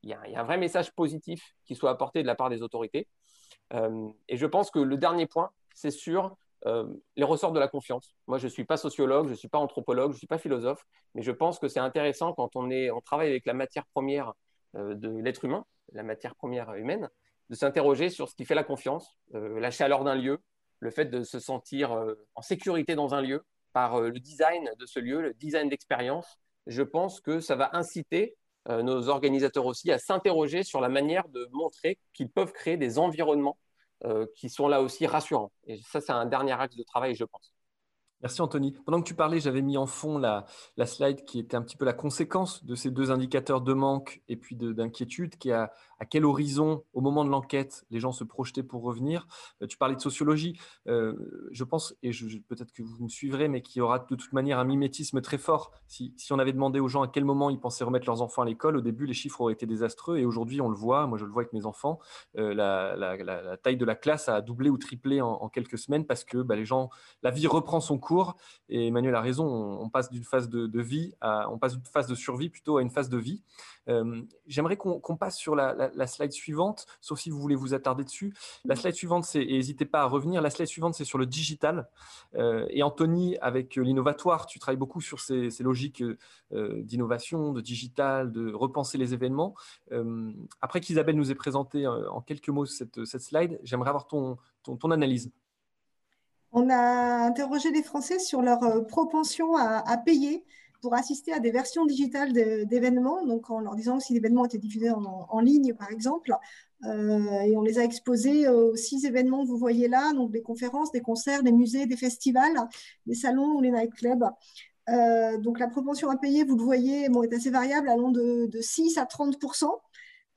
il 0.02 0.10
y, 0.10 0.14
a 0.14 0.40
un 0.40 0.44
vrai 0.44 0.58
message 0.58 0.92
positif 0.92 1.54
qui 1.64 1.74
soit 1.74 1.90
apporté 1.90 2.22
de 2.22 2.26
la 2.26 2.34
part 2.34 2.50
des 2.50 2.62
autorités. 2.62 3.08
Euh, 3.74 4.08
et 4.28 4.36
je 4.36 4.46
pense 4.46 4.70
que 4.70 4.78
le 4.78 4.96
dernier 4.96 5.26
point, 5.26 5.50
c'est 5.74 5.90
sur 5.90 6.36
les 7.14 7.22
ressorts 7.22 7.52
de 7.52 7.60
la 7.60 7.68
confiance. 7.68 8.16
Moi, 8.26 8.38
je 8.38 8.46
ne 8.46 8.50
suis 8.50 8.64
pas 8.64 8.76
sociologue, 8.76 9.26
je 9.26 9.32
ne 9.32 9.36
suis 9.36 9.46
pas 9.46 9.58
anthropologue, 9.58 10.10
je 10.10 10.16
ne 10.16 10.18
suis 10.18 10.26
pas 10.26 10.38
philosophe, 10.38 10.84
mais 11.14 11.22
je 11.22 11.30
pense 11.30 11.60
que 11.60 11.68
c'est 11.68 11.78
intéressant 11.78 12.32
quand 12.32 12.56
on, 12.56 12.70
est, 12.70 12.90
on 12.90 13.00
travaille 13.00 13.28
avec 13.28 13.46
la 13.46 13.54
matière 13.54 13.86
première 13.94 14.32
de 14.74 15.08
l'être 15.20 15.44
humain, 15.44 15.64
la 15.92 16.02
matière 16.02 16.34
première 16.34 16.74
humaine, 16.74 17.08
de 17.50 17.54
s'interroger 17.54 18.10
sur 18.10 18.28
ce 18.28 18.34
qui 18.34 18.44
fait 18.44 18.54
la 18.54 18.64
confiance, 18.64 19.18
euh, 19.34 19.60
la 19.60 19.70
chaleur 19.70 20.04
d'un 20.04 20.14
lieu, 20.14 20.38
le 20.80 20.90
fait 20.90 21.06
de 21.06 21.22
se 21.22 21.38
sentir 21.38 21.92
euh, 21.92 22.14
en 22.34 22.42
sécurité 22.42 22.94
dans 22.94 23.14
un 23.14 23.22
lieu 23.22 23.44
par 23.72 23.96
euh, 23.96 24.10
le 24.10 24.20
design 24.20 24.70
de 24.78 24.86
ce 24.86 24.98
lieu, 24.98 25.20
le 25.20 25.34
design 25.34 25.68
d'expérience. 25.68 26.38
Je 26.66 26.82
pense 26.82 27.20
que 27.20 27.40
ça 27.40 27.54
va 27.54 27.70
inciter 27.72 28.36
nos 28.68 29.08
organisateurs 29.08 29.66
aussi 29.66 29.90
à 29.92 29.98
s'interroger 29.98 30.62
sur 30.62 30.80
la 30.80 30.88
manière 30.88 31.28
de 31.28 31.48
montrer 31.52 31.98
qu'ils 32.12 32.30
peuvent 32.30 32.52
créer 32.52 32.76
des 32.76 32.98
environnements 32.98 33.58
qui 34.34 34.50
sont 34.50 34.68
là 34.68 34.82
aussi 34.82 35.06
rassurants. 35.06 35.52
Et 35.66 35.80
ça, 35.82 36.00
c'est 36.00 36.12
un 36.12 36.26
dernier 36.26 36.52
axe 36.52 36.76
de 36.76 36.82
travail, 36.82 37.14
je 37.14 37.24
pense. 37.24 37.55
Merci 38.22 38.40
Anthony. 38.40 38.72
Pendant 38.84 39.02
que 39.02 39.06
tu 39.06 39.14
parlais, 39.14 39.40
j'avais 39.40 39.60
mis 39.60 39.76
en 39.76 39.86
fond 39.86 40.18
la, 40.18 40.46
slide 40.84 41.24
qui 41.24 41.38
était 41.38 41.56
un 41.56 41.62
petit 41.62 41.76
peu 41.76 41.84
la 41.84 41.92
conséquence 41.92 42.64
de 42.64 42.74
ces 42.74 42.90
deux 42.90 43.10
indicateurs 43.10 43.60
de 43.60 43.74
manque 43.74 44.22
et 44.28 44.36
puis 44.36 44.56
d'inquiétude, 44.56 45.36
qui 45.36 45.52
a 45.52 45.70
à 45.98 46.04
quel 46.04 46.24
horizon, 46.24 46.84
au 46.92 47.00
moment 47.00 47.24
de 47.24 47.30
l'enquête, 47.30 47.86
les 47.90 48.00
gens 48.00 48.12
se 48.12 48.24
projetaient 48.24 48.62
pour 48.62 48.82
revenir. 48.82 49.26
Euh, 49.62 49.66
tu 49.66 49.78
parlais 49.78 49.94
de 49.94 50.00
sociologie. 50.00 50.58
Euh, 50.88 51.14
je 51.52 51.64
pense, 51.64 51.94
et 52.02 52.10
peut-être 52.48 52.72
que 52.72 52.82
vous 52.82 53.04
me 53.04 53.08
suivrez, 53.08 53.48
mais 53.48 53.62
qu'il 53.62 53.80
y 53.80 53.82
aura 53.82 54.00
de 54.00 54.14
toute 54.14 54.32
manière 54.32 54.58
un 54.58 54.64
mimétisme 54.64 55.20
très 55.20 55.38
fort. 55.38 55.72
Si, 55.86 56.12
on 56.30 56.38
avait 56.38 56.52
demandé 56.52 56.80
aux 56.80 56.88
gens 56.88 57.02
à 57.02 57.08
quel 57.08 57.24
moment 57.24 57.50
ils 57.50 57.60
pensaient 57.60 57.84
remettre 57.84 58.06
leurs 58.06 58.20
enfants 58.20 58.42
à 58.42 58.44
l'école, 58.44 58.76
au 58.76 58.80
début, 58.80 59.06
les 59.06 59.14
chiffres 59.14 59.40
auraient 59.40 59.54
été 59.54 59.66
désastreux. 59.66 60.18
Et 60.18 60.26
aujourd'hui, 60.26 60.60
on 60.60 60.68
le 60.68 60.76
voit, 60.76 61.06
moi 61.06 61.18
je 61.18 61.24
le 61.24 61.30
vois 61.30 61.42
avec 61.42 61.52
mes 61.52 61.64
enfants, 61.64 61.98
euh, 62.36 62.52
la, 62.52 63.56
taille 63.62 63.76
de 63.76 63.84
la 63.84 63.94
classe 63.94 64.28
a 64.28 64.40
doublé 64.42 64.68
ou 64.68 64.78
triplé 64.78 65.20
en, 65.20 65.48
quelques 65.48 65.78
semaines 65.78 66.04
parce 66.04 66.24
que 66.24 66.38
bah, 66.38 66.56
les 66.56 66.64
gens, 66.64 66.90
la 67.22 67.30
vie 67.30 67.46
reprend 67.46 67.80
son 67.80 67.98
cours. 67.98 68.05
Et 68.68 68.88
Emmanuel 68.88 69.14
a 69.14 69.20
raison, 69.20 69.46
on, 69.46 69.88
passe 69.88 70.10
d'une 70.10 70.24
phase 70.24 70.48
de, 70.48 70.80
vie, 70.80 71.14
à, 71.20 71.50
on 71.50 71.58
passe 71.58 71.74
d'une 71.74 71.84
phase 71.84 72.06
de 72.06 72.14
survie 72.14 72.48
plutôt 72.48 72.78
à 72.78 72.82
une 72.82 72.90
phase 72.90 73.08
de 73.08 73.18
vie. 73.18 73.42
J'aimerais 74.46 74.76
qu'on 74.76 75.16
passe 75.16 75.36
sur 75.36 75.54
la, 75.54 76.06
slide 76.06 76.32
suivante, 76.32 76.86
sauf 77.00 77.20
si 77.20 77.30
vous 77.30 77.40
voulez 77.40 77.54
vous 77.54 77.74
attarder 77.74 78.04
dessus. 78.04 78.34
La 78.64 78.76
slide 78.76 78.94
suivante, 78.94 79.24
c'est, 79.24 79.42
et 79.42 79.52
n'hésitez 79.52 79.84
pas 79.84 80.02
à 80.02 80.06
revenir, 80.06 80.42
la 80.42 80.50
slide 80.50 80.68
suivante, 80.68 80.94
c'est 80.94 81.04
sur 81.04 81.18
le 81.18 81.26
digital. 81.26 81.88
et 82.34 82.82
Anthony, 82.82 83.36
avec 83.40 83.76
l'innovatoire, 83.76 84.46
tu 84.46 84.58
travailles 84.58 84.78
beaucoup 84.78 85.00
sur 85.00 85.20
ces, 85.20 85.50
logiques 85.60 86.02
d'innovation, 86.52 87.52
de 87.52 87.60
digital, 87.60 88.32
de 88.32 88.52
repenser 88.52 88.98
les 88.98 89.14
événements. 89.14 89.54
après 90.60 90.80
qu'Isabelle 90.80 91.16
nous 91.16 91.30
ait 91.30 91.36
présenté 91.36 91.86
en 91.86 92.20
quelques 92.20 92.48
mots 92.48 92.66
cette, 92.66 93.04
slide, 93.04 93.58
j'aimerais 93.62 93.88
avoir 93.88 94.06
ton, 94.06 94.36
ton, 94.62 94.90
analyse. 94.90 95.32
On 96.56 96.70
a 96.70 97.26
interrogé 97.26 97.70
les 97.70 97.82
Français 97.82 98.18
sur 98.18 98.42
leur 98.42 98.86
propension 98.86 99.56
à 99.56 99.96
payer 99.98 100.42
pour 100.86 100.94
assister 100.94 101.32
à 101.32 101.40
des 101.40 101.50
versions 101.50 101.84
digitales 101.84 102.32
d'événements, 102.32 103.24
donc 103.24 103.50
en 103.50 103.60
leur 103.60 103.74
disant 103.74 104.00
si 104.00 104.14
l'événement 104.14 104.44
était 104.44 104.58
diffusé 104.58 104.90
en, 104.90 105.40
ligne, 105.40 105.74
par 105.74 105.90
exemple. 105.90 106.32
Euh, 106.84 107.40
et 107.40 107.56
on 107.56 107.62
les 107.62 107.78
a 107.78 107.84
exposés 107.84 108.48
aux 108.48 108.76
six 108.76 109.04
événements 109.04 109.42
que 109.42 109.48
vous 109.48 109.58
voyez 109.58 109.88
là, 109.88 110.12
donc 110.12 110.30
des 110.30 110.42
conférences, 110.42 110.92
des 110.92 111.00
concerts, 111.00 111.42
des 111.42 111.52
musées, 111.52 111.86
des 111.86 111.96
festivals, 111.96 112.56
des 113.06 113.14
salons 113.14 113.56
ou 113.56 113.60
les 113.60 113.70
nightclubs. 113.70 114.24
Euh, 114.88 115.38
donc 115.38 115.58
la 115.58 115.66
propension 115.66 116.08
à 116.10 116.16
payer, 116.16 116.44
vous 116.44 116.56
le 116.56 116.62
voyez, 116.62 117.08
bon, 117.08 117.22
est 117.22 117.34
assez 117.34 117.50
variable, 117.50 117.88
allant 117.88 118.10
de, 118.10 118.48
6 118.60 118.98
à 118.98 119.06
30 119.06 119.38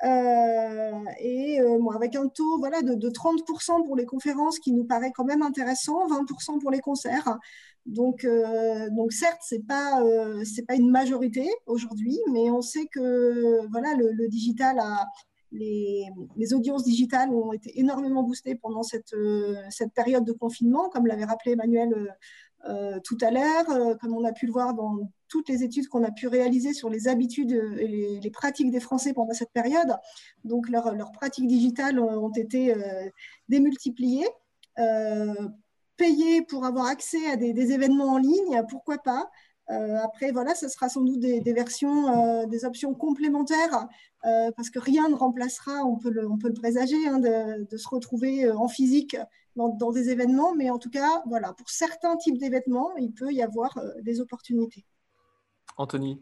euh, 0.04 1.04
et 1.20 1.60
avec 1.94 2.16
un 2.16 2.28
taux 2.28 2.58
voilà, 2.60 2.82
de, 2.82 2.94
de, 2.94 3.10
30% 3.10 3.86
pour 3.86 3.96
les 3.96 4.06
conférences 4.06 4.60
qui 4.60 4.72
nous 4.72 4.86
paraît 4.86 5.12
quand 5.14 5.26
même 5.26 5.42
intéressant, 5.42 6.08
20% 6.08 6.60
pour 6.60 6.72
les 6.72 6.80
concerts. 6.80 7.38
Donc, 7.86 8.24
euh, 8.24 8.90
donc 8.92 9.12
certes, 9.12 9.42
ce 9.48 9.56
n'est 9.56 9.62
pas, 9.62 10.02
euh, 10.04 10.44
pas 10.68 10.76
une 10.76 10.92
majorité 10.92 11.50
aujourd'hui, 11.66 12.18
mais 12.32 12.52
on 12.52 12.62
sait 12.62 12.86
que 12.86 13.66
voilà, 13.72 13.96
le, 13.96 14.28
digital 14.28 14.80
les, 15.52 16.06
les, 16.38 16.54
audiences 16.54 16.84
digitales 16.84 17.32
ont 17.32 17.52
été 17.52 17.80
énormément 17.80 18.22
boostées 18.22 18.54
pendant 18.56 18.84
cette, 18.84 19.14
euh, 19.14 19.56
cette 19.72 19.94
période 19.94 20.24
de 20.24 20.34
confinement, 20.34 20.90
comme 20.90 21.08
l'avait 21.08 21.26
rappelé 21.26 21.54
Emmanuel 21.54 22.16
tout 23.04 23.18
à 23.22 23.32
l'heure, 23.32 23.98
comme 24.00 24.14
on 24.14 24.24
a 24.26 24.32
pu 24.32 24.46
le 24.46 24.52
voir 24.52 24.74
dans 24.74 24.98
toutes 25.28 25.48
les 25.48 25.64
études 25.64 25.88
qu'on 25.88 26.04
a 26.04 26.12
pu 26.12 26.28
réaliser 26.28 26.74
sur 26.74 26.90
les 26.90 27.08
habitudes 27.08 27.52
et 27.52 28.20
les, 28.22 28.32
pratiques 28.32 28.72
des 28.72 28.80
Français 28.80 29.14
pendant 29.14 29.34
cette 29.34 29.52
période. 29.52 29.96
Donc, 30.44 30.70
leurs 30.70 31.12
pratiques 31.14 31.48
digitales 31.48 32.00
ont 32.00 32.32
été 32.32 32.76
démultipliées 33.48 34.28
payer 36.00 36.42
pour 36.42 36.66
avoir 36.66 36.88
accès 36.88 37.30
à 37.32 37.36
des, 37.36 37.72
événements 37.72 38.14
en 38.14 38.18
ligne, 38.18 38.64
pourquoi 38.70 38.98
pas? 38.98 39.30
Euh, 39.70 39.98
après, 40.04 40.32
voilà, 40.32 40.56
ce 40.56 40.68
sera 40.68 40.90
sans 40.90 41.02
doute 41.02 41.20
des, 41.20 41.54
versions, 41.54 42.08
euh, 42.08 42.46
des 42.48 42.66
options 42.66 42.96
complémentaires, 42.96 43.88
euh, 44.26 44.50
parce 44.56 44.72
que 44.72 44.80
rien 44.80 45.10
ne 45.10 45.14
remplacera, 45.14 45.86
on 45.86 45.98
peut 45.98 46.10
le, 46.10 46.28
on 46.28 46.40
peut 46.40 46.48
le 46.48 46.56
présager, 46.56 47.08
hein, 47.08 47.20
de, 47.20 47.78
se 47.78 47.88
retrouver 47.88 48.50
en 48.50 48.68
physique 48.68 49.16
dans, 49.56 49.70
dans, 49.70 49.92
des 49.92 50.10
événements, 50.10 50.56
mais 50.56 50.70
en 50.70 50.80
tout 50.80 50.90
cas, 50.90 51.22
voilà, 51.28 51.54
pour 51.54 51.70
certains 51.70 52.16
types 52.18 52.38
d'événements, 52.38 52.96
il 52.98 53.14
peut 53.14 53.32
y 53.32 53.42
avoir 53.42 53.78
des 54.02 54.22
opportunités. 54.22 54.86
Anthony 55.78 56.22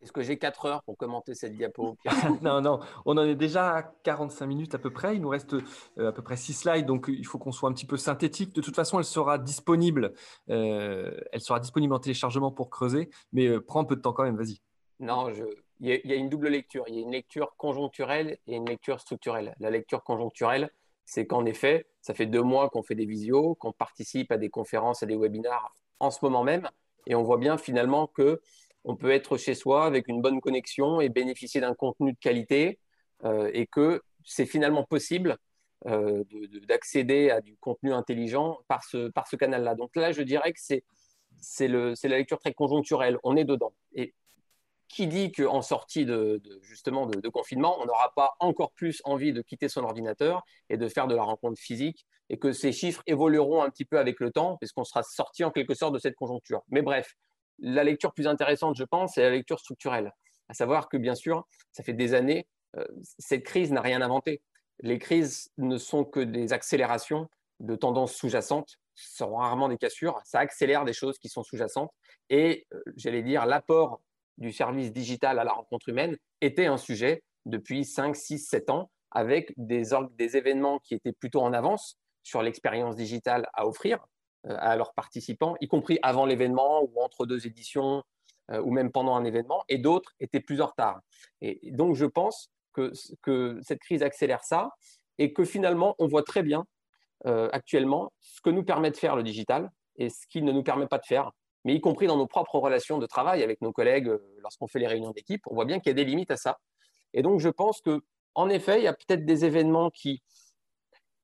est-ce 0.00 0.12
que 0.12 0.22
j'ai 0.22 0.38
4 0.38 0.66
heures 0.66 0.82
pour 0.84 0.96
commenter 0.96 1.34
cette 1.34 1.56
diapo 1.56 1.96
Non, 2.42 2.60
non, 2.60 2.78
on 3.04 3.16
en 3.16 3.24
est 3.24 3.34
déjà 3.34 3.76
à 3.76 3.82
45 3.82 4.46
minutes 4.46 4.74
à 4.74 4.78
peu 4.78 4.90
près. 4.90 5.16
Il 5.16 5.22
nous 5.22 5.28
reste 5.28 5.54
euh, 5.54 6.08
à 6.08 6.12
peu 6.12 6.22
près 6.22 6.36
6 6.36 6.52
slides, 6.52 6.86
donc 6.86 7.06
il 7.08 7.26
faut 7.26 7.38
qu'on 7.38 7.52
soit 7.52 7.68
un 7.68 7.72
petit 7.72 7.86
peu 7.86 7.96
synthétique. 7.96 8.54
De 8.54 8.60
toute 8.60 8.76
façon, 8.76 8.98
elle 8.98 9.04
sera 9.04 9.38
disponible. 9.38 10.14
Euh, 10.50 11.18
elle 11.32 11.40
sera 11.40 11.58
disponible 11.58 11.94
en 11.94 11.98
téléchargement 11.98 12.52
pour 12.52 12.70
creuser, 12.70 13.10
mais 13.32 13.48
euh, 13.48 13.60
prends 13.60 13.80
un 13.80 13.84
peu 13.84 13.96
de 13.96 14.00
temps 14.00 14.12
quand 14.12 14.22
même, 14.22 14.36
vas-y. 14.36 14.60
Non, 15.00 15.32
je... 15.32 15.44
il, 15.80 16.00
y 16.04 16.12
a, 16.12 16.16
une 16.16 16.28
double 16.28 16.48
lecture. 16.48 16.84
Il 16.86 16.94
y 16.94 16.98
a 16.98 17.02
une 17.02 17.12
lecture 17.12 17.56
conjoncturelle 17.56 18.38
et 18.46 18.54
une 18.54 18.66
lecture 18.66 19.00
structurelle. 19.00 19.56
La 19.58 19.70
lecture 19.70 20.04
conjoncturelle, 20.04 20.70
c'est 21.08 21.26
qu'en 21.26 21.46
effet, 21.46 21.86
ça 22.02 22.12
fait 22.12 22.26
deux 22.26 22.42
mois 22.42 22.68
qu'on 22.68 22.82
fait 22.82 22.94
des 22.94 23.06
visios, 23.06 23.54
qu'on 23.54 23.72
participe 23.72 24.30
à 24.30 24.36
des 24.36 24.50
conférences, 24.50 25.02
à 25.02 25.06
des 25.06 25.16
webinars 25.16 25.74
en 26.00 26.10
ce 26.10 26.18
moment 26.22 26.44
même, 26.44 26.68
et 27.06 27.14
on 27.14 27.22
voit 27.22 27.38
bien 27.38 27.56
finalement 27.56 28.06
que 28.06 28.42
on 28.84 28.94
peut 28.94 29.10
être 29.10 29.38
chez 29.38 29.54
soi 29.54 29.86
avec 29.86 30.06
une 30.08 30.20
bonne 30.20 30.42
connexion 30.42 31.00
et 31.00 31.08
bénéficier 31.08 31.62
d'un 31.62 31.74
contenu 31.74 32.12
de 32.12 32.18
qualité 32.18 32.78
euh, 33.24 33.50
et 33.54 33.66
que 33.66 34.02
c'est 34.22 34.44
finalement 34.44 34.84
possible 34.84 35.38
euh, 35.86 36.24
d'accéder 36.68 37.30
à 37.30 37.40
du 37.40 37.56
contenu 37.56 37.94
intelligent 37.94 38.58
par 38.68 38.84
ce, 38.84 39.08
par 39.08 39.26
ce 39.28 39.36
canal-là. 39.36 39.76
Donc 39.76 39.96
là, 39.96 40.12
je 40.12 40.20
dirais 40.20 40.52
que 40.52 40.60
c'est 40.60 41.68
la 41.68 42.18
lecture 42.18 42.38
très 42.38 42.52
conjoncturelle. 42.52 43.16
On 43.24 43.34
est 43.34 43.44
dedans. 43.46 43.72
Et 43.94 44.12
qui 44.88 45.06
dit 45.06 45.32
qu'en 45.32 45.62
sortie 45.62 46.06
de, 46.06 46.40
justement 46.62 47.06
de, 47.06 47.28
confinement, 47.28 47.78
on 47.80 47.86
n'aura 47.86 48.12
pas 48.16 48.34
encore 48.40 48.72
plus 48.72 49.00
envie 49.04 49.32
de 49.32 49.42
quitter 49.42 49.68
son 49.68 49.84
ordinateur 49.84 50.42
et 50.70 50.76
de 50.76 50.88
faire 50.88 51.06
de 51.06 51.14
la 51.14 51.22
rencontre 51.22 51.60
physique 51.60 52.06
et 52.30 52.38
que 52.38 52.52
ces 52.52 52.72
chiffres 52.72 53.02
évolueront 53.06 53.62
un 53.62 53.70
petit 53.70 53.84
peu 53.84 53.98
avec 53.98 54.18
le 54.20 54.30
temps 54.30 54.56
puisqu'on 54.56 54.84
sera 54.84 55.02
sorti 55.02 55.44
en 55.44 55.50
quelque 55.50 55.74
sorte 55.74 55.94
de 55.94 55.98
cette 55.98 56.14
conjoncture. 56.14 56.62
Mais 56.68 56.82
bref, 56.82 57.14
la 57.58 57.84
lecture 57.84 58.12
plus 58.12 58.26
intéressante, 58.26 58.76
je 58.76 58.84
pense, 58.84 59.14
c'est 59.14 59.22
la 59.22 59.30
lecture 59.30 59.60
structurelle. 59.60 60.12
À 60.48 60.54
savoir 60.54 60.88
que, 60.88 60.96
bien 60.96 61.14
sûr, 61.14 61.46
ça 61.72 61.82
fait 61.82 61.92
des 61.92 62.14
années, 62.14 62.46
euh, 62.76 62.84
cette 63.18 63.44
crise 63.44 63.72
n'a 63.72 63.82
rien 63.82 64.00
inventé. 64.00 64.40
Les 64.80 64.98
crises 64.98 65.50
ne 65.58 65.76
sont 65.76 66.04
que 66.04 66.20
des 66.20 66.52
accélérations 66.52 67.28
de 67.60 67.74
tendances 67.74 68.14
sous-jacentes, 68.14 68.78
ce 68.94 69.16
sont 69.16 69.34
rarement 69.36 69.68
des 69.68 69.76
cassures, 69.76 70.20
ça 70.24 70.38
accélère 70.38 70.84
des 70.84 70.92
choses 70.92 71.18
qui 71.18 71.28
sont 71.28 71.42
sous-jacentes. 71.42 71.90
Et 72.30 72.66
euh, 72.72 72.80
j'allais 72.96 73.22
dire, 73.22 73.46
l'apport 73.46 74.00
du 74.38 74.52
service 74.52 74.92
digital 74.92 75.38
à 75.38 75.44
la 75.44 75.52
rencontre 75.52 75.88
humaine 75.88 76.16
était 76.40 76.66
un 76.66 76.76
sujet 76.76 77.22
depuis 77.44 77.84
5, 77.84 78.16
6, 78.16 78.38
7 78.38 78.70
ans, 78.70 78.90
avec 79.10 79.52
des, 79.56 79.94
événements 80.36 80.78
qui 80.80 80.94
étaient 80.94 81.12
plutôt 81.12 81.40
en 81.40 81.52
avance, 81.52 81.98
sur 82.22 82.42
l'expérience 82.42 82.94
digitale 82.94 83.48
à 83.54 83.66
offrir 83.66 84.06
à 84.44 84.76
leurs 84.76 84.92
participants, 84.92 85.56
y 85.60 85.66
compris 85.66 85.98
avant 86.02 86.26
l'événement 86.26 86.82
ou 86.82 87.02
entre 87.02 87.26
deux 87.26 87.46
éditions 87.46 88.02
ou 88.50 88.70
même 88.70 88.90
pendant 88.90 89.14
un 89.14 89.24
événement, 89.24 89.62
et 89.68 89.78
d'autres 89.78 90.14
étaient 90.20 90.40
plus 90.40 90.60
en 90.60 90.66
retard. 90.66 91.00
Et 91.40 91.70
donc, 91.72 91.96
je 91.96 92.06
pense 92.06 92.50
que, 92.72 92.92
cette 93.62 93.80
crise 93.80 94.02
accélère 94.02 94.44
ça 94.44 94.70
et 95.18 95.32
que 95.32 95.44
finalement, 95.44 95.94
on 95.98 96.06
voit 96.06 96.22
très 96.22 96.42
bien 96.42 96.66
actuellement 97.24 98.12
ce 98.20 98.40
que 98.40 98.50
nous 98.50 98.62
permet 98.62 98.90
de 98.90 98.96
faire 98.96 99.16
le 99.16 99.22
digital 99.22 99.70
et 99.96 100.10
ce 100.10 100.26
qu'il 100.28 100.44
ne 100.44 100.52
nous 100.52 100.62
permet 100.62 100.86
pas 100.86 100.98
de 100.98 101.06
faire 101.06 101.32
mais 101.64 101.74
y 101.74 101.80
compris 101.80 102.06
dans 102.06 102.16
nos 102.16 102.26
propres 102.26 102.58
relations 102.58 102.98
de 102.98 103.06
travail 103.06 103.42
avec 103.42 103.60
nos 103.60 103.72
collègues, 103.72 104.08
euh, 104.08 104.18
lorsqu'on 104.42 104.66
fait 104.66 104.78
les 104.78 104.86
réunions 104.86 105.10
d'équipe, 105.10 105.42
on 105.46 105.54
voit 105.54 105.64
bien 105.64 105.80
qu'il 105.80 105.90
y 105.90 105.90
a 105.90 105.94
des 105.94 106.04
limites 106.04 106.30
à 106.30 106.36
ça. 106.36 106.58
Et 107.14 107.22
donc, 107.22 107.40
je 107.40 107.48
pense 107.48 107.80
que, 107.80 108.00
en 108.34 108.48
effet, 108.48 108.78
il 108.78 108.84
y 108.84 108.88
a 108.88 108.92
peut-être 108.92 109.24
des 109.24 109.44
événements 109.44 109.90
qui, 109.90 110.22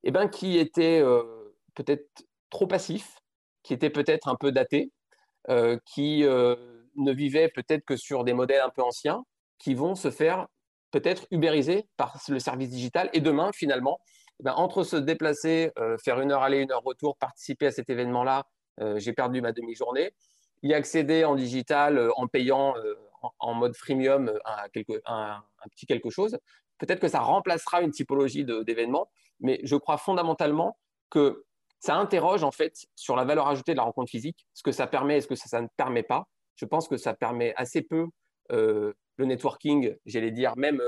eh 0.02 0.10
ben, 0.10 0.28
qui 0.28 0.58
étaient 0.58 1.00
euh, 1.00 1.56
peut-être 1.74 2.06
trop 2.50 2.66
passifs, 2.66 3.18
qui 3.62 3.74
étaient 3.74 3.90
peut-être 3.90 4.28
un 4.28 4.36
peu 4.36 4.52
datés, 4.52 4.90
euh, 5.50 5.78
qui 5.84 6.22
ne 6.22 7.12
vivaient 7.12 7.48
peut-être 7.48 7.84
que 7.84 7.96
sur 7.96 8.24
des 8.24 8.32
modèles 8.32 8.60
un 8.60 8.70
peu 8.70 8.82
anciens, 8.82 9.24
qui 9.58 9.74
vont 9.74 9.94
se 9.94 10.10
faire 10.10 10.46
peut-être 10.90 11.26
ubériser 11.30 11.88
par 11.96 12.18
le 12.28 12.38
service 12.38 12.68
digital. 12.68 13.10
Et 13.12 13.20
demain, 13.20 13.50
finalement, 13.52 13.98
eh 14.40 14.44
ben, 14.44 14.52
entre 14.52 14.84
se 14.84 14.96
déplacer, 14.96 15.70
faire 16.02 16.20
une 16.20 16.32
heure 16.32 16.42
aller, 16.42 16.58
une 16.58 16.72
heure 16.72 16.82
retour, 16.82 17.16
participer 17.16 17.66
à 17.66 17.72
cet 17.72 17.90
événement-là, 17.90 18.44
j'ai 18.96 19.12
perdu 19.12 19.40
ma 19.40 19.52
demi-journée. 19.52 20.12
Y 20.62 20.72
accéder 20.72 21.24
en 21.24 21.34
digital 21.34 21.98
euh, 21.98 22.10
en 22.16 22.26
payant 22.26 22.74
euh, 22.78 22.94
en, 23.38 23.54
mode 23.54 23.76
freemium 23.76 24.32
un, 24.44 24.68
petit 25.70 25.86
quelque 25.86 26.10
chose, 26.10 26.38
peut-être 26.78 27.00
que 27.00 27.08
ça 27.08 27.20
remplacera 27.20 27.82
une 27.82 27.90
typologie 27.90 28.44
d'événements, 28.44 29.10
mais 29.40 29.60
je 29.62 29.76
crois 29.76 29.98
fondamentalement 29.98 30.78
que 31.10 31.44
ça 31.80 31.96
interroge 31.96 32.44
en 32.44 32.50
fait 32.50 32.86
sur 32.94 33.16
la 33.16 33.24
valeur 33.24 33.48
ajoutée 33.48 33.72
de 33.72 33.78
la 33.78 33.82
rencontre 33.82 34.10
physique, 34.10 34.46
ce 34.54 34.62
que 34.62 34.72
ça 34.72 34.86
permet 34.86 35.18
et 35.18 35.20
ce 35.20 35.26
que 35.26 35.34
ça, 35.34 35.60
ne 35.60 35.68
permet 35.76 36.02
pas. 36.02 36.28
Je 36.56 36.64
pense 36.64 36.88
que 36.88 36.96
ça 36.96 37.14
permet 37.14 37.54
assez 37.56 37.82
peu 37.82 38.08
le 38.50 38.94
networking, 39.24 39.96
j'allais 40.06 40.30
dire 40.30 40.56
même 40.56 40.82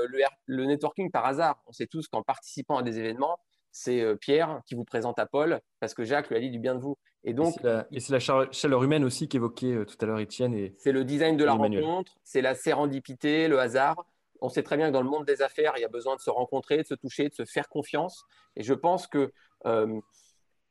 le, 0.47 0.65
networking 0.65 1.11
par 1.11 1.25
hasard. 1.25 1.61
On 1.65 1.71
sait 1.71 1.87
tous 1.87 2.07
qu'en 2.07 2.23
participant 2.23 2.77
à 2.77 2.83
des 2.83 2.99
événements, 2.99 3.39
c'est 3.71 4.01
euh, 4.01 4.15
Pierre 4.15 4.61
qui 4.65 4.75
vous 4.75 4.83
présente 4.83 5.19
à 5.19 5.25
Paul 5.25 5.61
parce 5.79 5.93
que 5.93 6.03
Jacques 6.03 6.29
lui 6.29 6.37
a 6.37 6.39
dit 6.39 6.49
du 6.49 6.59
bien 6.59 6.75
de 6.75 6.79
vous. 6.79 6.97
Et 7.23 7.33
donc, 7.33 7.55
et 7.91 7.99
c'est 7.99 8.13
la, 8.13 8.19
chaleur 8.19 8.83
humaine 8.83 9.03
aussi 9.03 9.27
qu'évoquait 9.27 9.73
euh, 9.73 9.85
tout 9.85 9.97
à 9.99 10.05
l'heure 10.05 10.19
Étienne. 10.19 10.53
Et, 10.53 10.75
c'est 10.77 10.91
le 10.91 11.03
design 11.03 11.35
de 11.35 11.43
la 11.43 11.53
rencontre, 11.53 12.15
c'est 12.23 12.41
la 12.41 12.55
sérendipité, 12.55 13.47
le 13.47 13.59
hasard. 13.59 14.05
On 14.39 14.49
sait 14.49 14.63
très 14.63 14.77
bien 14.77 14.87
que 14.87 14.93
dans 14.93 15.01
le 15.01 15.09
monde 15.09 15.25
des 15.25 15.41
affaires, 15.41 15.73
il 15.77 15.81
y 15.81 15.85
a 15.85 15.89
besoin 15.89 16.15
de 16.15 16.21
se 16.21 16.29
rencontrer, 16.29 16.77
de 16.77 16.87
se 16.87 16.93
toucher, 16.93 17.27
de 17.27 17.33
se 17.33 17.43
faire 17.43 17.67
confiance. 17.69 18.23
Et 18.55 18.63
je 18.63 18.73
pense 18.73 19.07
que 19.07 19.33
euh, 19.65 19.99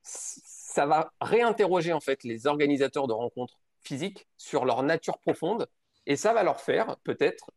ça 0.02 0.86
va 0.86 1.12
réinterroger 1.20 1.92
en 1.92 2.00
fait 2.00 2.22
les 2.24 2.46
organisateurs 2.46 3.06
de 3.08 3.12
rencontres 3.12 3.58
physiques 3.82 4.26
sur 4.36 4.64
leur 4.64 4.82
nature 4.82 5.18
profonde, 5.18 5.66
et 6.06 6.16
ça 6.16 6.32
va 6.32 6.42
leur 6.42 6.60
faire 6.60 6.96
peut-être 7.04 7.50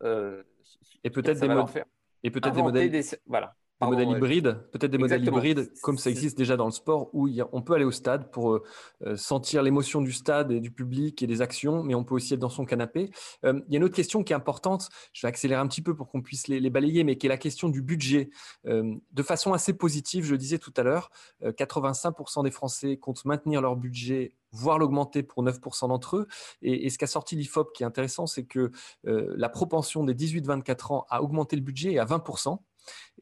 et 1.04 1.10
peut-être 1.10 1.40
des, 1.40 1.82
et 2.24 2.32
peut-être 2.32 2.56
des 2.56 2.62
modèles. 2.62 3.04
voilà, 3.26 3.56
des 3.82 3.88
modèles 3.88 4.10
hybrides, 4.10 4.60
peut-être 4.72 4.92
des 4.92 4.98
modèles 4.98 5.26
hybrides 5.26 5.72
comme 5.82 5.98
ça 5.98 6.10
existe 6.10 6.38
déjà 6.38 6.58
dans 6.58 6.66
le 6.66 6.72
sport 6.72 7.10
où 7.14 7.30
on 7.54 7.62
peut 7.62 7.74
aller 7.74 7.86
au 7.86 7.92
stade 7.92 8.30
pour 8.30 8.52
euh, 8.52 8.64
euh, 9.06 9.16
sentir 9.16 9.64
l'émotion 9.64 10.02
du 10.02 10.12
stade 10.12 10.52
et 10.52 10.60
du 10.60 10.70
public 10.70 11.24
et 11.24 11.28
des 11.28 11.42
actions, 11.42 11.82
mais 11.84 11.96
on 11.96 12.04
peut 12.04 12.16
aussi 12.16 12.34
être 12.34 12.42
dans 12.42 12.50
son 12.50 12.66
canapé. 12.66 13.10
Euh, 13.46 13.62
il 13.68 13.74
y 13.74 13.76
a 13.76 13.80
une 13.80 13.86
autre 13.86 13.96
question 13.96 14.24
qui 14.24 14.34
est 14.34 14.36
importante, 14.36 14.90
je 15.14 15.26
vais 15.26 15.30
accélérer 15.30 15.62
un 15.62 15.68
petit 15.68 15.82
peu 15.82 15.96
pour 15.96 16.10
qu'on 16.10 16.22
puisse 16.22 16.48
les, 16.48 16.70
balayer, 16.70 17.04
mais 17.04 17.18
qui 17.18 17.28
est 17.28 17.30
la 17.30 17.38
question 17.38 17.70
du 17.70 17.82
budget. 17.82 18.30
de 18.66 19.24
façon 19.24 19.54
assez 19.54 19.74
positive, 19.74 20.24
je 20.26 20.32
le 20.32 20.38
disais 20.38 20.60
tout 20.60 20.74
à 20.78 20.84
l'heure, 20.84 21.10
85% 21.44 22.44
des 22.44 22.52
Français 22.52 22.98
comptent 22.98 23.26
maintenir 23.26 23.62
leur 23.62 23.76
budget 23.76 24.34
voire 24.52 24.80
l'augmenter 24.80 25.22
pour 25.22 25.44
9% 25.44 25.90
d'entre 25.90 26.18
eux. 26.18 26.28
Et, 26.62 26.86
et 26.86 26.90
ce 26.90 26.98
qu'a 26.98 27.08
sorti 27.08 27.36
l'IFOP 27.36 27.72
qui 27.74 27.84
est 27.84 27.86
intéressant, 27.86 28.28
c'est 28.28 28.46
que 28.46 28.72
la 29.04 29.50
propension 29.50 30.04
des 30.04 30.14
18-24 30.14 30.94
ans 30.94 31.06
à 31.10 31.24
augmenter 31.24 31.56
le 31.56 31.62
budget 31.62 31.94
est 31.94 32.00
à 32.00 32.06
20%. 32.06 32.60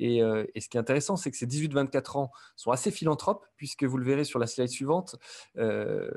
Euh, 0.01 0.45
et, 0.55 0.61
ce 0.61 0.69
qui 0.69 0.77
est 0.77 0.79
intéressant, 0.79 1.15
c'est 1.15 1.31
que 1.31 1.37
ces 1.37 1.47
18-24 1.47 2.17
ans 2.17 2.31
sont 2.55 2.71
assez 2.71 2.91
philanthropes, 2.91 3.45
puisque 3.55 3.83
vous 3.83 3.97
le 3.97 4.05
verrez 4.05 4.23
sur 4.23 4.39
la 4.39 4.47
slide 4.47 4.69
suivante. 4.69 5.15
Euh, 5.57 6.09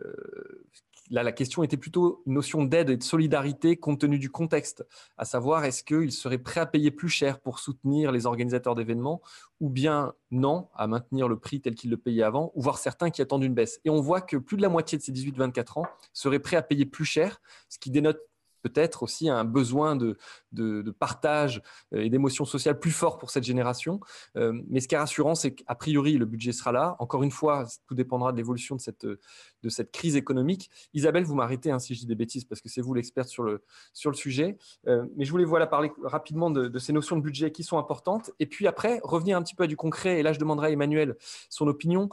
là, 1.10 1.22
la 1.22 1.32
question 1.32 1.62
était 1.62 1.76
plutôt 1.76 2.22
une 2.26 2.34
notion 2.34 2.64
d'aide 2.64 2.90
et 2.90 2.96
de 2.96 3.02
solidarité 3.02 3.76
compte 3.76 4.00
tenu 4.00 4.18
du 4.18 4.30
contexte, 4.30 4.86
à 5.16 5.24
savoir 5.24 5.64
est-ce 5.64 5.82
qu'ils 5.82 6.12
seraient 6.12 6.38
prêts 6.38 6.60
à 6.60 6.66
payer 6.66 6.90
plus 6.90 7.08
cher 7.08 7.40
pour 7.40 7.58
soutenir 7.58 8.12
les 8.12 8.26
organisateurs 8.26 8.74
d'événements, 8.74 9.20
ou 9.60 9.68
bien 9.68 10.14
non, 10.30 10.68
à 10.74 10.86
maintenir 10.86 11.28
le 11.28 11.38
prix 11.38 11.60
tel 11.60 11.74
qu'ils 11.74 11.90
le 11.90 11.96
payaient 11.96 12.22
avant, 12.22 12.52
ou 12.54 12.62
voir 12.62 12.78
certains 12.78 13.10
qui 13.10 13.22
attendent 13.22 13.44
une 13.44 13.54
baisse. 13.54 13.80
Et 13.84 13.90
on 13.90 14.00
voit 14.00 14.20
que 14.20 14.36
plus 14.36 14.56
de 14.56 14.62
la 14.62 14.68
moitié 14.68 14.96
de 14.98 15.02
ces 15.02 15.12
18-24 15.12 15.80
ans 15.80 15.86
seraient 16.12 16.38
prêts 16.38 16.56
à 16.56 16.62
payer 16.62 16.86
plus 16.86 17.04
cher, 17.04 17.40
ce 17.68 17.78
qui 17.78 17.90
dénote 17.90 18.20
peut-être 18.62 19.02
aussi 19.02 19.28
un 19.28 19.44
besoin 19.44 19.96
de, 19.96 20.16
de, 20.52 20.90
partage 20.90 21.62
euh, 21.94 22.02
et 22.02 22.10
d'émotions 22.10 22.44
sociales 22.44 22.78
plus 22.78 22.90
fort 22.90 23.18
pour 23.18 23.30
cette 23.30 23.44
génération. 23.44 24.00
Euh, 24.36 24.60
mais 24.68 24.80
ce 24.80 24.88
qui 24.88 24.94
est 24.94 24.98
rassurant, 24.98 25.34
c'est 25.34 25.54
qu'a 25.54 25.74
priori, 25.74 26.18
le 26.18 26.26
budget 26.26 26.52
sera 26.52 26.72
là. 26.72 26.96
Encore 26.98 27.22
une 27.22 27.30
fois, 27.30 27.66
tout 27.86 27.94
dépendra 27.94 28.32
de 28.32 28.36
l'évolution 28.36 28.76
de 28.76 28.80
cette, 28.80 29.06
de 29.06 29.68
cette 29.68 29.92
crise 29.92 30.16
économique. 30.16 30.70
Isabelle, 30.94 31.24
vous 31.24 31.34
m'arrêtez 31.34 31.70
hein, 31.70 31.78
si 31.78 31.94
je 31.94 32.00
dis 32.00 32.06
des 32.06 32.14
bêtises, 32.14 32.44
parce 32.44 32.60
que 32.60 32.68
c'est 32.68 32.80
vous 32.80 32.94
l'experte 32.94 33.28
sur 33.28 33.42
le, 33.42 33.62
sur 33.92 34.10
le 34.10 34.16
sujet. 34.16 34.58
euh, 34.86 35.06
mais 35.16 35.24
je 35.24 35.30
voulais 35.30 35.44
voilà, 35.44 35.66
parler 35.66 35.92
rapidement 36.02 36.50
de, 36.50 36.78
ces 36.78 36.92
notions 36.92 37.16
de 37.16 37.22
budget 37.22 37.52
qui 37.52 37.62
sont 37.62 37.78
importantes. 37.78 38.30
Et 38.38 38.46
puis 38.46 38.66
après, 38.66 39.00
revenir 39.02 39.36
un 39.36 39.42
petit 39.42 39.54
peu 39.54 39.64
à 39.64 39.66
du 39.66 39.76
concret. 39.76 40.20
Et 40.20 40.22
là, 40.22 40.32
je 40.32 40.38
demanderai 40.38 40.68
à 40.68 40.70
Emmanuel 40.70 41.16
son 41.48 41.66
opinion. 41.68 42.08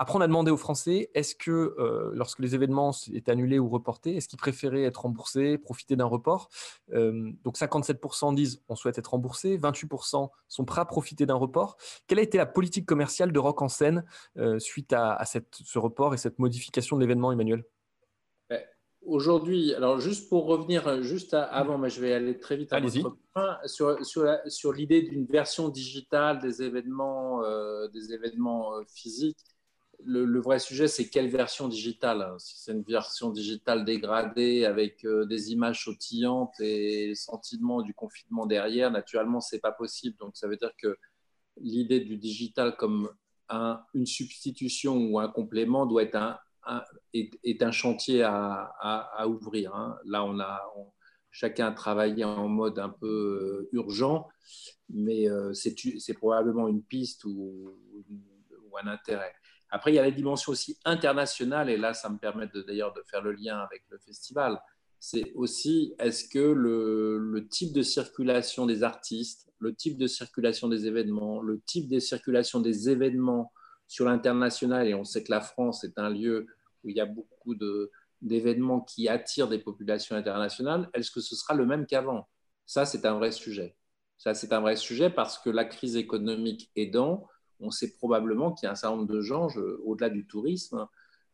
Après, 0.00 0.16
on 0.16 0.22
a 0.22 0.26
demandé 0.26 0.50
aux 0.50 0.56
Français, 0.56 1.10
est-ce 1.12 1.34
que 1.34 1.50
euh, 1.50 2.10
lorsque 2.14 2.38
les 2.38 2.54
événements 2.54 2.92
étaient 3.12 3.32
annulés 3.32 3.58
ou 3.58 3.68
reportés, 3.68 4.16
est-ce 4.16 4.28
qu'ils 4.28 4.38
préféraient 4.38 4.84
être 4.84 5.02
remboursés, 5.02 5.58
profiter 5.58 5.94
d'un 5.94 6.06
report? 6.06 6.48
Euh, 6.94 7.30
Donc 7.44 7.58
57% 7.58 8.34
disent 8.34 8.62
on 8.70 8.76
souhaite 8.76 8.96
être 8.96 9.08
remboursé, 9.08 9.58
28% 9.58 10.30
sont 10.48 10.64
prêts 10.64 10.80
à 10.80 10.86
profiter 10.86 11.26
d'un 11.26 11.34
report. 11.34 11.76
Quelle 12.06 12.18
a 12.18 12.22
été 12.22 12.38
la 12.38 12.46
politique 12.46 12.86
commerciale 12.86 13.30
de 13.30 13.38
Rock 13.38 13.60
en 13.60 13.68
scène 13.68 14.06
euh, 14.38 14.58
suite 14.58 14.94
à, 14.94 15.22
ce 15.26 15.78
report 15.78 16.14
et 16.14 16.16
cette 16.16 16.38
modification 16.38 16.96
de 16.96 17.02
l'événement, 17.02 17.30
Emmanuel? 17.30 17.62
Ben, 18.48 18.62
Aujourd'hui, 19.02 19.74
alors 19.74 20.00
juste 20.00 20.30
pour 20.30 20.46
revenir 20.46 21.02
juste 21.02 21.34
avant, 21.34 21.76
mais 21.76 21.90
je 21.90 22.00
vais 22.00 22.14
aller 22.14 22.38
très 22.38 22.56
vite 22.56 22.72
à 22.72 22.80
votre 22.80 23.18
point, 23.34 23.58
sur, 23.66 23.98
sur 24.02 24.72
l'idée 24.72 25.02
d'une 25.02 25.26
version 25.26 25.68
digitale 25.68 26.38
des 26.38 26.62
événements, 26.62 27.42
des 27.92 28.14
événements 28.14 28.72
physiques 28.86 29.36
le, 30.04 30.40
vrai 30.40 30.58
sujet, 30.58 30.88
c'est 30.88 31.08
quelle 31.08 31.28
version 31.28 31.68
digitale 31.68 32.22
hein. 32.22 32.36
Si 32.38 32.54
c'est 32.58 32.72
une 32.72 32.82
version 32.82 33.30
digitale 33.30 33.84
dégradée 33.84 34.64
avec 34.64 35.04
euh, 35.04 35.26
des 35.26 35.52
images 35.52 35.84
sautillantes 35.84 36.58
et 36.60 37.08
le 37.08 37.14
sentiment 37.14 37.82
du 37.82 37.94
confinement 37.94 38.46
derrière, 38.46 38.90
naturellement, 38.90 39.40
c'est 39.40 39.60
pas 39.60 39.72
possible. 39.72 40.16
Donc, 40.18 40.36
ça 40.36 40.48
veut 40.48 40.56
dire 40.56 40.72
que 40.78 40.96
l'idée 41.60 42.00
du 42.00 42.16
digital 42.16 42.76
comme 42.76 43.10
une 43.94 44.06
substitution 44.06 44.96
ou 44.96 45.18
un 45.18 45.28
complément 45.28 45.84
doit 45.84 46.04
être 46.04 46.14
un, 46.14 46.38
est, 47.12 47.62
un 47.62 47.72
chantier 47.72 48.22
à, 48.22 49.26
ouvrir. 49.26 49.74
Hein. 49.74 49.98
Là, 50.04 50.24
on 50.24 50.38
a 50.38 50.62
chacun 51.32 51.68
a 51.68 51.72
travaillé 51.72 52.24
en 52.24 52.48
mode 52.48 52.78
un 52.78 52.88
peu 52.88 53.68
euh, 53.72 53.76
urgent, 53.76 54.28
mais 54.88 55.28
euh, 55.28 55.52
c'est 55.52 56.14
probablement 56.14 56.68
une 56.68 56.82
piste 56.82 57.24
ou 57.24 57.72
un 58.82 58.86
intérêt. 58.86 59.32
Après, 59.70 59.92
il 59.92 59.94
y 59.94 59.98
a 59.98 60.02
la 60.02 60.10
dimension 60.10 60.52
aussi 60.52 60.78
internationale, 60.84 61.70
et 61.70 61.76
là, 61.76 61.94
ça 61.94 62.08
me 62.08 62.18
permet 62.18 62.48
d'ailleurs 62.66 62.92
de, 62.92 63.02
faire 63.06 63.22
le 63.22 63.32
lien 63.32 63.58
avec 63.58 63.82
le 63.90 63.98
festival. 63.98 64.60
C'est 64.98 65.32
aussi, 65.34 65.94
est-ce 65.98 66.28
que 66.28 66.38
le, 66.38 67.46
type 67.48 67.72
de 67.72 67.82
circulation 67.82 68.66
des 68.66 68.82
artistes, 68.82 69.48
le 69.58 69.74
type 69.74 69.96
de 69.96 70.06
circulation 70.06 70.68
des 70.68 70.86
événements, 70.86 71.40
le 71.40 71.60
type 71.60 71.88
de 71.88 71.98
circulation 71.98 72.60
des 72.60 72.90
événements 72.90 73.52
sur 73.86 74.04
l'international, 74.04 74.88
et 74.88 74.94
on 74.94 75.04
sait 75.04 75.22
que 75.22 75.30
la 75.30 75.40
France 75.40 75.84
est 75.84 75.98
un 75.98 76.10
lieu 76.10 76.46
où 76.82 76.88
il 76.88 76.96
y 76.96 77.00
a 77.00 77.06
beaucoup 77.06 77.54
d'événements 78.22 78.80
qui 78.80 79.08
attirent 79.08 79.48
des 79.48 79.58
populations 79.58 80.16
internationales, 80.16 80.90
est-ce 80.94 81.10
que 81.10 81.20
ce 81.20 81.36
sera 81.36 81.54
le 81.54 81.66
même 81.66 81.86
qu'avant? 81.86 82.28
Ça, 82.66 82.86
c'est 82.86 83.04
un 83.04 83.14
vrai 83.14 83.32
sujet. 83.32 83.76
Ça, 84.18 84.34
c'est 84.34 84.52
un 84.52 84.60
vrai 84.60 84.76
sujet 84.76 85.10
parce 85.10 85.38
que 85.38 85.48
la 85.48 85.64
crise 85.64 85.96
économique 85.96 86.70
aidant, 86.76 87.26
on 87.60 87.70
sait 87.70 87.92
probablement 87.96 88.52
qu'il 88.52 88.66
y 88.66 88.68
a 88.68 88.72
un 88.72 88.76
certain 88.76 88.96
nombre 88.96 89.12
de 89.12 89.20
gens, 89.20 89.48
au-delà 89.84 90.10
du 90.10 90.26
tourisme, 90.26 90.86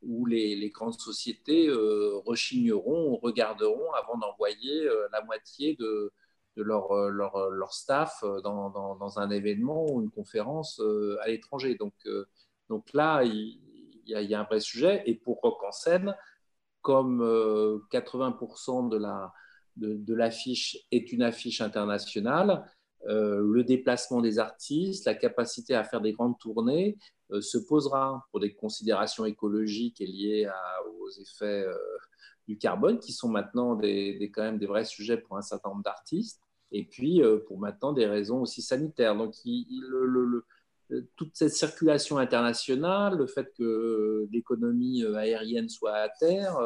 où 0.03 0.27
les, 0.27 0.70
grandes 0.70 0.99
sociétés 0.99 1.68
euh, 1.68 2.18
rechigneront, 2.24 3.16
regarderont 3.16 3.93
avant 3.93 4.18
d'envoyer 4.18 4.87
euh, 4.87 5.09
la 5.12 5.22
moitié 5.24 5.74
de, 5.77 6.12
leur, 6.57 6.93
euh, 6.93 7.11
leur, 7.11 7.72
staff 7.72 8.24
dans, 8.43 9.18
un 9.18 9.31
événement 9.31 9.87
ou 9.91 10.03
une 10.03 10.11
conférence 10.11 10.81
à 11.22 11.29
l'étranger. 11.29 11.74
Donc, 11.74 11.95
donc 12.68 12.93
là, 12.93 13.22
il, 13.24 13.61
y 14.07 14.35
a, 14.35 14.41
un 14.41 14.45
vrai 14.45 14.61
sujet. 14.61 15.03
Et 15.07 15.14
pour 15.14 15.41
Rock 15.41 15.62
en 15.64 15.72
scène, 15.72 16.14
comme 16.83 17.20
80% 17.91 18.89
de 18.89 20.14
l'affiche 20.14 20.74
la, 20.74 20.97
de, 20.97 20.97
est 20.97 21.12
une 21.12 21.22
affiche 21.22 21.61
internationale, 21.61 22.64
le 23.09 23.63
déplacement 23.63 24.21
des 24.21 24.39
artistes, 24.39 25.07
la 25.07 25.15
capacité 25.15 25.75
à 25.75 25.85
faire 25.85 26.01
des 26.01 26.13
grandes 26.13 26.39
tournées 26.39 26.99
se 27.41 27.59
posera 27.59 28.27
pour 28.31 28.41
des 28.41 28.55
considérations 28.55 29.25
écologiques 29.25 30.01
et 30.01 30.07
liées 30.07 30.49
aux 31.01 31.11
effets 31.21 31.65
du 32.49 32.59
carbone, 32.59 32.99
qui 32.99 33.13
sont 33.13 33.29
maintenant 33.29 33.75
des, 33.75 34.31
quand 34.33 34.43
même 34.43 34.59
des 34.59 34.67
vrais 34.67 34.85
sujets 34.85 35.17
pour 35.17 35.37
un 35.37 35.43
certain 35.43 35.71
nombre 35.71 35.83
d'artistes, 35.83 36.41
et 36.73 36.85
puis 36.85 37.23
pour 37.47 37.59
maintenant 37.59 37.93
des 37.93 38.07
raisons 38.07 38.43
aussi 38.43 38.63
sanitaires. 38.63 39.17
Donc, 39.17 39.35
toute 41.17 41.31
cette 41.35 41.53
circulation 41.53 42.19
internationale, 42.19 43.17
le 43.17 43.27
fait 43.27 43.53
que 43.57 44.29
l'économie 44.31 45.05
aérienne 45.05 45.69
soit 45.69 45.95
à 45.95 46.09
terre, 46.09 46.59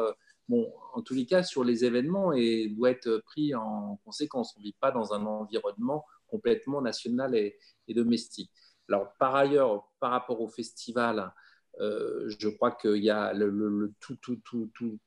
bon, 0.47 0.71
en 0.93 1.01
tous 1.01 1.15
les 1.15 1.25
cas, 1.25 1.41
sur 1.41 1.63
les 1.63 1.85
événements, 1.85 2.31
et 2.31 2.69
doit 2.69 2.91
être 2.91 3.23
pris 3.25 3.55
en 3.55 3.99
conséquence. 4.05 4.53
On 4.55 4.59
ne 4.59 4.65
vit 4.65 4.75
pas 4.79 4.91
dans 4.91 5.13
un 5.13 5.25
environnement 5.25 6.05
complètement 6.31 6.81
national 6.81 7.35
et, 7.35 7.57
domestique. 7.89 8.51
Alors, 8.87 9.13
par 9.19 9.35
ailleurs, 9.35 9.91
par 9.99 10.11
rapport 10.11 10.39
au 10.39 10.47
festival, 10.47 11.33
je 11.77 12.47
crois 12.47 12.71
qu'il 12.71 13.03
y 13.03 13.09
a 13.09 13.33
le, 13.33 13.93
tout, 13.99 14.15
tout, 14.21 14.37
tout, 14.45 14.71
tout, 14.73 14.97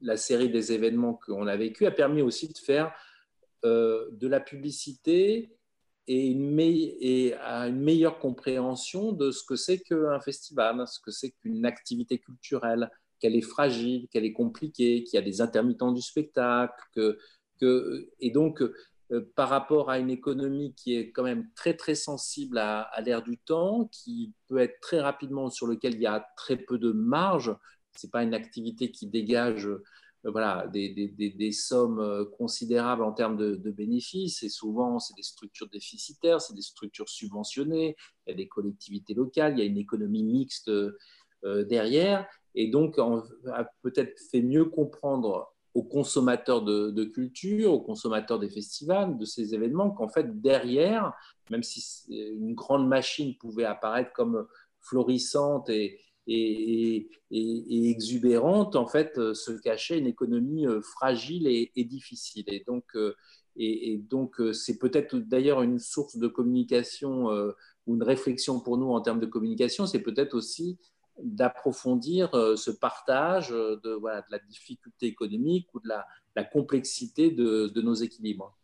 la 0.00 0.16
série 0.16 0.50
des 0.50 0.72
événements 0.72 1.14
qu'on 1.14 1.46
a 1.46 1.56
vécu 1.56 1.86
a 1.86 1.90
permis 1.90 2.22
aussi 2.22 2.48
de 2.48 2.58
faire 2.58 2.92
euh, 3.64 4.08
de 4.12 4.26
la 4.26 4.40
publicité 4.40 5.56
et, 6.06 6.26
une, 6.28 6.58
une 6.58 7.80
meilleure 7.80 8.18
compréhension 8.18 9.12
de 9.12 9.30
ce 9.30 9.44
que 9.44 9.56
c'est 9.56 9.80
qu'un 9.80 10.20
festival, 10.20 10.86
ce 10.86 10.98
que 10.98 11.10
c'est 11.10 11.32
qu'une 11.32 11.66
activité 11.66 12.18
culturelle, 12.18 12.90
qu'elle 13.18 13.36
est 13.36 13.42
fragile, 13.42 14.08
qu'elle 14.08 14.24
est 14.24 14.32
compliquée, 14.32 15.04
qu'il 15.04 15.18
y 15.18 15.18
a 15.18 15.24
des 15.24 15.40
intermittents 15.40 15.92
du 15.92 16.00
spectacle, 16.00 16.82
que, 16.94 17.18
que, 17.60 18.08
et 18.18 18.30
donc 18.30 18.62
euh, 18.62 18.74
par 19.34 19.48
rapport 19.48 19.90
à 19.90 19.98
une 19.98 20.10
économie 20.10 20.74
qui 20.74 20.94
est 20.94 21.10
quand 21.10 21.24
même 21.24 21.48
très 21.56 21.74
très 21.74 21.94
sensible 21.94 22.58
à, 22.58 22.90
l'ère 23.04 23.22
du 23.22 23.38
temps, 23.38 23.88
qui 23.92 24.34
peut 24.48 24.58
être 24.58 24.80
très 24.80 25.00
rapidement 25.00 25.50
sur 25.50 25.66
lequel 25.66 25.94
il 25.94 26.00
y 26.00 26.06
a 26.06 26.26
très 26.36 26.56
peu 26.56 26.78
de 26.78 26.92
marge, 26.92 27.54
c'est 27.96 28.10
pas 28.10 28.22
une 28.22 28.34
activité 28.34 28.90
qui 28.90 29.06
dégage 29.06 29.68
euh, 30.26 30.30
voilà, 30.30 30.66
des, 30.68 30.90
des, 30.90 31.52
sommes 31.52 31.98
euh, 31.98 32.24
considérables 32.24 33.02
en 33.02 33.12
termes 33.12 33.36
de, 33.36 33.70
bénéfices. 33.70 34.42
Et 34.42 34.48
souvent, 34.48 34.98
c'est 34.98 35.14
des 35.16 35.22
structures 35.22 35.68
déficitaires, 35.68 36.40
c'est 36.40 36.54
des 36.54 36.62
structures 36.62 37.08
subventionnées, 37.08 37.96
il 38.26 38.30
y 38.30 38.32
a 38.32 38.36
des 38.36 38.48
collectivités 38.48 39.14
locales, 39.14 39.54
il 39.54 39.58
y 39.60 39.62
a 39.62 39.64
une 39.64 39.78
économie 39.78 40.24
mixte 40.24 40.68
euh, 40.68 41.64
derrière. 41.64 42.26
Et 42.54 42.68
donc, 42.68 42.96
on 42.98 43.22
a 43.52 43.64
peut-être 43.82 44.18
fait 44.30 44.42
mieux 44.42 44.66
comprendre 44.66 45.54
aux 45.74 45.84
consommateurs 45.84 46.62
de, 46.62 47.04
culture, 47.04 47.72
aux 47.72 47.80
consommateurs 47.80 48.38
des 48.38 48.50
festivals, 48.50 49.16
de 49.18 49.24
ces 49.24 49.54
événements, 49.54 49.90
qu'en 49.90 50.08
fait, 50.08 50.40
derrière, 50.40 51.12
même 51.50 51.62
si 51.62 52.04
une 52.08 52.54
grande 52.54 52.88
machine 52.88 53.36
pouvait 53.36 53.64
apparaître 53.64 54.12
comme 54.12 54.46
florissante 54.80 55.68
et, 55.68 56.00
et, 56.26 57.08
exubérante, 57.90 58.76
en 58.76 58.86
fait, 58.86 59.18
euh, 59.18 59.34
se 59.34 59.52
cachait 59.52 59.98
une 59.98 60.06
économie 60.06 60.66
euh, 60.66 60.80
fragile 60.80 61.46
et, 61.46 61.84
difficile. 61.84 62.44
Et 62.48 62.62
donc, 62.66 62.84
euh, 62.94 63.14
et, 63.56 63.98
donc 63.98 64.40
c'est 64.52 64.78
peut-être 64.78 65.16
d'ailleurs 65.16 65.62
une 65.62 65.78
source 65.78 66.16
de 66.16 66.28
communication 66.28 67.26
ou 67.86 67.94
une 67.94 68.02
réflexion 68.02 68.60
pour 68.60 68.78
nous 68.78 68.90
en 68.90 69.00
termes 69.00 69.20
de 69.20 69.26
communication, 69.26 69.86
c'est 69.86 70.00
peut-être 70.00 70.34
aussi 70.34 70.78
d'approfondir 71.22 72.30
ce 72.56 72.70
partage 72.70 73.50
de, 73.50 73.90
voilà, 74.00 74.20
de, 74.22 74.26
la 74.30 74.38
difficulté 74.38 75.06
économique 75.06 75.68
ou 75.74 75.80
de 75.80 75.88
la, 75.88 76.44
complexité 76.44 77.30
de, 77.30 77.70
de, 77.74 77.82
nos 77.82 77.94
équilibres. 77.94 78.56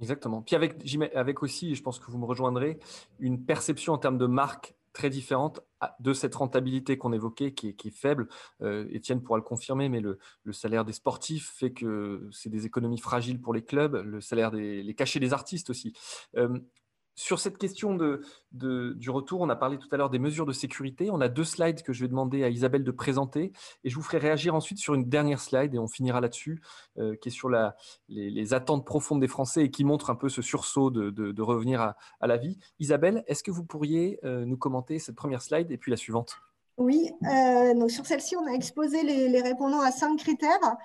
Exactement. 0.00 0.42
Puis 0.42 0.56
avec, 0.56 0.82
avec 1.14 1.42
aussi, 1.42 1.74
je 1.74 1.82
pense 1.82 1.98
que 2.00 2.10
vous 2.10 2.18
me 2.18 2.24
rejoindrez, 2.24 2.78
une 3.20 3.44
perception 3.44 3.92
en 3.92 3.98
termes 3.98 4.18
de 4.18 4.26
marque 4.26 4.74
très 4.92 5.10
différente 5.10 5.60
de 6.00 6.12
cette 6.12 6.34
rentabilité 6.34 6.98
qu'on 6.98 7.12
évoquait, 7.12 7.52
qui 7.52 7.68
est, 7.68 7.90
faible. 7.90 8.28
Euh, 8.60 8.86
Étienne 8.90 9.22
pourra 9.22 9.38
le 9.38 9.44
confirmer, 9.44 9.88
mais 9.88 10.00
le, 10.00 10.18
salaire 10.52 10.84
des 10.84 10.92
sportifs 10.92 11.52
fait 11.56 11.72
que 11.72 12.28
c'est 12.32 12.50
des 12.50 12.66
économies 12.66 12.98
fragiles 12.98 13.40
pour 13.40 13.54
les 13.54 13.62
clubs, 13.62 13.94
le 13.94 14.20
salaire 14.20 14.50
des 14.50 14.82
les 14.82 14.94
cachets 14.94 15.20
des 15.20 15.32
artistes 15.32 15.70
aussi. 15.70 15.92
Euh, 16.36 16.58
sur 17.20 17.38
cette 17.38 17.58
question 17.58 17.98
du 18.50 19.10
retour, 19.10 19.42
on 19.42 19.50
a 19.50 19.56
parlé 19.56 19.76
tout 19.78 19.88
à 19.92 19.98
l'heure 19.98 20.08
des 20.08 20.18
mesures 20.18 20.46
de 20.46 20.54
sécurité. 20.54 21.10
On 21.10 21.20
a 21.20 21.28
deux 21.28 21.44
slides 21.44 21.82
que 21.82 21.92
je 21.92 22.00
vais 22.00 22.08
demander 22.08 22.44
à 22.44 22.48
Isabelle 22.48 22.82
de 22.82 22.90
présenter 22.90 23.52
et 23.84 23.90
je 23.90 23.94
vous 23.94 24.02
ferai 24.02 24.16
réagir 24.16 24.54
ensuite 24.54 24.78
sur 24.78 24.94
une 24.94 25.04
dernière 25.04 25.38
slide 25.38 25.74
et 25.74 25.78
on 25.78 25.86
finira 25.86 26.22
là-dessus, 26.22 26.62
euh, 26.98 27.14
qui 27.16 27.28
est 27.28 27.32
sur 27.32 27.50
les, 28.08 28.54
attentes 28.54 28.86
profondes 28.86 29.20
des 29.20 29.28
Français 29.28 29.64
et 29.64 29.70
qui 29.70 29.84
montre 29.84 30.08
un 30.08 30.14
peu 30.14 30.30
ce 30.30 30.40
sursaut 30.40 30.90
de, 30.90 31.42
revenir 31.42 31.82
à, 31.82 32.26
la 32.26 32.38
vie. 32.38 32.56
Isabelle, 32.78 33.22
est-ce 33.26 33.42
que 33.42 33.50
vous 33.50 33.64
pourriez 33.64 34.18
euh, 34.24 34.46
nous 34.46 34.56
commenter 34.56 34.98
cette 34.98 35.14
première 35.14 35.42
slide 35.42 35.70
et 35.70 35.76
puis 35.76 35.90
la 35.90 35.98
suivante? 35.98 36.40
Oui, 36.78 37.10
euh, 37.24 37.88
sur 37.88 38.06
celle-ci, 38.06 38.34
on 38.36 38.46
a 38.46 38.52
exposé 38.52 39.02
les, 39.02 39.42
répondants 39.42 39.82
à 39.82 39.90
cinq 39.90 40.16
critères. 40.16 40.76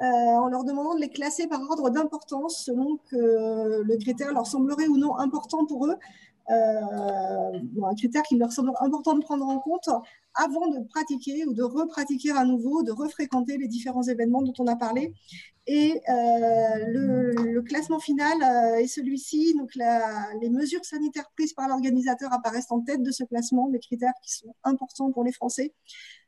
Euh, 0.00 0.04
en 0.04 0.46
leur 0.46 0.62
demandant 0.62 0.94
de 0.94 1.00
les 1.00 1.08
classer 1.08 1.48
par 1.48 1.60
ordre 1.60 1.90
d'importance 1.90 2.62
selon 2.64 2.98
que 3.10 3.82
le 3.82 3.96
critère 3.96 4.32
leur 4.32 4.46
semblerait 4.46 4.86
ou 4.86 4.96
non 4.96 5.18
important 5.18 5.66
pour 5.66 5.86
eux, 5.86 5.96
euh, 6.50 7.84
un 7.84 7.94
critère 7.96 8.22
qui 8.22 8.36
leur 8.36 8.52
semble 8.52 8.70
important 8.80 9.14
de 9.14 9.22
prendre 9.22 9.46
en 9.46 9.58
compte 9.58 9.90
avant 10.38 10.68
de 10.68 10.78
pratiquer 10.88 11.44
ou 11.46 11.52
de 11.52 11.62
repratiquer 11.62 12.30
à 12.30 12.44
nouveau, 12.44 12.82
de 12.82 12.92
refréquenter 12.92 13.58
les 13.58 13.68
différents 13.68 14.04
événements 14.04 14.42
dont 14.42 14.54
on 14.58 14.66
a 14.66 14.76
parlé. 14.76 15.12
Et 15.66 16.00
euh, 16.08 16.84
le, 16.86 17.60
classement 17.62 17.98
final 17.98 18.40
est 18.80 18.86
celui-ci. 18.86 19.54
Donc, 19.54 19.74
les 19.74 20.48
mesures 20.48 20.84
sanitaires 20.84 21.28
prises 21.36 21.52
par 21.52 21.68
l'organisateur 21.68 22.32
apparaissent 22.32 22.70
en 22.70 22.80
tête 22.80 23.02
de 23.02 23.10
ce 23.10 23.24
classement, 23.24 23.68
des 23.68 23.80
critères 23.80 24.14
qui 24.22 24.32
sont 24.32 24.54
importants 24.64 25.10
pour 25.10 25.24
les 25.24 25.32
Français. 25.32 25.74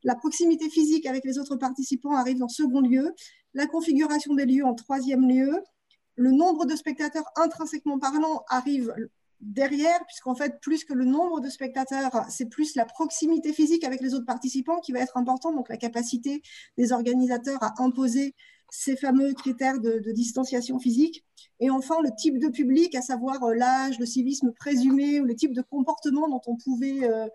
La 0.03 0.15
proximité 0.15 0.69
physique 0.69 1.07
avec 1.07 1.25
les 1.25 1.39
autres 1.39 1.57
participants 1.57 2.15
arrive 2.15 2.43
en 2.43 2.49
second 2.49 2.81
lieu 2.81 3.15
la 3.55 3.67
configuration 3.67 4.35
des 4.35 4.45
lieux 4.45 4.65
en 4.65 4.75
troisième 4.75 5.29
lieu. 5.29 5.63
Le 6.17 6.33
nombre 6.33 6.67
de 6.67 6.77
spectateurs 6.77 7.25
intrinsèquement 7.37 7.99
parlant 7.99 8.45
arrive 8.49 8.93
derrière, 9.41 10.05
puisqu'en 10.07 10.35
fait, 10.35 10.61
plus 10.61 10.85
que 10.85 10.93
le 10.93 11.05
nombre 11.05 11.41
de 11.41 11.49
spectateurs, 11.49 12.11
c'est 12.29 12.47
plus 12.47 12.75
la 12.75 12.85
proximité 12.85 13.53
physique 13.53 13.85
avec 13.85 14.01
les 14.01 14.15
autres 14.15 14.27
participants 14.27 14.81
qui 14.81 14.93
va 14.93 15.01
être 15.01 15.17
importante, 15.17 15.55
donc 15.55 15.69
la 15.69 15.77
capacité 15.77 16.43
des 16.77 16.93
organisateurs 16.93 17.63
à 17.63 17.75
imposer 17.83 18.35
ces 18.71 18.97
fameux 18.97 19.35
critères 19.35 19.81
de, 19.81 20.13
distanciation 20.13 20.79
physique. 20.79 21.25
Et 21.59 21.71
enfin, 21.71 21.97
le 22.03 22.11
type 22.17 22.39
de 22.39 22.49
public, 22.49 22.95
à 22.95 23.03
savoir 23.03 23.43
euh, 23.43 23.55
l'âge, 23.55 23.99
le 23.99 24.07
civisme 24.07 24.53
présumé 24.53 25.21
ou 25.21 25.25
le 25.25 25.35
type 25.35 25.53
de 25.53 25.63
comportement 25.63 26.29
dont 26.29 26.41
on 26.47 26.57
pouvait, 26.57 27.03
euh, 27.03 27.27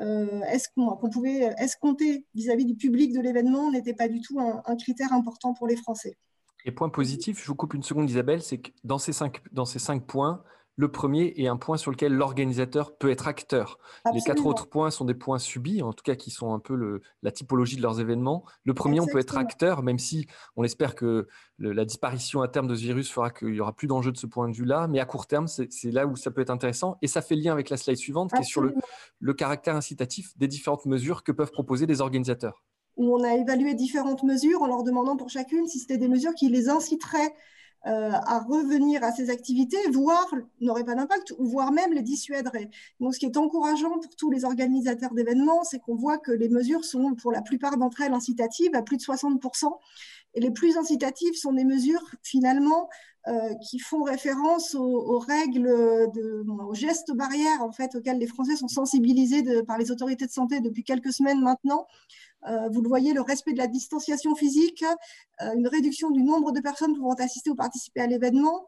euh, 0.00 0.58
qu'on 0.74 1.10
pouvait 1.10 1.54
escompter 1.58 2.26
vis-à-vis 2.34 2.64
du 2.64 2.74
public 2.74 3.12
de 3.12 3.20
l'événement 3.20 3.70
n'était 3.70 3.94
pas 3.94 4.08
du 4.08 4.20
tout 4.20 4.40
un, 4.40 4.76
critère 4.76 5.12
important 5.12 5.54
pour 5.54 5.66
les 5.66 5.76
Français. 5.76 6.16
Et 6.64 6.72
point 6.72 6.90
positif, 6.90 7.40
je 7.40 7.46
vous 7.46 7.54
coupe 7.54 7.74
une 7.74 7.82
seconde 7.82 8.10
Isabelle, 8.10 8.42
c'est 8.42 8.58
que 8.58 8.70
dans 8.84 8.98
ces 8.98 9.12
cinq, 9.12 9.40
dans 9.52 9.64
ces 9.64 9.78
cinq 9.78 10.06
points, 10.06 10.42
le 10.80 10.90
premier 10.90 11.34
est 11.36 11.46
un 11.46 11.58
point 11.58 11.76
sur 11.76 11.90
lequel 11.90 12.14
l'organisateur 12.14 12.96
peut 12.96 13.10
être 13.10 13.28
acteur. 13.28 13.78
Les 14.14 14.22
quatre 14.22 14.46
autres 14.46 14.66
points 14.66 14.90
sont 14.90 15.04
des 15.04 15.12
points 15.12 15.38
subis, 15.38 15.82
en 15.82 15.92
tout 15.92 16.02
cas 16.02 16.14
qui 16.14 16.30
sont 16.30 16.54
un 16.54 16.58
peu 16.58 17.02
la 17.22 17.30
typologie 17.30 17.76
de 17.76 17.82
leurs 17.82 18.00
événements. 18.00 18.44
Le 18.64 18.72
premier, 18.72 18.98
on 18.98 19.06
peut 19.06 19.18
être 19.18 19.36
acteur, 19.36 19.82
même 19.82 19.98
si 19.98 20.26
on 20.56 20.64
espère 20.64 20.94
que 20.94 21.28
la 21.58 21.84
disparition 21.84 22.40
à 22.40 22.48
terme 22.48 22.66
de 22.66 22.74
ce 22.74 22.80
virus 22.80 23.12
fera 23.12 23.28
qu'il 23.28 23.48
n'y 23.48 23.60
aura 23.60 23.74
plus 23.74 23.88
d'enjeu 23.88 24.10
de 24.10 24.16
ce 24.16 24.26
point 24.26 24.48
de 24.48 24.56
vue-là. 24.56 24.88
Mais 24.88 25.00
à 25.00 25.04
court 25.04 25.26
terme, 25.26 25.48
c'est 25.48 25.90
là 25.90 26.06
où 26.06 26.16
ça 26.16 26.30
peut 26.30 26.40
être 26.40 26.48
intéressant. 26.48 26.96
Et 27.02 27.08
ça 27.08 27.20
fait 27.20 27.36
lien 27.36 27.52
avec 27.52 27.68
la 27.68 27.76
slide 27.76 27.98
suivante, 27.98 28.32
qui 28.32 28.40
est 28.40 28.44
sur 28.44 28.62
le, 28.62 29.34
caractère 29.34 29.76
incitatif 29.76 30.32
des 30.38 30.48
différentes 30.48 30.86
mesures 30.86 31.22
que 31.22 31.32
peuvent 31.32 31.52
proposer 31.52 31.84
les 31.84 32.00
organisateurs. 32.00 32.64
Où 32.96 33.14
on 33.14 33.22
a 33.22 33.34
évalué 33.34 33.74
différentes 33.74 34.22
mesures 34.22 34.62
en 34.62 34.66
leur 34.66 34.82
demandant 34.82 35.18
pour 35.18 35.28
chacune 35.28 35.66
si 35.66 35.78
c'était 35.78 35.98
des 35.98 36.08
mesures 36.08 36.34
qui 36.34 36.48
les 36.48 36.70
inciteraient 36.70 37.34
euh, 37.86 38.10
à 38.12 38.40
revenir 38.40 39.02
à 39.02 39.10
ces 39.10 39.30
activités, 39.30 39.78
voire 39.90 40.28
n'auraient 40.60 40.84
pas 40.84 40.94
d'impact, 40.94 41.32
ou 41.38 41.46
voire 41.46 41.72
même 41.72 41.94
les 41.94 42.02
dissuaderait. 42.02 42.70
Donc, 43.00 43.14
ce 43.14 43.18
qui 43.18 43.26
est 43.26 43.36
encourageant 43.38 43.98
pour 43.98 44.14
tous 44.16 44.30
les 44.30 44.44
organisateurs 44.44 45.14
d'événements, 45.14 45.64
c'est 45.64 45.78
qu'on 45.78 45.94
voit 45.94 46.18
que 46.18 46.30
les 46.30 46.50
mesures 46.50 46.84
sont, 46.84 47.14
pour 47.14 47.32
la 47.32 47.40
plupart 47.40 47.78
d'entre 47.78 48.02
elles, 48.02 48.12
incitatives 48.12 48.74
à 48.74 48.82
plus 48.82 48.98
de 48.98 49.02
60%. 49.02 49.72
Et 50.34 50.40
les 50.40 50.50
plus 50.50 50.76
incitatives 50.76 51.34
sont 51.34 51.52
des 51.52 51.64
mesures, 51.64 52.02
finalement, 52.22 52.88
euh, 53.28 53.54
qui 53.68 53.78
font 53.78 54.02
référence 54.02 54.74
aux, 54.74 55.18
règles, 55.18 55.68
aux 55.68 56.74
gestes 56.74 57.12
barrières, 57.12 57.62
en 57.62 57.72
fait, 57.72 57.94
auxquels 57.94 58.18
les 58.18 58.26
Français 58.26 58.56
sont 58.56 58.68
sensibilisés 58.68 59.42
par 59.64 59.76
les 59.76 59.90
autorités 59.90 60.26
de 60.26 60.30
santé 60.30 60.60
depuis 60.60 60.84
quelques 60.84 61.12
semaines 61.12 61.42
maintenant, 61.42 61.86
euh, 62.48 62.68
vous 62.70 62.80
le 62.80 62.88
voyez, 62.88 63.12
le 63.12 63.20
respect 63.20 63.52
de 63.52 63.58
la 63.58 63.66
distanciation 63.66 64.34
physique, 64.34 64.84
euh, 65.42 65.52
une 65.54 65.68
réduction 65.68 66.10
du 66.10 66.22
nombre 66.22 66.52
de 66.52 66.60
personnes 66.60 66.94
pouvant 66.94 67.14
assister 67.14 67.50
ou 67.50 67.54
participer 67.54 68.00
à 68.00 68.06
l'événement, 68.06 68.66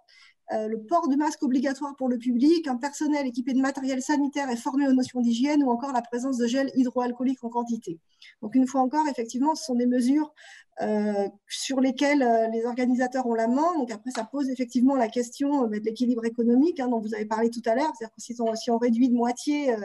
le 0.52 0.76
port 0.82 1.08
de 1.08 1.16
masque 1.16 1.42
obligatoire 1.42 1.96
pour 1.96 2.08
le 2.08 2.18
public, 2.18 2.68
un 2.68 2.76
personnel 2.76 3.26
équipé 3.26 3.54
de 3.54 3.60
matériel 3.60 4.02
sanitaire 4.02 4.50
et 4.50 4.56
formé 4.56 4.86
aux 4.86 4.92
notions 4.92 5.20
d'hygiène 5.20 5.62
ou 5.64 5.70
encore 5.70 5.92
la 5.92 6.02
présence 6.02 6.36
de 6.36 6.46
gel 6.46 6.70
hydroalcoolique 6.74 7.42
en 7.44 7.48
quantité. 7.48 7.98
Donc 8.42 8.54
une 8.54 8.66
fois 8.66 8.80
encore, 8.80 9.06
effectivement, 9.08 9.54
ce 9.54 9.64
sont 9.64 9.74
des 9.74 9.86
mesures 9.86 10.32
euh, 10.80 11.28
sur 11.48 11.80
lesquelles 11.80 12.22
euh, 12.22 12.48
les 12.48 12.64
organisateurs 12.64 13.26
ont 13.26 13.34
la 13.34 13.46
main. 13.46 13.74
Donc 13.76 13.90
après, 13.90 14.10
ça 14.10 14.24
pose 14.24 14.48
effectivement 14.48 14.96
la 14.96 15.08
question 15.08 15.64
euh, 15.64 15.66
de 15.68 15.84
l'équilibre 15.84 16.24
économique 16.24 16.80
hein, 16.80 16.88
dont 16.88 16.98
vous 16.98 17.14
avez 17.14 17.26
parlé 17.26 17.50
tout 17.50 17.60
à 17.66 17.74
l'heure. 17.74 17.92
C'est-à-dire 17.96 18.14
que 18.14 18.22
si 18.22 18.34
on, 18.40 18.54
si 18.54 18.70
on, 18.70 18.78
réduit 18.78 19.10
de 19.10 19.14
moitié 19.14 19.76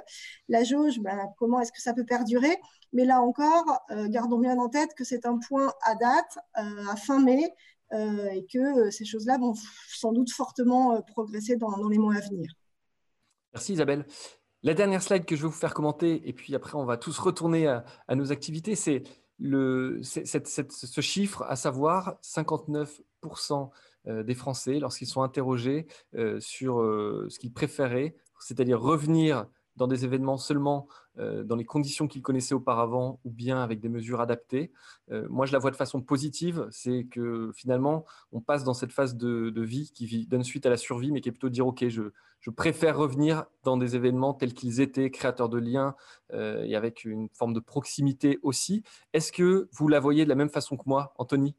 la 0.47 0.63
jauge, 0.63 0.99
ben, 0.99 1.19
comment 1.37 1.59
est-ce 1.59 1.73
que 1.73 1.81
ça 1.81 1.93
peut 1.93 2.05
perdurer? 2.05 2.57
Mais 2.93 3.03
là 3.03 3.21
encore, 3.21 3.85
gardons 4.07 4.39
bien 4.39 4.57
en 4.57 4.69
tête 4.69 4.95
que 4.95 5.03
c'est 5.03 5.25
un 5.25 5.37
point 5.37 5.71
à 5.83 5.93
date, 5.95 6.39
à 6.53 6.95
fin 6.95 7.19
mai, 7.19 7.53
et 7.91 8.45
que 8.51 8.89
ces 8.91 9.05
choses-là 9.05 9.37
vont 9.37 9.53
sans 9.87 10.11
doute 10.11 10.31
fortement 10.31 11.01
progresser 11.03 11.55
dans, 11.55 11.87
les 11.87 11.97
mois 11.97 12.15
à 12.15 12.19
venir. 12.19 12.51
Merci 13.53 13.73
Isabelle. 13.73 14.05
La 14.63 14.73
dernière 14.73 15.01
slide 15.01 15.25
que 15.25 15.35
je 15.35 15.43
vais 15.43 15.47
vous 15.47 15.53
faire 15.53 15.73
commenter, 15.73 16.27
et 16.27 16.33
puis 16.33 16.55
après 16.55 16.75
on 16.75 16.85
va 16.85 16.97
tous 16.97 17.17
retourner 17.19 17.67
à, 17.67 18.15
nos 18.15 18.31
activités, 18.31 18.75
c'est 18.75 19.03
ce 19.39 21.01
chiffre, 21.01 21.43
à 21.43 21.55
savoir 21.55 22.17
59% 22.23 23.69
euh, 24.07 24.23
des 24.23 24.35
Français, 24.35 24.79
lorsqu'ils 24.79 25.07
sont 25.07 25.21
interrogés 25.21 25.85
euh, 26.15 26.39
sur 26.39 26.79
euh, 26.79 27.27
ce 27.29 27.39
qu'ils 27.39 27.51
préféraient, 27.51 28.15
c'est-à-dire 28.39 28.79
revenir 28.79 29.47
dans 29.77 29.87
des 29.87 30.03
événements 30.03 30.37
seulement 30.37 30.87
euh, 31.19 31.43
dans 31.43 31.55
les 31.55 31.65
conditions 31.65 32.07
qu'ils 32.07 32.21
connaissaient 32.21 32.53
auparavant 32.53 33.19
ou 33.23 33.31
bien 33.31 33.61
avec 33.63 33.79
des 33.79 33.89
mesures 33.89 34.21
adaptées. 34.21 34.71
Euh, 35.11 35.27
moi, 35.29 35.45
je 35.45 35.53
la 35.53 35.59
vois 35.59 35.71
de 35.71 35.75
façon 35.75 36.01
positive, 36.01 36.67
c'est 36.69 37.07
que 37.09 37.51
finalement, 37.55 38.05
on 38.31 38.41
passe 38.41 38.63
dans 38.63 38.73
cette 38.73 38.91
phase 38.91 39.15
de, 39.15 39.61
vie 39.61 39.91
qui 39.93 40.27
donne 40.27 40.43
suite 40.43 40.65
à 40.65 40.69
la 40.69 40.77
survie, 40.77 41.11
mais 41.11 41.21
qui 41.21 41.29
est 41.29 41.31
plutôt 41.31 41.49
de 41.49 41.53
dire, 41.53 41.65
OK, 41.65 41.87
je, 41.87 42.03
préfère 42.55 42.97
revenir 42.97 43.45
dans 43.63 43.75
des 43.75 43.97
événements 43.97 44.33
tels 44.33 44.53
qu'ils 44.53 44.79
étaient, 44.79 45.11
créateurs 45.11 45.49
de 45.49 45.57
liens 45.57 45.95
euh, 46.31 46.63
et 46.63 46.77
avec 46.77 47.03
une 47.03 47.27
forme 47.33 47.53
de 47.53 47.59
proximité 47.59 48.39
aussi. 48.41 48.83
Est-ce 49.11 49.33
que 49.33 49.67
vous 49.73 49.89
la 49.89 49.99
voyez 49.99 50.23
de 50.23 50.29
la 50.29 50.35
même 50.35 50.49
façon 50.49 50.77
que 50.77 50.83
moi, 50.85 51.13
Anthony? 51.17 51.55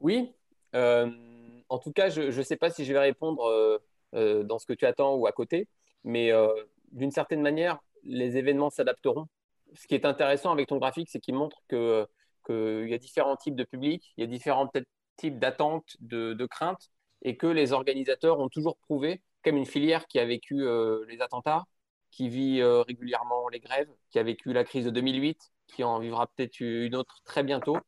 Oui. 0.00 0.34
en 0.74 1.78
tout 1.78 1.92
cas, 1.92 2.10
je 2.10 2.36
ne 2.36 2.42
sais 2.42 2.56
pas 2.56 2.68
si 2.68 2.84
je 2.84 2.92
vais 2.92 2.98
répondre 2.98 3.80
dans 4.12 4.58
ce 4.58 4.66
que 4.66 4.74
tu 4.74 4.84
attends 4.84 5.14
ou 5.14 5.26
à 5.26 5.32
côté. 5.32 5.66
Mais 6.04 6.30
euh, 6.30 6.48
d'une 6.92 7.10
certaine 7.10 7.42
manière, 7.42 7.78
les 8.04 8.36
événements 8.36 8.70
s'adapteront. 8.70 9.26
Ce 9.74 9.86
qui 9.86 9.94
est 9.94 10.04
intéressant 10.04 10.52
avec 10.52 10.68
ton 10.68 10.76
graphique, 10.76 11.08
c'est 11.10 11.20
qu'il 11.20 11.34
montre 11.34 11.56
qu'il 11.68 12.88
y 12.88 12.94
a 12.94 12.98
différents 12.98 13.36
types 13.36 13.56
de 13.56 13.64
publics, 13.64 14.12
il 14.16 14.20
y 14.20 14.24
a 14.24 14.26
différents 14.26 14.70
types 15.16 15.38
d'attentes, 15.38 15.96
de, 16.00 16.46
craintes, 16.46 16.90
et 17.22 17.36
que 17.36 17.46
les 17.46 17.72
organisateurs 17.72 18.38
ont 18.38 18.48
toujours 18.48 18.76
prouvé, 18.76 19.22
comme 19.42 19.56
une 19.56 19.66
filière 19.66 20.06
qui 20.06 20.18
a 20.18 20.26
vécu 20.26 20.62
euh, 20.62 21.04
les 21.08 21.20
attentats, 21.20 21.64
qui 22.10 22.28
vit 22.28 22.60
euh, 22.60 22.82
régulièrement 22.82 23.48
les 23.48 23.60
grèves, 23.60 23.90
qui 24.10 24.18
a 24.18 24.22
vécu 24.22 24.52
la 24.52 24.62
crise 24.62 24.84
de 24.84 24.90
2008, 24.90 25.50
qui 25.66 25.82
en 25.82 25.98
vivra 25.98 26.28
peut-être 26.28 26.60
une 26.60 26.94
autre 26.94 27.20
très 27.24 27.42
bientôt, 27.42 27.78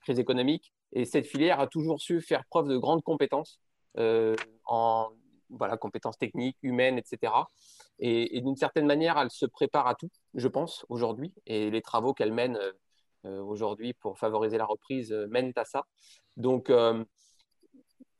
crise 0.00 0.18
économique. 0.18 0.72
Et 0.92 1.04
cette 1.04 1.26
filière 1.26 1.60
a 1.60 1.66
toujours 1.66 2.00
su 2.00 2.20
faire 2.20 2.44
preuve 2.46 2.68
de 2.68 2.78
grandes 2.78 3.02
compétences 3.02 3.60
en 4.64 5.10
voilà, 5.50 5.76
compétences 5.76 6.18
techniques, 6.18 6.56
humaines, 6.62 6.98
etc. 6.98 7.32
Et, 7.98 8.40
d'une 8.40 8.56
certaine 8.56 8.86
manière, 8.86 9.18
elle 9.18 9.30
se 9.30 9.46
prépare 9.46 9.86
à 9.86 9.94
tout, 9.94 10.10
je 10.34 10.48
pense, 10.48 10.84
aujourd'hui. 10.88 11.32
Et 11.46 11.70
les 11.70 11.82
travaux 11.82 12.14
qu'elle 12.14 12.32
mène 12.32 12.56
euh, 12.56 12.72
euh, 13.26 13.40
aujourd'hui 13.40 13.94
pour 13.94 14.18
favoriser 14.18 14.58
la 14.58 14.66
reprise 14.66 15.12
euh, 15.12 15.26
mènent 15.28 15.52
à 15.56 15.64
ça. 15.64 15.84
Donc, 16.36 16.70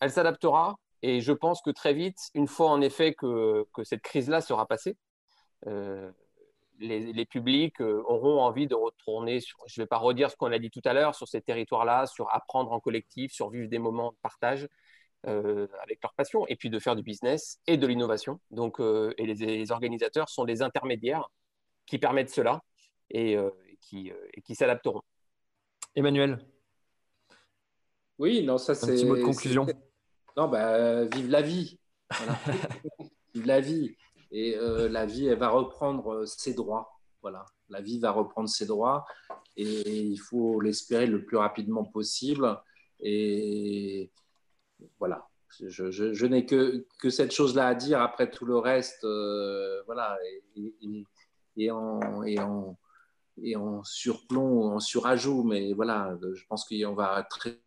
elle 0.00 0.10
s'adaptera. 0.10 0.76
Et 1.02 1.20
je 1.20 1.32
pense 1.32 1.60
que 1.60 1.70
très 1.70 1.92
vite, 1.92 2.18
une 2.34 2.48
fois 2.48 2.70
en 2.70 2.80
effet 2.80 3.14
que, 3.14 3.66
cette 3.84 4.02
crise-là 4.02 4.40
sera 4.40 4.66
passée, 4.66 4.96
les, 6.78 7.12
les, 7.12 7.26
publics 7.26 7.80
auront 7.80 8.40
envie 8.40 8.66
de 8.66 8.74
retourner 8.74 9.40
sur, 9.40 9.58
je 9.66 9.80
ne 9.80 9.84
vais 9.84 9.86
pas 9.86 9.98
redire 9.98 10.30
ce 10.30 10.36
qu'on 10.36 10.52
a 10.52 10.58
dit 10.58 10.70
tout 10.70 10.82
à 10.84 10.94
l'heure, 10.94 11.14
sur 11.14 11.28
ces 11.28 11.42
territoires-là, 11.42 12.06
sur 12.06 12.34
apprendre 12.34 12.72
en 12.72 12.80
collectif, 12.80 13.32
sur 13.32 13.50
vivre 13.50 13.68
des 13.68 13.78
moments 13.78 14.12
de 14.12 14.16
partage. 14.22 14.68
Euh, 15.28 15.66
avec 15.82 16.00
leur 16.04 16.14
passion, 16.14 16.46
et 16.46 16.54
puis 16.54 16.70
de 16.70 16.78
faire 16.78 16.94
du 16.94 17.02
business 17.02 17.58
et 17.66 17.76
de 17.76 17.86
l'innovation. 17.88 18.38
Donc, 18.52 18.78
euh, 18.78 19.12
et 19.18 19.26
les, 19.26 19.72
organisateurs 19.72 20.28
sont 20.28 20.44
des 20.44 20.62
intermédiaires 20.62 21.28
qui 21.84 21.98
permettent 21.98 22.30
cela 22.30 22.62
et, 23.10 23.36
euh, 23.36 23.50
qui, 23.80 24.12
qui 24.44 24.54
s'adapteront. 24.54 25.02
Emmanuel 25.96 26.38
Oui, 28.18 28.44
non, 28.44 28.56
ça 28.56 28.76
c'est. 28.76 28.92
Un 28.92 28.94
petit 28.94 29.04
mot 29.04 29.16
de 29.16 29.22
conclusion. 29.22 29.66
Non, 30.36 30.46
bah, 30.46 31.06
vive 31.06 31.28
la 31.28 31.42
vie. 31.42 31.80
vive 33.34 33.46
la 33.46 33.60
vie. 33.60 33.96
Et 34.30 34.54
la 34.56 35.06
vie, 35.06 35.26
elle 35.26 35.38
va 35.38 35.48
reprendre 35.48 36.24
ses 36.24 36.54
droits. 36.54 37.00
Voilà. 37.22 37.46
La 37.68 37.80
vie 37.80 37.98
va 37.98 38.12
reprendre 38.12 38.48
ses 38.48 38.66
droits 38.66 39.04
et 39.56 39.90
il 39.90 40.18
faut 40.18 40.60
l'espérer 40.60 41.06
le 41.06 41.24
plus 41.24 41.36
rapidement 41.36 41.84
possible. 41.84 42.60
Et 43.00 44.10
voilà. 44.98 45.28
Je, 45.60 46.26
n'ai 46.26 46.44
que, 46.44 46.86
que, 46.98 47.08
cette 47.08 47.32
chose-là 47.32 47.68
à 47.68 47.74
dire. 47.74 48.00
Après 48.00 48.30
tout 48.30 48.44
le 48.44 48.58
reste, 48.58 49.04
euh, 49.04 49.82
voilà, 49.84 50.18
et, 51.56 51.70
en, 51.70 52.22
et, 52.24 52.38
en, 52.40 52.78
et 53.42 53.56
en 53.56 53.82
surplomb, 53.84 54.74
en 54.74 54.80
surajout, 54.80 55.44
mais 55.44 55.72
voilà, 55.72 56.16
je 56.34 56.44
pense 56.46 56.68
qu'on 56.68 56.94
va 56.94 57.22
très 57.24 57.62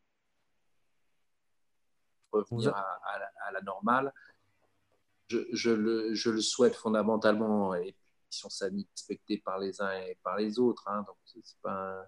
revenir 2.32 2.76
à, 2.76 3.52
la, 3.52 3.62
normale. 3.62 4.14
Je, 5.28 5.72
le, 5.72 6.14
je, 6.14 6.30
le, 6.30 6.42
souhaite 6.42 6.76
fondamentalement, 6.76 7.74
et 7.76 7.94
puis 7.94 8.06
sanitaire 8.30 8.92
respectée 8.96 9.38
par 9.40 9.58
les 9.58 9.82
uns 9.82 9.94
et 10.02 10.18
par 10.24 10.38
les 10.38 10.60
autres. 10.60 10.88
Hein, 10.88 11.04
donc, 11.08 11.18
c'est 11.26 11.62
pas 11.62 12.06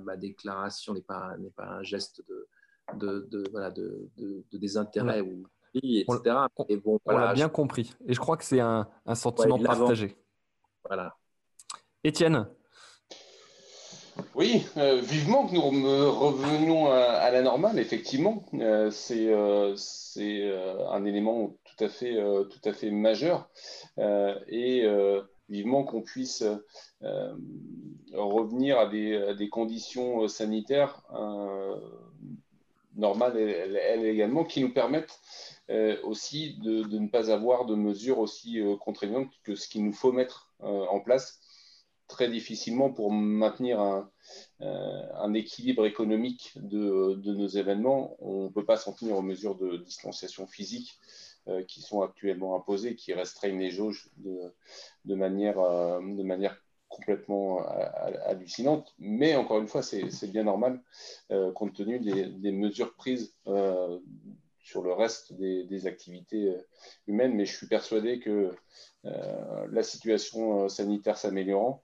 ma 0.00 0.16
déclaration 0.16 0.94
n'est 0.94 1.02
pas, 1.02 1.34
pas 1.56 1.66
un 1.66 1.82
geste 1.82 2.22
de, 2.28 2.48
de, 2.94 3.28
de, 3.30 3.44
voilà, 3.50 3.70
de, 3.70 4.10
de, 4.16 4.58
désintérêt 4.58 5.20
ou 5.20 5.46
etc. 5.74 6.36
On, 6.56 6.76
bon, 6.76 7.00
on 7.06 7.16
l'a 7.16 7.32
bien 7.32 7.48
compris. 7.48 7.94
Et 8.06 8.14
je 8.14 8.20
crois 8.20 8.36
que 8.36 8.44
c'est 8.44 8.60
un, 8.60 8.88
un, 9.06 9.14
sentiment 9.14 9.58
partagé. 9.58 10.16
Voilà. 10.84 11.16
Étienne 12.04 12.46
oui, 14.34 14.66
euh, 14.76 15.00
vivement 15.00 15.46
que 15.46 15.54
nous 15.54 15.60
revenions 15.62 16.90
à, 16.90 17.30
la 17.30 17.42
normale, 17.42 17.78
effectivement. 17.78 18.44
Euh, 18.54 18.90
c'est 18.90 19.28
euh, 19.30 19.74
un 20.90 21.04
élément 21.04 21.56
tout 21.64 21.84
à 21.84 21.88
fait, 21.88 22.16
tout 22.50 22.68
à 22.68 22.72
fait 22.72 22.90
majeur. 22.90 23.48
et 23.98 24.86
vivement 25.48 25.84
qu'on 25.84 26.02
puisse 26.02 26.44
revenir 28.12 28.78
à 28.78 28.86
des, 28.86 29.16
à 29.16 29.34
des 29.34 29.48
conditions 29.48 30.28
sanitaires 30.28 31.02
normales, 32.96 33.36
elles, 33.36 34.06
également, 34.06 34.44
qui 34.44 34.60
nous 34.60 34.72
permettent 34.72 35.20
euh, 35.70 35.96
aussi 36.02 36.58
de, 36.62 36.84
ne 36.98 37.08
pas 37.08 37.30
avoir 37.30 37.66
de 37.66 37.74
mesures 37.74 38.18
aussi 38.18 38.60
euh, 38.60 38.76
contraignantes 38.76 39.30
que 39.44 39.54
ce 39.54 39.68
qu'il 39.68 39.84
nous 39.84 39.92
faut 39.92 40.12
mettre 40.12 40.52
euh, 40.62 40.84
en 40.86 41.00
place 41.00 41.40
très 42.08 42.28
difficilement 42.28 42.90
pour 42.92 43.10
maintenir 43.10 43.80
un, 44.60 45.32
équilibre 45.34 45.86
économique 45.86 46.52
de, 46.56 47.14
de, 47.14 47.32
nos 47.32 47.46
événements. 47.46 48.16
On 48.18 48.44
ne 48.44 48.48
peut 48.50 48.66
pas 48.66 48.76
s'en 48.76 48.92
tenir 48.92 49.16
aux 49.16 49.22
mesures 49.22 49.56
de 49.56 49.78
distanciation 49.78 50.46
physique 50.46 50.98
qui 51.68 51.80
sont 51.80 52.02
actuellement 52.02 52.54
imposées, 52.54 52.96
qui 52.96 53.14
restreignent 53.14 53.58
les 53.58 53.70
jauges 53.70 54.10
de, 54.18 54.52
de 55.06 55.14
manière, 55.14 55.56
de 55.56 56.22
manière 56.22 56.61
complètement 56.92 57.60
euh, 57.62 58.12
hallucinante. 58.26 58.94
Mais 58.98 59.34
encore 59.34 59.58
une 59.58 59.68
fois, 59.68 59.82
c'est 59.82 60.30
bien 60.30 60.44
normal 60.44 60.80
euh, 61.30 61.52
compte 61.52 61.74
tenu 61.74 61.98
des, 61.98 62.52
mesures 62.52 62.94
prises 62.94 63.34
euh, 63.46 63.98
sur 64.58 64.82
le 64.82 64.92
reste 64.92 65.32
des, 65.32 65.86
activités 65.86 66.54
humaines. 67.06 67.34
Mais 67.34 67.46
je 67.46 67.56
suis 67.56 67.66
persuadé 67.66 68.20
que 68.20 68.52
la 69.04 69.82
situation 69.82 70.68
sanitaire 70.68 71.18
s'améliorant, 71.18 71.82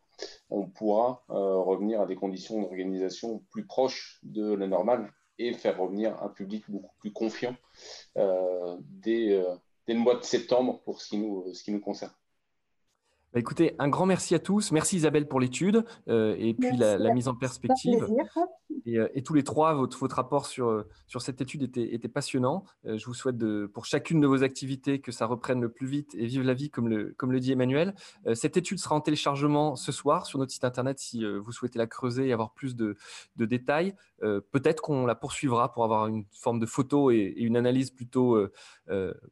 on 0.51 0.67
pourra 0.67 1.25
revenir 1.29 2.01
à 2.01 2.07
des 2.07 2.15
conditions 2.15 2.61
d'organisation 2.63 3.43
plus 3.51 3.67
proches 3.67 4.21
de 4.23 4.53
la 4.53 4.69
normale 4.69 5.13
et 5.39 5.53
faire 5.55 5.79
revenir 5.79 6.23
un 6.23 6.29
public 6.29 6.65
beaucoup 6.69 6.95
plus 7.01 7.13
confiant 7.13 7.57
dès, 8.15 9.43
le 9.89 9.95
mois 9.95 10.15
de 10.15 10.23
septembre 10.23 10.81
pour 10.85 11.01
ce 11.01 11.09
qui 11.09 11.73
nous 11.73 11.81
concerne. 11.81 12.13
Bah, 13.35 13.41
écoutez, 13.41 13.75
un 13.79 13.89
grand 13.89 14.07
merci 14.07 14.35
à 14.35 14.39
tous. 14.39 14.73
Merci 14.73 14.97
Isabelle 14.97 15.29
pour 15.29 15.39
l'étude 15.39 15.85
euh, 16.09 16.35
et 16.39 16.55
puis 16.55 16.79
la, 16.79 17.13
mise 17.13 17.29
en 17.29 17.35
perspective. 17.35 18.07
Et, 18.87 18.99
euh, 18.99 19.09
et, 19.13 19.23
tous 19.23 19.35
les 19.35 19.45
trois, 19.45 19.75
votre, 19.75 19.99
votre 19.99 20.17
rapport 20.17 20.47
sur, 20.47 20.69
euh, 20.69 20.89
sur 21.07 21.21
cette 21.21 21.43
étude 21.43 21.63
était, 21.63 21.95
était 21.95 22.09
passionnant. 22.09 22.65
je 22.85 23.05
vous 23.05 23.13
souhaite 23.13 23.37
de, 23.37 23.71
pour 23.75 23.85
chacune 23.85 24.21
de 24.21 24.27
vos 24.27 24.45
activités 24.45 25.01
que 25.01 25.13
ça 25.13 25.27
reprenne 25.27 25.61
le 25.61 25.71
plus 25.71 25.87
vite 25.87 26.15
et 26.15 26.25
vive 26.25 26.43
la 26.43 26.55
vie, 26.55 26.71
comme 26.71 26.89
le, 26.89 27.15
comme 27.19 27.31
le 27.31 27.41
dit 27.41 27.53
Emmanuel. 27.53 27.95
cette 28.33 28.57
étude 28.57 28.79
sera 28.79 28.95
en 28.95 29.03
téléchargement 29.03 29.77
ce 29.77 29.93
soir 29.93 30.25
sur 30.25 30.39
notre 30.39 30.53
site 30.53 30.65
internet 30.65 30.99
si 30.99 31.25
vous 31.25 31.53
souhaitez 31.53 31.79
la 31.79 31.87
creuser 31.87 32.29
et 32.29 32.33
avoir 32.33 32.53
plus 32.53 32.77
de, 32.77 32.97
de 33.37 33.45
détails. 33.45 33.95
Peut-être 34.21 34.81
qu'on 34.81 35.05
la 35.05 35.15
poursuivra 35.15 35.73
pour 35.73 35.85
avoir 35.85 36.07
une 36.07 36.25
forme 36.33 36.61
de 36.61 36.67
photo 36.67 37.11
et, 37.11 37.17
et 37.17 37.43
une 37.43 37.57
analyse 37.57 37.91
plutôt 37.91 38.39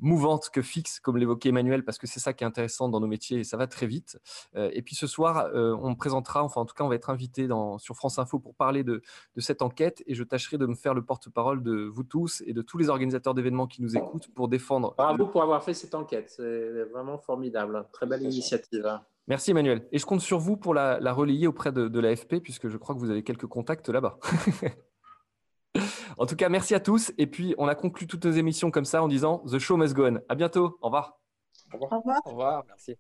mouvante 0.01 0.51
que 0.51 0.61
fixe, 0.61 1.01
comme 1.01 1.17
l'évoquait 1.17 1.49
Emmanuel, 1.49 1.85
parce 1.85 1.99
que 1.99 2.07
c'est 2.07 2.21
ça 2.21 2.35
qui 2.35 2.45
est 2.45 2.47
intéressant 2.47 2.89
dans 2.89 3.01
nos 3.01 3.07
métiers 3.07 3.39
et 3.39 3.45
ça 3.45 3.57
va 3.57 3.67
très 3.67 3.86
vite. 3.87 4.19
Euh, 4.57 4.71
et 4.73 4.83
puis 4.83 4.95
ce 4.95 5.07
soir, 5.07 5.51
euh, 5.55 5.77
on 5.81 5.95
présentera, 5.95 6.43
enfin 6.43 6.61
en 6.61 6.65
tout 6.65 6.75
cas, 6.75 6.85
on 6.85 6.89
va 6.89 6.95
être 6.95 7.11
invité 7.11 7.47
dans, 7.47 7.79
sur 7.79 7.97
France 7.97 8.19
Info 8.19 8.39
pour 8.39 8.55
parler 8.55 8.85
de, 8.85 9.03
cette 9.39 9.63
enquête 9.63 10.03
et 10.07 10.15
je 10.15 10.25
tâcherai 10.25 10.59
de 10.59 10.67
me 10.67 10.75
faire 10.75 10.95
le 10.95 11.03
porte-parole 11.03 11.63
de 11.63 11.85
vous 11.85 12.05
tous 12.05 12.43
et 12.47 12.53
de 12.53 12.63
tous 12.63 12.79
les 12.79 12.89
organisateurs 12.89 13.35
d'événements 13.35 13.67
qui 13.67 13.83
nous 13.83 13.97
écoutent 13.97 14.29
pour 14.35 14.49
défendre. 14.49 14.95
Bravo 14.97 15.27
pour 15.27 15.43
avoir 15.43 15.63
fait 15.63 15.75
cette 15.75 15.95
enquête, 15.95 16.31
c'est 16.31 16.85
vraiment 16.85 17.19
formidable, 17.19 17.87
très 17.93 18.07
belle 18.07 18.23
initiative. 18.23 19.01
Merci 19.29 19.51
Emmanuel. 19.51 19.87
Et 19.91 19.99
je 19.99 20.07
compte 20.07 20.21
sur 20.21 20.39
vous 20.39 20.57
pour 20.57 20.73
la, 20.73 21.13
relayer 21.13 21.47
auprès 21.47 21.73
de, 21.73 21.89
de 21.89 22.01
l'AFP 22.01 22.37
puisque 22.43 22.69
je 22.69 22.77
crois 22.77 22.95
que 22.95 23.01
vous 23.01 23.11
avez 23.11 23.23
quelques 23.23 23.47
contacts 23.47 23.89
là-bas. 23.89 24.19
en 26.19 26.27
tout 26.27 26.37
cas, 26.37 26.49
merci 26.49 26.75
à 26.75 26.81
tous. 26.81 27.13
Et 27.19 27.27
puis, 27.27 27.55
on 27.59 27.69
a 27.69 27.75
conclu 27.75 28.07
toutes 28.07 28.25
nos 28.25 28.33
émissions 28.33 28.71
comme 28.71 28.85
ça 28.85 29.03
en 29.03 29.09
disant 29.09 29.43
The 29.47 29.59
show 29.59 29.77
must 29.77 29.95
go 29.95 30.07
on. 30.07 30.21
À 30.29 30.35
bientôt. 30.35 30.79
Au 31.77 31.87
revoir. 31.87 31.93
Au 31.93 31.99
revoir. 31.99 32.21
Au 32.25 32.31
revoir. 32.31 32.65
Merci. 32.69 32.97